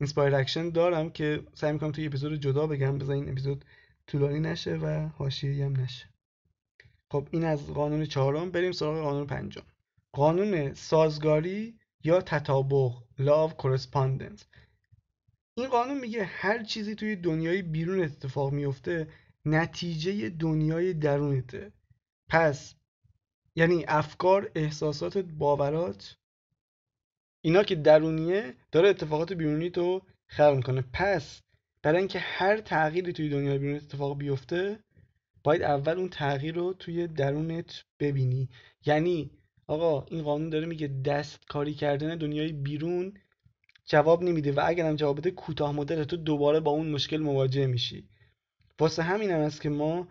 inspired 0.00 0.34
action 0.34 0.70
دارم 0.70 1.10
که 1.10 1.42
سعی 1.54 1.72
می‌کنم 1.72 1.92
توی 1.92 2.06
اپیزود 2.06 2.40
جدا 2.40 2.66
بگم 2.66 2.98
بذار 2.98 3.14
این 3.14 3.28
اپیزود 3.28 3.64
طولانی 4.06 4.40
نشه 4.40 4.76
و 4.76 5.08
حاشیه‌ای 5.08 5.62
هم 5.62 5.76
نشه. 5.76 6.08
خب 7.10 7.28
این 7.30 7.44
از 7.44 7.66
قانون 7.66 8.04
چهارم 8.04 8.50
بریم 8.50 8.72
سراغ 8.72 9.02
قانون 9.02 9.26
پنجم. 9.26 9.62
قانون 10.12 10.74
سازگاری 10.74 11.78
یا 12.04 12.20
تطابق 12.20 12.92
of 13.18 13.52
correspondence. 13.62 14.44
این 15.54 15.68
قانون 15.68 16.00
میگه 16.00 16.24
هر 16.24 16.62
چیزی 16.62 16.94
توی 16.94 17.16
دنیای 17.16 17.62
بیرون 17.62 18.04
اتفاق 18.04 18.52
میفته 18.52 19.08
نتیجه 19.44 20.28
دنیای 20.28 20.94
درونته. 20.94 21.72
پس 22.28 22.74
یعنی 23.54 23.84
افکار 23.88 24.50
احساسات 24.54 25.18
باورات 25.18 26.16
اینا 27.40 27.62
که 27.62 27.74
درونیه 27.74 28.54
داره 28.72 28.88
اتفاقات 28.88 29.32
بیرونی 29.32 29.70
تو 29.70 30.02
خلق 30.26 30.56
می‌کنه. 30.56 30.84
پس 30.92 31.42
برای 31.82 31.98
اینکه 31.98 32.18
هر 32.18 32.60
تغییری 32.60 33.12
توی 33.12 33.28
دنیای 33.28 33.58
بیرون 33.58 33.76
اتفاق 33.76 34.18
بیفته 34.18 34.78
باید 35.44 35.62
اول 35.62 35.98
اون 35.98 36.08
تغییر 36.08 36.54
رو 36.54 36.72
توی 36.72 37.06
درونت 37.06 37.84
ببینی. 38.00 38.48
یعنی 38.86 39.30
آقا 39.66 40.04
این 40.04 40.22
قانون 40.22 40.50
داره 40.50 40.66
میگه 40.66 40.86
دست 40.86 41.46
کاری 41.48 41.74
کردن 41.74 42.18
دنیای 42.18 42.52
بیرون 42.52 43.14
جواب 43.86 44.22
نمیده 44.22 44.52
و 44.52 44.60
اگرم 44.64 44.96
جواب 44.96 45.18
بده 45.18 45.30
کوتاه 45.30 45.72
مدت 45.72 46.02
تو 46.02 46.16
دوباره 46.16 46.60
با 46.60 46.70
اون 46.70 46.90
مشکل 46.90 47.16
مواجه 47.16 47.66
میشی. 47.66 48.08
واسه 48.82 49.02
همین 49.02 49.30
هم 49.30 49.40
است 49.40 49.60
که 49.60 49.68
ما 49.68 50.08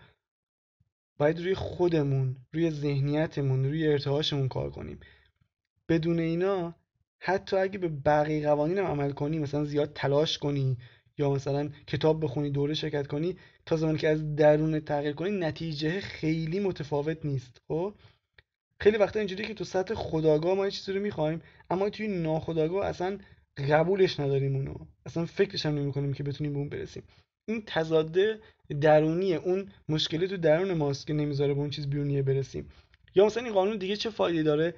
باید 1.17 1.39
روی 1.39 1.55
خودمون 1.55 2.35
روی 2.53 2.71
ذهنیتمون 2.71 3.65
روی 3.65 3.87
ارتعاشمون 3.87 4.47
کار 4.47 4.69
کنیم. 4.69 4.99
بدون 5.89 6.19
اینا 6.19 6.75
حتی 7.19 7.57
اگه 7.57 7.77
به 7.77 7.87
بقیه 7.87 8.47
قوانین 8.47 8.77
هم 8.77 8.85
عمل 8.85 9.11
کنی 9.11 9.39
مثلا 9.39 9.63
زیاد 9.65 9.93
تلاش 9.95 10.37
کنی 10.37 10.77
یا 11.17 11.29
مثلا 11.29 11.69
کتاب 11.87 12.23
بخونی 12.23 12.49
دوره 12.49 12.73
شرکت 12.73 13.07
کنی 13.07 13.37
تا 13.65 13.75
زمانی 13.75 13.97
که 13.97 14.07
از 14.09 14.35
درون 14.35 14.79
تغییر 14.79 15.13
کنی 15.13 15.31
نتیجه 15.31 16.01
خیلی 16.01 16.59
متفاوت 16.59 17.25
نیست. 17.25 17.61
خب؟ 17.67 17.93
خیلی 18.79 18.97
وقتا 18.97 19.19
اینجوری 19.19 19.45
که 19.45 19.53
تو 19.53 19.63
سطح 19.63 19.93
خداگاه 19.93 20.55
ما 20.55 20.65
یه 20.65 20.71
چیزی 20.71 20.93
رو 20.93 21.01
می‌خوایم 21.01 21.41
اما 21.69 21.89
توی 21.89 22.07
ناخداگاه 22.07 22.85
اصلا 22.85 23.17
قبولش 23.69 24.19
نداریم 24.19 24.55
اونو. 24.55 24.75
اصلا 25.05 25.25
فکرش 25.25 25.65
هم 25.65 25.75
نمی‌کنیم 25.75 26.13
که 26.13 26.23
بتونیم 26.23 26.53
به 26.53 26.59
اون 26.59 26.69
برسیم. 26.69 27.03
این 27.47 27.63
تضاده 27.65 28.39
درونیه 28.73 29.35
اون 29.35 29.71
مشکلی 29.89 30.27
تو 30.27 30.37
درون 30.37 30.73
ماست 30.73 31.07
که 31.07 31.13
نمی‌ذاره 31.13 31.53
به 31.53 31.59
اون 31.59 31.69
چیز 31.69 31.89
بیرونیه 31.89 32.21
برسیم. 32.21 32.69
یا 33.15 33.25
مثلا 33.25 33.43
این 33.43 33.53
قانون 33.53 33.77
دیگه 33.77 33.95
چه 33.95 34.09
فایده 34.09 34.43
داره؟ 34.43 34.75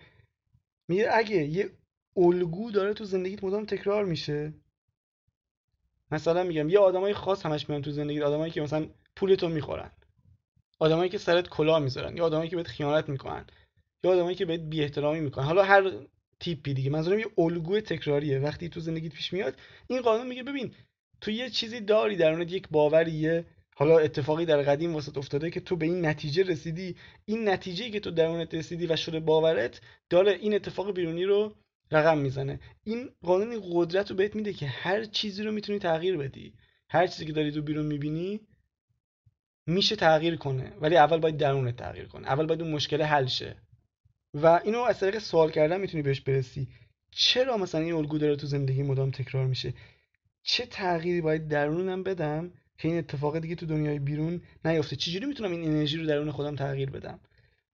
میگه 0.89 1.09
اگه 1.11 1.35
یه 1.35 1.69
الگو 2.17 2.71
داره 2.71 2.93
تو 2.93 3.05
زندگیت 3.05 3.43
مدام 3.43 3.65
تکرار 3.65 4.05
میشه. 4.05 4.53
مثلا 6.11 6.43
میگم 6.43 6.69
یه 6.69 6.79
آدمای 6.79 7.13
خاص 7.13 7.45
همش 7.45 7.69
میان 7.69 7.81
تو 7.81 7.91
زندگی 7.91 8.21
آدمایی 8.21 8.51
که 8.51 8.61
مثلا 8.61 8.87
پولتو 9.15 9.49
می‌خورن. 9.49 9.91
آدمایی 10.79 11.09
که 11.09 11.17
سرت 11.17 11.49
کلاه 11.49 11.79
می‌ذارن 11.79 12.17
یا 12.17 12.25
آدمایی 12.25 12.49
که 12.49 12.55
بهت 12.55 12.67
خیانت 12.67 13.09
می‌کنن 13.09 13.45
یا 14.03 14.11
آدمایی 14.11 14.35
که 14.35 14.45
بهت 14.45 14.61
بی 14.61 14.81
احترامی 14.81 15.19
می‌کنن. 15.19 15.45
حالا 15.45 15.63
هر 15.63 15.91
تیپی 16.39 16.73
دیگه. 16.73 16.89
منظورم 16.89 17.19
یه 17.19 17.25
الگوی 17.37 17.81
تکراریه. 17.81 18.39
وقتی 18.39 18.69
تو 18.69 18.79
زندگیت 18.79 19.13
پیش 19.13 19.33
میاد 19.33 19.59
این 19.87 20.01
قانون 20.01 20.27
میگه 20.27 20.43
ببین 20.43 20.75
تو 21.21 21.31
یه 21.31 21.49
چیزی 21.49 21.79
داری 21.79 22.15
درونت 22.15 22.51
یک 22.51 22.69
باوریه. 22.69 23.45
حالا 23.75 23.99
اتفاقی 23.99 24.45
در 24.45 24.61
قدیم 24.61 24.93
واسط 24.93 25.17
افتاده 25.17 25.49
که 25.51 25.59
تو 25.59 25.75
به 25.75 25.85
این 25.85 26.05
نتیجه 26.05 26.43
رسیدی. 26.43 26.95
این 27.25 27.49
نتیجه 27.49 27.89
که 27.89 27.99
تو 27.99 28.11
درونت 28.11 28.53
رسیدی 28.53 28.87
و 28.87 28.95
شده 28.95 29.19
باورت 29.19 29.81
داره 30.09 30.31
این 30.31 30.53
اتفاق 30.53 30.93
بیرونی 30.93 31.23
رو 31.23 31.55
رقم 31.91 32.17
می‌زنه. 32.17 32.59
این 32.83 33.09
قانون 33.21 33.61
قدرت 33.71 34.09
رو 34.09 34.15
بهت 34.15 34.35
میده 34.35 34.53
که 34.53 34.67
هر 34.67 35.03
چیزی 35.03 35.43
رو 35.43 35.51
می‌تونی 35.51 35.79
تغییر 35.79 36.17
بدی. 36.17 36.53
هر 36.89 37.07
چیزی 37.07 37.25
که 37.25 37.33
داری 37.33 37.51
تو 37.51 37.61
بیرون 37.61 37.85
می‌بینی 37.85 38.39
میشه 39.67 39.95
تغییر 39.95 40.35
کنه. 40.35 40.73
ولی 40.81 40.97
اول 40.97 41.19
باید 41.19 41.37
درونت 41.37 41.75
تغییر 41.75 42.07
کنه. 42.07 42.27
اول 42.27 42.45
باید 42.45 42.61
اون 42.61 42.71
مشکل 42.71 43.01
حل 43.01 43.25
شه. 43.25 43.55
و 44.33 44.61
اینو 44.63 44.79
از 44.79 44.99
طریق 44.99 45.19
سوال 45.19 45.51
کردن 45.51 45.81
می‌تونی 45.81 46.03
بهش 46.03 46.21
برسی. 46.21 46.67
چرا 47.11 47.57
مثلا 47.57 47.81
این 47.81 47.93
الگو 47.93 48.17
داره 48.17 48.35
تو 48.35 48.47
زندگی 48.47 48.83
مدام 48.83 49.11
تکرار 49.11 49.45
میشه؟ 49.45 49.73
چه 50.43 50.65
تغییری 50.65 51.21
باید 51.21 51.47
درونم 51.47 52.03
بدم 52.03 52.51
که 52.83 52.89
این 52.89 52.97
اتفاق 52.97 53.39
دیگه 53.39 53.55
تو 53.55 53.65
دنیای 53.65 53.99
بیرون 53.99 54.41
نیفته 54.65 54.95
چجوری 54.95 55.25
می‌تونم 55.25 55.51
این 55.51 55.63
انرژی 55.63 55.97
رو 55.97 56.05
درون 56.05 56.31
خودم 56.31 56.55
تغییر 56.55 56.89
بدم؟ 56.89 57.19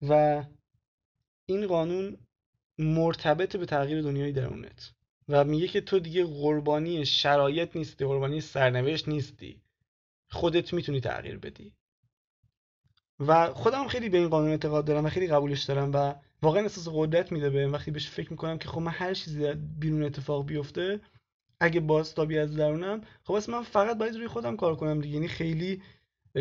و 0.09 0.43
این 1.45 1.67
قانون 1.67 2.17
مرتبط 2.79 3.57
به 3.57 3.65
تغییر 3.65 4.01
دنیای 4.01 4.31
درونت. 4.31 4.93
و 5.29 5.43
میگه 5.43 5.67
که 5.67 5.81
تو 5.81 5.99
دیگه 5.99 6.25
قربانی 6.25 7.05
شرایط 7.05 7.75
نیستی 7.75 8.05
قربانی 8.05 8.41
سرنوشت 8.41 9.07
نیستی. 9.07 9.61
خودت 10.27 10.73
می‌تونی 10.73 11.01
تغییر 11.01 11.37
بدی. 11.37 11.73
و 13.19 13.53
خودم 13.53 13.87
خیلی 13.87 14.09
به 14.09 14.17
این 14.17 14.29
قانون 14.29 14.51
اعتقاد 14.51 14.85
دارم 14.85 15.05
و 15.05 15.09
خیلی 15.09 15.27
قبولش 15.27 15.63
دارم 15.63 15.91
و 15.93 16.13
واقعا 16.41 16.61
احساس 16.61 16.87
قدرت 16.93 17.31
میده 17.31 17.49
بهم. 17.49 17.73
وقتی 17.73 17.91
بهش 17.91 18.09
فکر 18.09 18.31
می‌کنم 18.31 18.57
که 18.57 18.67
خب 18.67 18.81
من 18.81 18.91
هر 18.91 19.13
چیزی 19.13 19.53
بیرون 19.53 20.03
اتفاق 20.03 20.45
بیفته 20.45 21.01
اگه 21.59 21.79
بازتابی 21.79 22.37
از 22.37 22.55
درونم 22.55 23.01
خب 23.23 23.33
اصلا 23.33 23.57
من 23.57 23.63
فقط 23.63 23.97
باید 23.97 24.15
روی 24.15 24.27
خودم 24.27 24.55
کار 24.55 24.75
کنم 24.75 25.01
دیگه. 25.01 25.15
یعنی 25.15 25.27
خیلی 25.27 25.81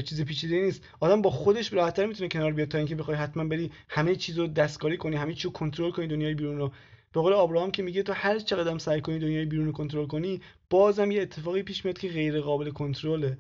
چیز 0.04 0.24
پیچیده 0.24 0.61
نیست. 0.61 0.85
آدم 1.00 1.22
با 1.22 1.31
خودش 1.31 1.72
راحتتر 1.72 2.07
می‌تونه 2.07 2.28
کنار 2.28 2.52
بیاد 2.52 2.68
تا 2.68 2.78
اینکه 2.78 2.94
بخوای 2.94 3.16
حتما 3.16 3.44
بری 3.44 3.72
همه 3.88 4.16
چیزو 4.16 4.46
دستکاری 4.46 4.96
کنی 4.96 5.16
همه 5.16 5.35
چیزو 5.35 5.50
کنترل 5.50 5.90
کنی 5.90 6.07
دنیای 6.07 6.35
بیرون 6.35 6.59
رو. 6.59 6.72
به 7.12 7.20
قول 7.20 7.33
آبراهام 7.33 7.70
که 7.70 7.83
میگه 7.83 8.02
تو 8.02 8.12
هر 8.12 8.38
چقدر 8.38 8.78
سعی 8.78 9.00
کنی 9.00 9.18
دنیای 9.18 9.44
بیرون 9.44 9.66
رو 9.66 9.72
کنترل 9.72 10.07
کنی 10.07 10.40
بازم 10.70 11.11
یه 11.11 11.22
اتفاقی 11.22 11.62
پیش 11.62 11.85
میاد 11.85 11.98
که 11.98 12.09
غیر 12.09 12.40
قابل 12.40 12.70
کنترله. 12.70 13.38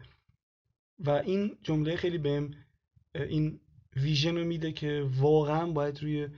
و 0.98 1.10
این 1.10 1.58
جمله 1.62 1.96
خیلی 1.96 2.18
بهم 2.18 2.50
این 3.14 3.60
ویژن 3.96 4.36
رو 4.36 4.44
میده 4.44 4.72
که 4.72 5.06
واقعا 5.18 5.66
باید 5.66 6.02
روی 6.02 6.28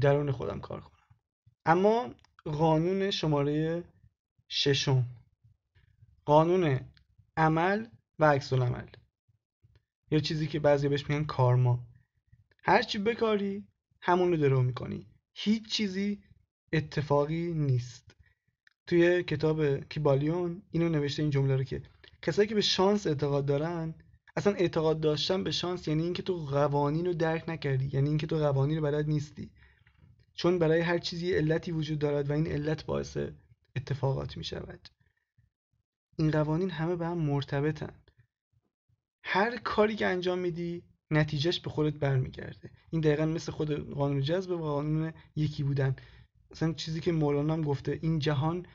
درون 0.00 0.30
خودم 0.30 0.60
کار 0.60 0.80
کنم. 0.80 1.06
اما 1.66 2.14
قانون 2.44 3.10
شماره 3.10 3.84
ششم. 4.52 5.04
قانون 6.24 6.80
عمل 7.36 7.86
و 8.18 8.24
عکس 8.24 8.52
عمل 8.52 8.86
یا 10.10 10.18
چیزی 10.18 10.46
که 10.46 10.60
بعضی 10.60 10.88
بهش 10.88 11.10
میگن 11.10 11.24
کارما. 11.24 11.86
هر 12.62 12.82
چی 12.82 12.98
بکاری 12.98 13.64
همون 14.00 14.30
رو 14.30 14.36
درو 14.36 14.62
می‌کنی. 14.62 15.06
هیچ 15.34 15.68
چیزی 15.68 16.22
اتفاقی 16.72 17.52
نیست. 17.52 18.16
توی 18.86 19.22
کتاب 19.22 19.76
کیبالیون 19.76 20.62
اینو 20.70 20.88
نوشته 20.88 21.22
این 21.22 21.30
جمله 21.30 21.56
رو 21.56 21.64
که 21.64 21.82
کسایی 22.22 22.48
که 22.48 22.54
به 22.54 22.60
شانس 22.60 23.06
اعتقاد 23.06 23.46
دارن 23.46 23.94
اصلا 24.36 24.52
اعتقاد 24.52 25.00
داشتن 25.00 25.44
به 25.44 25.50
شانس 25.50 25.88
یعنی 25.88 26.02
اینکه 26.02 26.22
تو 26.22 26.36
قوانین 26.36 27.06
رو 27.06 27.12
درک 27.12 27.48
نکردی 27.48 27.90
یعنی 27.92 28.08
اینکه 28.08 28.26
تو 28.26 28.36
قوانین 28.38 28.76
رو 28.76 28.82
بلد 28.82 29.08
نیستی. 29.08 29.50
چون 30.34 30.58
برای 30.58 30.80
هر 30.80 30.98
چیزی 30.98 31.32
علتی 31.32 31.72
وجود 31.72 31.98
دارد 31.98 32.30
و 32.30 32.32
این 32.32 32.46
علت 32.46 32.86
باعث 32.86 33.18
اتفاقات 33.76 34.36
می 34.36 34.44
شود 34.44 34.88
این 36.16 36.30
قوانین 36.30 36.70
همه 36.70 36.96
به 36.96 37.06
هم 37.06 37.18
مرتبطن. 37.18 37.94
هر 39.24 39.56
کاری 39.56 39.96
که 39.96 40.06
انجام 40.06 40.38
میدی 40.38 40.82
نتیجهش 41.10 41.60
به 41.60 41.70
خودت 41.70 41.94
برمیگرده. 41.94 42.70
این 42.90 43.00
دقیقا 43.00 43.26
مثل 43.26 43.52
خود 43.52 43.94
قانون 43.94 44.20
جذب 44.20 44.50
و 44.50 44.58
قانون 44.58 45.12
یکی 45.36 45.62
بودن. 45.62 45.96
مثلا 46.50 46.72
چیزی 46.72 47.00
که 47.00 47.12
مولانا 47.12 47.52
هم 47.52 47.62
گفته 47.62 47.98
این 48.02 48.18
جهان 48.18 48.66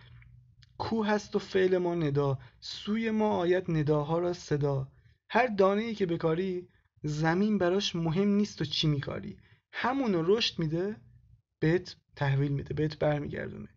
کو 0.78 1.04
هست 1.04 1.36
و 1.36 1.40
فعل 1.40 1.78
ما 1.78 1.96
ندا 1.96 2.40
سوی 2.60 3.12
ما 3.12 3.38
آید 3.38 3.72
نداها 3.72 4.20
را 4.20 4.34
صدا. 4.34 4.92
هر 5.30 5.48
دانه 5.48 5.82
ای 5.82 5.96
که 5.96 6.06
بکاری 6.06 6.68
زمین 7.04 7.58
براش 7.58 7.96
مهم 7.96 8.28
نیست 8.28 8.62
و 8.62 8.66
چی 8.66 8.88
میکاری. 8.88 9.38
همونو 9.72 10.24
رشد 10.26 10.60
میده 10.60 10.96
بهت 11.60 11.96
تحویل 12.16 12.52
میده 12.52 12.74
بهت 12.74 13.00
برمیگردونه. 13.00 13.75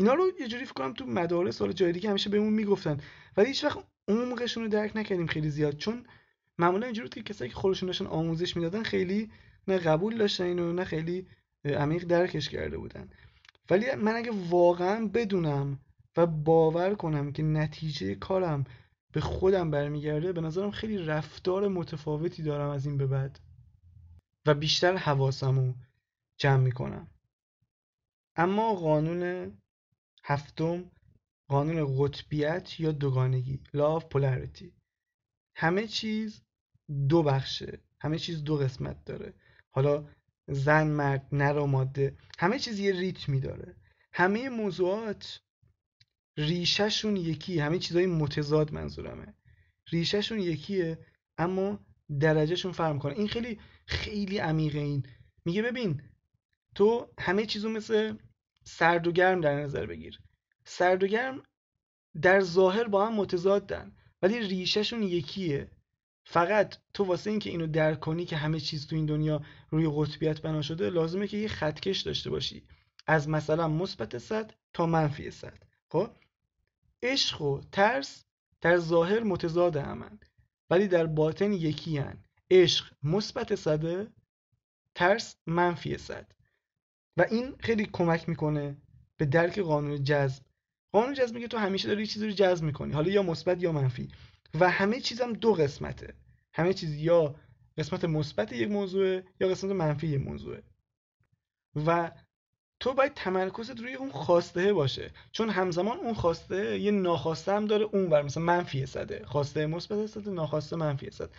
اینا 0.00 0.14
رو 0.14 0.24
یه 0.40 0.48
جوری 0.48 0.64
فکر 0.64 0.74
کنم 0.74 0.92
تو 0.92 1.06
مدارس 1.06 1.58
حالا 1.58 1.72
جای 1.72 1.92
دیگه 1.92 2.10
همیشه 2.10 2.30
بهمون 2.30 2.52
می‌گفتن. 2.52 3.00
ولی 3.36 3.48
هیچ 3.48 3.64
وقت 3.64 3.78
عمقشون 4.08 4.62
رو 4.62 4.68
درک 4.68 4.96
نکردیم 4.96 5.26
خیلی 5.26 5.50
زیاد. 5.50 5.76
چون 5.76 6.06
معمولا 6.58 6.86
اینجوری 6.86 7.08
که 7.08 7.22
کسایی 7.22 7.50
که 7.50 7.56
خودشون 7.56 7.86
داشتن 7.86 8.06
آموزش 8.06 8.56
می‌دادن 8.56 8.82
خیلی 8.82 9.30
نه 9.68 9.78
قبول 9.78 10.18
داشتن 10.18 10.44
اینو 10.44 10.72
نه 10.72 10.84
خیلی 10.84 11.26
عمیق 11.64 12.04
درکش 12.04 12.48
کرده 12.48 12.78
بودن. 12.78 13.10
ولی 13.70 13.94
من 13.94 14.16
اگه 14.16 14.30
واقعا 14.48 15.06
بدونم 15.06 15.80
و 16.16 16.26
باور 16.26 16.94
کنم 16.94 17.32
که 17.32 17.42
نتیجه 17.42 18.14
کارم 18.14 18.64
به 19.12 19.20
خودم 19.20 19.70
برمیگرده 19.70 20.32
به 20.32 20.40
نظرم 20.40 20.70
خیلی 20.70 20.98
رفتار 20.98 21.68
متفاوتی 21.68 22.42
دارم 22.42 22.70
از 22.70 22.86
این 22.86 22.96
به 22.96 23.06
بعد. 23.06 23.40
و 24.46 24.54
بیشتر 24.54 24.96
حواسمو 24.96 25.74
جمع 26.36 26.62
می‌کنم. 26.62 27.10
اما 28.36 28.74
قانون 28.74 29.52
هفتم 30.24 30.90
قانون 31.48 31.96
قطبیت 31.98 32.80
یا 32.80 32.92
دوگانگی 32.92 33.60
of 33.74 34.02
Polarity. 34.14 34.70
همه 35.56 35.86
چیز 35.86 36.42
دو 37.08 37.22
بخشه 37.22 37.78
همه 38.00 38.18
چیز 38.18 38.44
دو 38.44 38.56
قسمت 38.56 39.04
داره. 39.04 39.34
حالا 39.70 40.08
زن 40.48 40.86
مرد 40.86 41.28
نر 41.32 41.58
و 41.58 41.66
ماده 41.66 42.16
همه 42.38 42.58
چیز 42.58 42.78
یه 42.78 42.92
ریتمی 42.92 43.40
داره 43.40 43.76
همه 44.12 44.48
موضوعات 44.48 45.40
ریشهشون 46.36 47.16
یکی 47.16 47.58
همه 47.58 47.78
چیزهای 47.78 48.06
متضاد 48.06 48.72
منظورمه. 48.72 49.34
ریشهشون 49.88 50.38
یکیه 50.38 50.98
اما 51.38 51.80
درجهشون 52.20 52.72
فرق 52.72 52.94
می‌کنه. 52.94 53.14
این 53.14 53.28
خیلی 53.28 53.58
خیلی 53.86 54.38
عمیقه 54.38 54.78
این. 54.78 55.06
میگه 55.44 55.62
ببین 55.62 56.02
تو 56.74 57.08
همه 57.18 57.46
چیزو 57.46 57.68
مثل 57.68 58.16
سرد 58.68 59.06
و 59.06 59.12
گرم 59.12 59.40
در 59.40 59.54
نظر 59.54 59.86
بگیر. 59.86 60.20
سرد 60.64 61.02
و 61.02 61.06
گرم 61.06 61.42
در 62.22 62.40
ظاهر 62.40 62.84
با 62.84 63.06
هم 63.06 63.14
متضادن 63.14 63.92
ولی 64.22 64.38
ریشهشون 64.40 65.02
یکیه. 65.02 65.70
فقط 66.24 66.76
تو 66.94 67.04
واسه 67.04 67.30
اینکه 67.30 67.50
اینو 67.50 67.66
درک 67.66 68.00
کنی 68.00 68.24
که 68.24 68.36
همه 68.36 68.60
چیز 68.60 68.86
تو 68.86 68.96
این 68.96 69.06
دنیا 69.06 69.42
روی 69.70 69.90
قطبیت 69.96 70.42
بنا 70.42 70.62
شده 70.62 70.90
لازمه 70.90 71.26
که 71.26 71.36
یه 71.36 71.48
خطکش 71.48 72.00
داشته 72.00 72.30
باشی. 72.30 72.66
از 73.06 73.28
مثلا 73.28 73.68
مثبت 73.68 74.18
صد 74.18 74.54
تا 74.72 74.86
منفی 74.86 75.30
صد. 75.30 75.62
خب؟ 75.90 76.10
عشق 77.02 77.42
و 77.42 77.60
ترس 77.72 78.24
در 78.60 78.76
ظاهر 78.76 79.22
متضاد 79.22 79.76
همن 79.76 80.18
ولی 80.70 80.88
در 80.88 81.06
باطن 81.06 81.52
یکی 81.52 81.98
هن. 81.98 82.24
عشق 82.50 82.92
مثبت 83.02 83.54
صده 83.54 84.12
ترس 84.94 85.36
منفی 85.46 85.98
صد. 85.98 86.37
و 87.18 87.26
این 87.30 87.54
خیلی 87.60 87.86
کمک 87.92 88.28
می‌کنه 88.28 88.76
به 89.16 89.26
درک 89.26 89.58
قانون 89.58 90.04
جذب. 90.04 90.42
قانون 90.92 91.14
جذب 91.14 91.34
میگه 91.34 91.48
تو 91.48 91.58
همیشه 91.58 91.88
داری 91.88 92.06
چیزی 92.06 92.26
رو 92.26 92.32
جذب 92.32 92.64
می‌کنی 92.64 92.92
حالا 92.92 93.10
یا 93.10 93.22
مثبت 93.22 93.62
یا 93.62 93.72
منفی. 93.72 94.08
و 94.60 94.70
همه 94.70 95.00
چیزم 95.00 95.32
دو 95.32 95.52
قسمته. 95.52 96.14
همه 96.54 96.74
چیز 96.74 96.94
یا 96.94 97.34
قسمت 97.78 98.04
مثبت 98.04 98.52
یک 98.52 98.70
موضوعه 98.70 99.24
یا 99.40 99.48
قسمت 99.48 99.72
منفی 99.72 100.06
یک 100.06 100.20
موضوعه. 100.20 100.62
و 101.86 102.10
تو 102.80 102.94
باید 102.94 103.14
تمرکزت 103.14 103.80
روی 103.80 103.94
اون 103.94 104.10
خواسته 104.10 104.72
باشه. 104.72 105.10
چون 105.32 105.50
همزمان 105.50 105.98
اون 105.98 106.14
خواسته 106.14 106.78
یه 106.78 106.90
ناخواسته 106.90 107.52
هم 107.52 107.66
داره 107.66 107.84
اون 107.84 108.08
بر 108.08 108.22
مثلا 108.22 108.42
منفی 108.42 108.86
صده 108.86 109.26
خواسته 109.26 109.66
مثبت 109.66 110.06
صده 110.06 110.30
ناخواسته 110.30 110.76
منفی 110.76 111.10
صد 111.10 111.30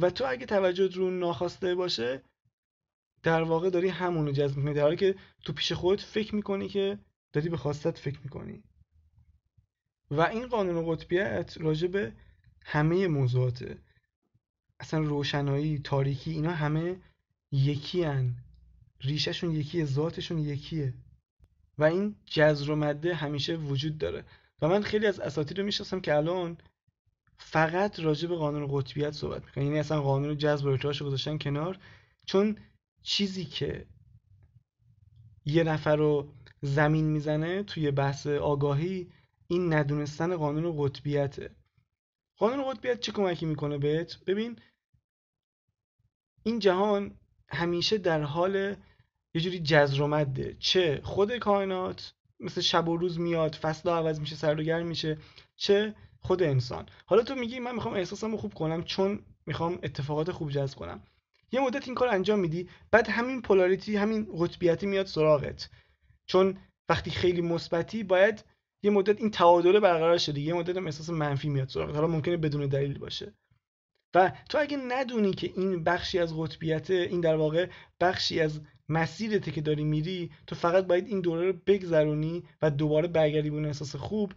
و 0.00 0.10
تو 0.10 0.24
اگه 0.28 0.46
توجهت 0.46 0.94
رو 0.94 1.10
ناخواسته 1.10 1.74
باشه 1.74 2.22
در 3.22 3.42
واقع 3.42 3.70
داری 3.70 3.88
همونو 3.88 4.32
جذب 4.32 4.56
می‌کنی 4.56 4.74
در 4.74 4.82
حالی 4.82 4.96
که 4.96 5.14
تو 5.44 5.52
پیش 5.52 5.72
خودت 5.72 6.02
فکر 6.02 6.34
می‌کنی 6.34 6.68
که 6.68 6.98
داری 7.32 7.48
به 7.48 7.56
خواستت 7.56 7.98
فکر 7.98 8.18
می‌کنی. 8.24 8.62
و 10.10 10.20
این 10.20 10.46
قانون 10.46 10.94
قطبیت 10.94 11.54
راجع 11.60 11.88
به 11.88 12.12
همه 12.64 13.06
موضوعاته. 13.08 13.78
اصلا 14.80 15.00
روشنایی 15.00 15.78
تاریکی 15.78 16.30
اینا 16.30 16.50
همه 16.50 16.96
یکی 17.52 18.02
هن. 18.02 18.34
ریشهشون 19.00 19.50
یکیه 19.50 19.84
ذاتشون 19.84 20.38
یکیه. 20.38 20.94
و 21.78 21.84
این 21.84 22.16
جذر 22.24 22.70
و 22.70 22.76
مده 22.76 23.14
همیشه 23.14 23.56
وجود 23.56 23.98
داره. 23.98 24.24
و 24.62 24.68
من 24.68 24.82
خیلی 24.82 25.06
از 25.06 25.20
اساتید 25.20 25.58
رو 25.58 25.64
می‌شناسم 25.64 26.00
که 26.00 26.16
الان 26.16 26.58
فقط 27.36 28.00
راجع 28.00 28.28
به 28.28 28.36
قانون 28.36 28.68
قطبیت 28.70 29.10
صحبت 29.10 29.44
می‌کنن. 29.44 29.64
یعنی 29.64 29.78
اصلا 29.78 30.02
قانون 30.02 30.36
جذب 30.36 30.64
و 30.64 30.68
ارتعاش 30.68 31.02
گذاشتن 31.02 31.38
کنار. 31.38 31.78
چون 32.26 32.56
چیزی 33.02 33.44
که 33.44 33.86
یه 35.44 35.64
نفر 35.64 35.96
رو 35.96 36.32
زمین 36.62 37.04
می‌زنه 37.04 37.62
توی 37.62 37.90
بحث 37.90 38.26
آگاهی 38.26 39.12
این 39.48 39.72
ندونستن 39.72 40.36
قانون 40.36 40.74
قطبیته. 40.78 41.50
قانون 42.36 42.70
قطبیت 42.70 43.00
چه 43.00 43.12
کمکی 43.12 43.46
می‌کنه 43.46 43.78
بهت؟ 43.78 44.24
ببین 44.24 44.58
این 46.42 46.58
جهان 46.58 47.14
همیشه 47.48 47.98
در 47.98 48.22
حال 48.22 48.76
یه 49.34 49.40
جوری 49.40 49.60
جزر 49.60 50.02
و 50.02 50.06
مده. 50.06 50.56
چه 50.58 51.00
خود 51.04 51.38
کائنات 51.38 52.14
مثل 52.40 52.60
شب 52.60 52.88
و 52.88 52.96
روز 52.96 53.20
میاد 53.20 53.54
فصل 53.54 53.88
عوض 53.88 54.20
میشه 54.20 54.36
سرد 54.36 54.60
و 54.60 54.62
گرم 54.62 54.86
میشه 54.86 55.18
چه 55.56 55.94
خود 56.20 56.42
انسان. 56.42 56.86
حالا 57.06 57.22
تو 57.22 57.34
میگی 57.34 57.58
من 57.58 57.74
می‌خوام 57.74 57.94
احساسمو 57.94 58.36
خوب 58.36 58.54
کنم 58.54 58.84
چون 58.84 59.22
می‌خوام 59.46 59.78
اتفاقات 59.82 60.32
خوب 60.32 60.50
جذب 60.50 60.78
کنم. 60.78 61.02
یه 61.52 61.60
مدت 61.60 61.86
این 61.86 61.94
کار 61.94 62.08
انجام 62.08 62.40
میدی 62.40 62.68
بعد 62.90 63.08
همین 63.08 63.42
پولاریتی 63.42 63.96
همین 63.96 64.26
قطبیتی 64.38 64.86
میاد 64.86 65.06
سراغت. 65.06 65.70
چون 66.26 66.58
وقتی 66.88 67.10
خیلی 67.10 67.40
مثبتی 67.40 68.02
باید 68.02 68.44
یه 68.82 68.90
مدت 68.90 69.20
این 69.20 69.30
تعادل 69.30 69.80
برقرار 69.80 70.18
شه 70.18 70.32
دیگه. 70.32 70.48
یه 70.48 70.54
مدت 70.54 70.76
هم 70.76 70.84
احساس 70.84 71.10
منفی 71.10 71.48
میاد 71.48 71.68
سراغت. 71.68 71.94
حالا 71.94 72.06
ممکنه 72.06 72.36
بدون 72.36 72.66
دلیل 72.66 72.98
باشه. 72.98 73.34
و 74.14 74.32
تو 74.48 74.58
اگه 74.58 74.76
ندونی 74.76 75.32
که 75.32 75.52
این 75.56 75.84
بخشی 75.84 76.18
از 76.18 76.38
قطبیت 76.38 76.90
این 76.90 77.20
در 77.20 77.36
واقع 77.36 77.68
بخشی 78.00 78.40
از 78.40 78.60
مسیرته 78.88 79.50
که 79.50 79.60
داری 79.60 79.84
میری 79.84 80.30
تو 80.46 80.54
فقط 80.54 80.84
باید 80.84 81.06
این 81.06 81.20
دوره 81.20 81.46
رو 81.46 81.58
بگذرونی 81.66 82.44
و 82.62 82.70
دوباره 82.70 83.08
برگردی 83.08 83.50
به 83.50 83.56
اون 83.56 83.66
احساس 83.66 83.96
خوب 83.96 84.32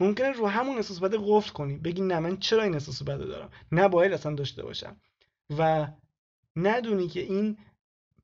ممکنه 0.00 0.32
رو 0.32 0.46
همون 0.46 0.76
احساس 0.76 1.00
بده 1.00 1.18
قفل 1.26 1.52
کنی. 1.52 1.76
بگی 1.78 2.02
نه 2.02 2.18
من 2.18 2.36
چرا 2.36 2.62
این 2.62 2.74
احساس 2.74 3.02
بده 3.02 3.24
دارم؟ 3.24 3.50
نباید 3.72 4.12
اصلا 4.12 4.34
داشته 4.34 4.62
باشم. 4.62 4.96
و 5.58 5.88
ندونی 6.66 7.08
که 7.08 7.20
این 7.20 7.58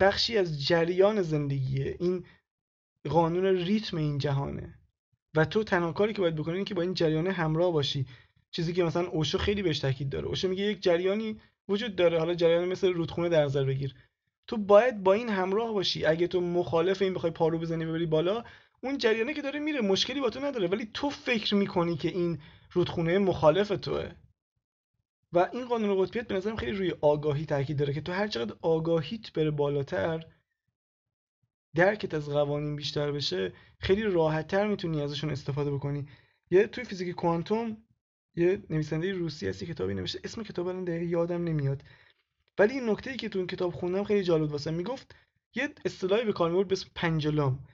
بخشی 0.01 0.39
از 0.39 0.67
جریان 0.67 1.23
زندگیه. 1.23 1.97
این 2.01 2.25
قانون 3.09 3.45
ریتم 3.45 3.97
این 3.97 4.19
جهانه. 4.19 4.75
و 5.37 5.45
تو 5.45 5.65
تنها 5.65 5.93
کاری 5.93 6.13
که 6.13 6.21
باید 6.21 6.37
بکنی 6.37 6.65
که 6.65 6.75
با 6.75 6.83
این 6.83 6.95
جریان 6.95 7.27
همراه 7.27 7.73
باشی. 7.73 8.07
چیزی 8.51 8.73
که 8.73 8.85
مثلا 8.85 9.07
اوشو 9.09 9.39
خیلی 9.39 9.63
بهش 9.63 9.79
تاکید 9.79 10.09
داره. 10.09 10.27
اوشو 10.27 10.49
میگه 10.49 10.65
یک 10.65 10.83
جریانی 10.83 11.41
وجود 11.69 11.97
داره. 11.97 12.19
حالا 12.19 12.35
جریان 12.35 12.69
مثل 12.69 12.93
رودخونه 12.93 13.29
در 13.29 13.45
نظر 13.45 13.65
بگیر. 13.65 13.95
تو 14.47 14.57
باید 14.57 15.03
با 15.03 15.13
این 15.13 15.29
همراه 15.29 15.73
باشی. 15.73 16.05
اگه 16.05 16.27
تو 16.27 16.41
مخالف 16.41 17.03
این 17.03 17.15
بخوای 17.15 17.33
پارو 17.33 17.59
بزنی 17.59 17.87
ببری 17.87 18.07
بالا 18.07 18.45
اون 18.81 18.99
جریانه 18.99 19.35
که 19.35 19.43
داره 19.43 19.61
میره. 19.61 19.81
مشکلی 19.81 20.21
با 20.21 20.31
تو 20.31 20.41
نداره. 20.41 20.69
ولی 20.69 20.91
تو 20.95 21.11
فکر 21.11 21.55
می‌کنی 21.55 21.97
که 21.97 22.09
این 22.09 22.39
رودخونه 22.73 23.19
مخالف 23.19 23.69
توه. 23.69 24.11
و 25.35 25.49
این 25.53 25.67
قانون 25.67 26.05
قطبیت 26.05 26.29
به 26.29 26.35
نظرم 26.35 26.57
خیلی 26.57 26.73
روی 26.73 26.95
آگاهی 27.01 27.47
تاکید 27.47 27.79
داره 27.79 27.95
که 27.95 28.01
تو 28.01 28.13
هر 28.13 28.29
چقدر 28.29 28.57
آگاهیت 28.63 29.33
بره 29.33 29.51
بالاتر 29.51 30.27
درکت 31.75 32.15
از 32.15 32.29
قوانین 32.29 32.77
بیشتر 32.77 33.13
بشه 33.13 33.53
خیلی 33.79 34.03
راحتتر 34.03 34.67
می‌تونی 34.67 35.03
ازشون 35.03 35.31
استفاده 35.31 35.71
بکنی. 35.71 36.07
یه 36.51 36.67
توی 36.67 36.85
فیزیک 36.85 37.15
کوانتوم 37.15 37.77
یه 38.37 38.63
نویسنده 38.71 39.13
روسی 39.13 39.49
هستی 39.49 39.67
کتابی 39.67 39.95
نوشته 39.95 40.21
اسم 40.25 40.43
کتاب 40.43 40.67
الان 40.67 40.85
دقیقه 40.85 41.05
یادم 41.05 41.45
نمیاد. 41.45 41.83
ولی 42.59 42.75
این 42.75 42.91
نکته 42.91 43.11
ای 43.11 43.17
که 43.17 43.29
تو 43.29 43.39
این 43.39 43.49
کتاب 43.49 43.73
خوندم 43.73 44.05
خیلی 44.05 44.23
جالب 44.23 44.53
واسه 44.53 44.71
می‌گفت 44.71 45.15
یه 45.55 45.69
اصطلاحی 45.85 46.25
به 46.25 46.33
کار 46.33 46.51
می‌برد 46.51 46.69
به 46.69 46.73
اسم 46.73 46.91
پنجلام 46.95 47.67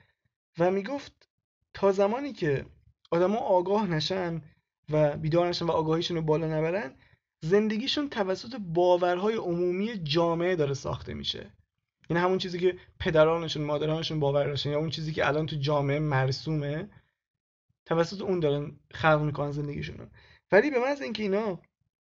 و 0.59 0.71
می‌گفت 0.71 1.29
تا 1.73 1.91
زمانی 1.91 2.33
که 2.33 2.65
آدما 3.11 3.37
آگاه 3.37 3.87
نشن 3.87 4.41
و 4.89 5.17
بیدار 5.17 5.49
نشن 5.49 5.65
و 5.65 5.71
آگاهیشون 5.71 6.17
رو 6.17 6.23
بالا 6.23 6.47
نبرن 6.47 6.95
زندگیشون 7.43 8.09
توسط 8.09 8.55
باورهای 8.55 9.35
عمومی 9.35 9.97
جامعه 9.97 10.55
داره 10.55 10.73
ساخته 10.73 11.13
میشه. 11.13 11.51
این 12.09 12.19
همون 12.19 12.37
چیزی 12.37 12.59
که 12.59 12.77
پدرانشون 12.99 13.63
مادرانشون 13.63 14.19
باور 14.19 14.45
داشتن 14.45 14.69
یا 14.69 14.79
اون 14.79 14.89
چیزی 14.89 15.13
که 15.13 15.27
الان 15.27 15.45
تو 15.45 15.55
جامعه 15.55 15.99
مرسومه 15.99 16.89
توسط 17.85 18.21
اون 18.21 18.39
دارن 18.39 18.79
خلق 18.93 19.21
می‌کنن 19.21 19.51
زندگیشون 19.51 20.11
ولی 20.51 20.69
به 20.69 20.79
محض 20.79 21.01
اینکه 21.01 21.23
اینا 21.23 21.59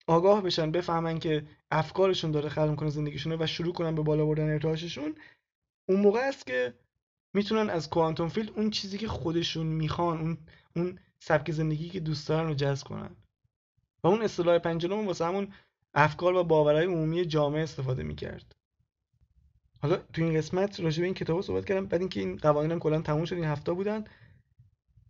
آگاه 0.07 0.43
بشن 0.43 0.71
بفهمن 0.71 1.19
که 1.19 1.47
افکارشون 1.71 2.31
داره 2.31 2.49
خلق 2.49 2.71
می‌کنه 2.71 2.91
زندگیشونه 2.91 3.37
و 3.41 3.47
شروع 3.47 3.73
کنن 3.73 3.95
به 3.95 4.03
بالا 4.03 4.27
بردن 4.27 4.53
ارتعاششون 4.53 5.15
اون 5.89 6.01
موقع 6.01 6.21
است 6.21 6.47
که 6.47 6.75
می‌تونن 7.35 7.71
از 7.71 7.91
کوانتوم 7.91 8.29
فیلد 8.29 8.51
اون 8.51 8.71
چیزی 8.71 8.99
که 8.99 9.09
خودشون 9.09 9.67
می‌خوان 9.67 10.21
اون 10.21 10.39
اون 10.77 10.99
سبک 11.19 11.51
زندگی 11.51 11.89
که 11.89 12.01
دوست 12.01 12.29
دارن 12.29 12.49
رو 12.49 12.55
جذب 12.55 12.87
کنن. 12.87 13.17
و 14.05 14.09
اون 14.09 14.23
اصطلاح 14.23 14.59
پنجم 14.59 15.07
واسه 15.07 15.25
همون 15.25 15.49
افکار 15.95 16.35
و 16.35 16.45
باورهای 16.45 16.87
عمومی 16.87 17.25
جامعه 17.25 17.63
استفاده 17.63 18.03
می‌کرد. 18.03 18.53
حالا 19.83 19.97
تو 19.97 20.23
این 20.23 20.35
قسمت 20.35 20.81
راجع 20.81 21.01
به 21.01 21.05
این 21.05 21.15
کتاب 21.15 21.41
صحبت 21.41 21.65
کردم 21.65 21.87
بعد 21.87 22.01
اینکه 22.01 22.21
این 22.21 22.37
قوانینم 22.37 22.79
کلا 22.79 23.01
تموم 23.01 23.25
شد 23.25 23.35
این 23.35 23.45
هفته 23.45 23.73
بودن 23.73 24.05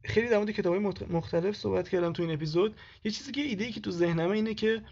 خیلی 0.04 0.28
در 0.28 0.38
مورد 0.38 0.50
کتابای 0.50 0.78
مختلف 1.10 1.56
صحبت 1.56 1.88
کردم 1.88 2.12
تو 2.12 2.22
این 2.22 2.32
اپیزود. 2.32 2.76
یه 3.04 3.10
چیزی 3.10 3.32
که 3.32 3.40
ایده 3.40 3.64
ای 3.64 3.72
که 3.72 3.80
تو 3.80 3.90
ذهنمه 3.90 4.30
اینه 4.30 4.54
که 4.54 4.82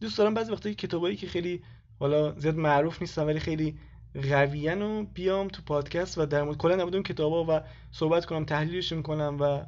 دوست 0.00 0.18
دارم 0.18 0.34
بعضی 0.34 0.52
وقتا 0.52 0.72
کتابایی 0.72 1.16
که 1.16 1.26
خیلی 1.26 1.62
حالا 1.98 2.38
زیاد 2.38 2.56
معروف 2.56 3.02
نیستن 3.02 3.22
ولی 3.22 3.40
خیلی 3.40 3.78
قویان 4.14 4.82
و 4.82 5.04
بیام 5.04 5.48
تو 5.48 5.62
پادکست 5.62 6.18
و 6.18 6.26
در 6.26 6.42
مورد 6.42 6.56
کلا 6.56 6.76
در 6.76 7.02
کتابا 7.02 7.44
و 7.48 7.62
صحبت 7.90 8.26
کنم 8.26 8.44
تحلیلشون 8.44 9.02
کنم 9.02 9.36
و 9.40 9.62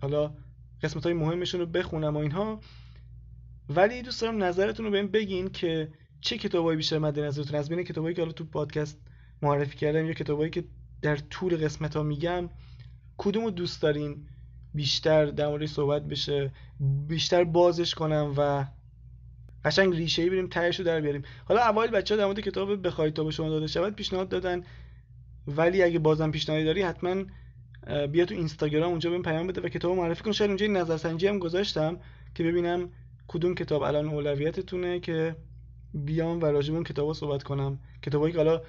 حالا 0.00 0.34
قسمت 0.82 1.04
های 1.04 1.12
مهمشون 1.12 1.60
رو 1.60 1.66
بخونم 1.66 2.16
و 2.16 2.18
اینها. 2.18 2.60
ولی 3.68 4.02
دوست 4.02 4.20
دارم 4.20 4.42
نظرتون 4.42 4.86
رو 4.86 4.92
بهم 4.92 5.08
بگین 5.08 5.48
که 5.48 5.88
چه 6.20 6.38
کتابایی 6.38 6.76
بیشتر 6.76 6.98
مد 6.98 7.20
نظرتون 7.20 7.58
از 7.58 7.68
بین 7.68 7.82
کتابایی 7.82 8.14
که 8.14 8.22
حالا 8.22 8.32
تو 8.32 8.44
پادکست 8.44 8.98
معرفی 9.42 9.76
کردم 9.76 10.06
یا 10.06 10.12
کتابایی 10.12 10.50
که 10.50 10.64
در 11.02 11.16
طول 11.16 11.56
قسمت 11.56 11.96
ها 11.96 12.02
میگم 12.02 12.48
کدومو 13.16 13.50
دوست 13.50 13.82
دارین 13.82 14.26
بیشتر 14.74 15.26
در 15.26 15.48
مورد 15.48 15.66
صحبت 15.66 16.02
بشه 16.02 16.50
بیشتر 17.08 17.44
بازش 17.44 17.94
کنم 17.94 18.34
و 18.36 18.66
قشنگ 19.64 19.96
ریشه 19.96 20.22
ای 20.22 20.30
بریم 20.30 20.46
تهش 20.46 20.80
در 20.80 21.00
بیاریم. 21.00 21.22
حالا 21.44 21.68
اوایل 21.68 21.90
بچه 21.90 22.14
ها 22.14 22.18
در 22.18 22.26
مورد 22.26 22.40
کتاب 22.40 22.86
بخواید 22.86 23.14
تا 23.14 23.24
به 23.24 23.30
شما 23.30 23.48
داده 23.48 23.66
شود 23.66 23.94
پیشنهاد 23.94 24.28
دادن. 24.28 24.62
ولی 25.46 25.82
اگه 25.82 25.98
بازم 25.98 26.30
پیشنهادی 26.30 26.64
داری 26.64 26.82
حتما 26.82 27.24
بیا 28.06 28.24
تو 28.24 28.34
اینستاگرام 28.34 28.90
اونجا 28.90 29.10
بهم 29.10 29.22
پیام 29.22 29.46
بده 29.46 29.60
و 29.60 29.68
کتاب 29.68 29.96
معرفی 29.96 30.22
کن. 30.22 30.32
شاید 30.32 30.50
اونجا 30.50 30.66
نظرسنجی 30.66 31.26
هم 31.26 31.38
گذاشتم 31.38 32.00
که 32.34 32.44
ببینم 32.44 32.88
کدوم 33.28 33.54
کتاب 33.54 33.82
الان 33.82 34.08
اولویتتونه 34.08 35.00
که 35.00 35.36
بیام 35.94 36.40
و 36.40 36.44
راجع 36.46 36.74
اون 36.74 36.84
کتابا 36.84 37.14
صحبت 37.14 37.42
کنم. 37.42 37.78
کتابایی 38.02 38.32
که 38.32 38.38
حالا 38.38 38.62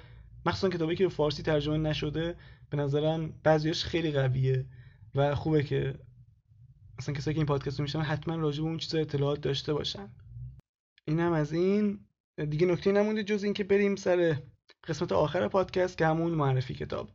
مخصوصا 0.46 0.68
کتابی 0.68 0.96
که 0.96 1.04
به 1.04 1.10
فارسی 1.10 1.42
ترجمه 1.42 1.76
نشده 1.76 2.36
به 2.70 2.76
نظرم 2.76 3.32
بعضیش 3.42 3.84
خیلی 3.84 4.10
قویه 4.10 4.66
و 5.14 5.34
خوبه 5.34 5.62
که 5.62 5.94
مثلا 6.98 7.14
کسایی 7.14 7.34
که 7.34 7.38
این 7.38 7.46
پادکست 7.46 7.78
رو 7.78 7.82
میشنن 7.82 8.02
حتما 8.02 8.36
راجع 8.36 8.62
به 8.62 8.68
اون 8.68 8.78
چیزا 8.78 8.98
اطلاعات 8.98 9.40
داشته 9.40 9.74
باشن. 9.74 10.08
اینم 11.08 11.32
از 11.32 11.52
این. 11.52 12.00
دیگه 12.50 12.66
نکته 12.66 12.92
نمونده 12.92 13.24
جز 13.24 13.44
اینکه 13.44 13.64
بریم 13.64 13.96
سر 13.96 14.36
قسمت 14.88 15.12
آخر 15.12 15.48
پادکست 15.48 15.98
که 15.98 16.06
همون 16.06 16.32
معرفی 16.32 16.74
کتاب. 16.74 17.10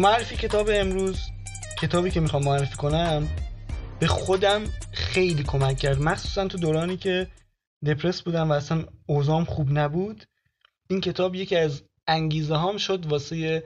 معرفی 0.00 0.36
کتاب 0.36 0.70
امروز 0.72 1.20
کتابی 1.78 2.10
که 2.10 2.20
می‌خوام 2.20 2.44
معرفی 2.44 2.76
کنم 2.76 3.28
به 3.98 4.06
خودم 4.06 4.64
خیلی 4.92 5.42
کمک 5.42 5.78
کرد. 5.78 6.02
مخصوصا 6.02 6.48
تو 6.48 6.58
دورانی 6.58 6.96
که 6.96 7.26
دپرس 7.86 8.22
بودم 8.22 8.50
و 8.50 8.52
اصلا 8.52 8.84
اوزام 9.06 9.44
خوب 9.44 9.78
نبود 9.78 10.24
این 10.90 11.00
کتاب 11.00 11.34
یکی 11.34 11.56
از 11.56 11.82
انگیزه 12.06 12.54
هام 12.54 12.76
شد 12.76 13.06
واسه 13.06 13.64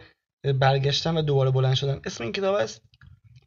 برگشتن 0.60 1.16
و 1.16 1.22
دوباره 1.22 1.50
بلند 1.50 1.74
شدن. 1.74 2.00
اسم 2.04 2.24
این 2.24 2.32
کتاب 2.32 2.54
است 2.54 2.82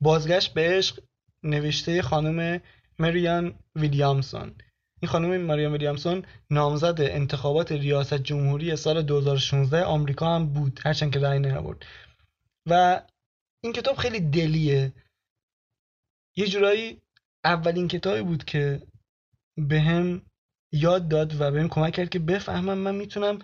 بازگشت 0.01 0.53
به 0.53 0.77
عشق 0.77 0.99
نوشته 1.43 2.01
خانم 2.01 2.61
مریان 2.99 3.55
ویلیامسون. 3.75 4.55
این 5.01 5.09
خانم 5.09 5.37
مریان 5.41 5.71
ویلیامسون 5.71 6.23
نامزد 6.49 6.97
انتخابات 6.99 7.71
ریاست 7.71 8.13
جمهوری 8.13 8.75
سال 8.75 9.01
2016 9.01 9.83
آمریکا 9.83 10.35
هم 10.35 10.47
بود 10.47 10.79
هرچند 10.83 11.13
که 11.13 11.19
رأی 11.19 11.39
نیاورد. 11.39 11.85
و 12.67 13.01
این 13.63 13.73
کتاب 13.73 13.95
خیلی 13.95 14.19
دلیه. 14.19 14.93
یه 16.35 16.47
جورایی 16.47 17.01
اولین 17.45 17.87
کتابی 17.87 18.21
بود 18.21 18.45
که 18.45 18.81
به 19.57 19.81
هم 19.81 20.21
یاد 20.71 21.07
داد 21.07 21.41
و 21.41 21.51
به 21.51 21.61
هم 21.61 21.69
کمک 21.69 21.93
کرد 21.93 22.09
که 22.09 22.19
بفهمم 22.19 22.77
من 22.77 22.95
می‌تونم 22.95 23.39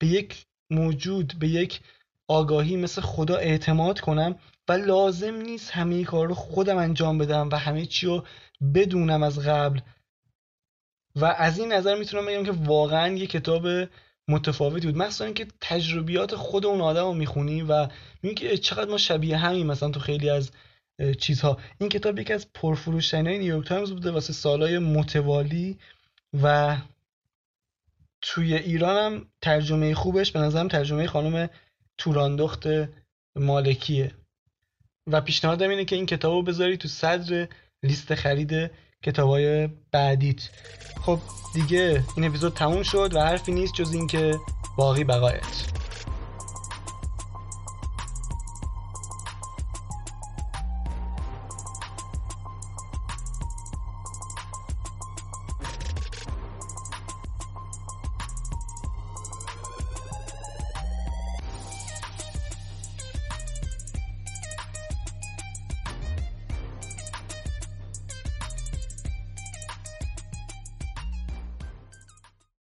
به 0.00 0.06
یک 0.06 0.46
موجود 0.70 1.38
به 1.38 1.48
یک 1.48 1.80
آگاهی 2.28 2.76
مثل 2.76 3.00
خدا 3.00 3.36
اعتماد 3.36 4.00
کنم 4.00 4.38
و 4.68 4.72
لازم 4.72 5.34
نیست 5.34 5.70
همه 5.70 6.04
کار 6.04 6.28
رو 6.28 6.34
خودم 6.34 6.76
انجام 6.76 7.18
بدم 7.18 7.48
و 7.52 7.56
همه 7.56 7.86
چی 7.86 8.06
رو 8.06 8.26
بدونم 8.74 9.22
از 9.22 9.38
قبل. 9.38 9.80
و 11.16 11.24
از 11.24 11.58
این 11.58 11.72
نظر 11.72 11.98
می‌تونم 11.98 12.26
بگم 12.26 12.44
که 12.44 12.52
واقعا 12.52 13.14
یه 13.14 13.26
کتاب 13.26 13.66
متفاوتی 14.30 14.86
بود. 14.86 14.96
مخصوصا 14.96 15.24
اینکه 15.24 15.46
تجربیات 15.60 16.34
خود 16.36 16.66
اون 16.66 16.80
آدم 16.80 17.04
رو 17.04 17.14
می‌خونی 17.14 17.62
و 17.62 17.88
میگی 18.22 18.34
که 18.34 18.58
چقدر 18.58 18.90
ما 18.90 18.98
شبیه 18.98 19.36
همین 19.36 19.66
مثلا 19.66 19.90
تو 19.90 20.00
خیلی 20.00 20.30
از 20.30 20.50
چیزها. 21.18 21.58
این 21.78 21.88
کتاب 21.88 22.18
یکی 22.18 22.32
از 22.32 22.52
پرفروشترین 22.54 23.26
نیویورک 23.26 23.66
تایمز 23.66 23.90
بوده 23.92 24.10
واسه 24.10 24.32
سالهای 24.32 24.78
متوالی 24.78 25.78
و 26.42 26.76
توی 28.22 28.54
ایران 28.54 28.96
هم 28.96 29.26
ترجمه 29.40 29.94
خوبش 29.94 30.32
به 30.32 30.40
نظرم 30.40 30.68
ترجمه 30.68 31.06
خانم 31.06 31.48
توراندخت 31.98 32.66
مالکیه. 33.36 34.14
و 35.06 35.20
پیشنهادم 35.20 35.70
اینه 35.70 35.84
که 35.84 35.96
این 35.96 36.06
کتاب 36.06 36.32
رو 36.32 36.42
بذاری 36.42 36.76
تو 36.76 36.88
صدر 36.88 37.48
لیست 37.82 38.14
خرید 38.14 38.70
کتابای 39.04 39.68
بعدیت. 39.92 40.50
خب 41.02 41.18
دیگه 41.54 42.04
این 42.16 42.26
اپیزود 42.26 42.54
تموم 42.54 42.82
شد 42.82 43.14
و 43.14 43.20
حرفی 43.20 43.52
نیست 43.52 43.74
جز 43.74 43.92
اینکه 43.92 44.38
باقی 44.76 45.04
بقایت. 45.04 45.70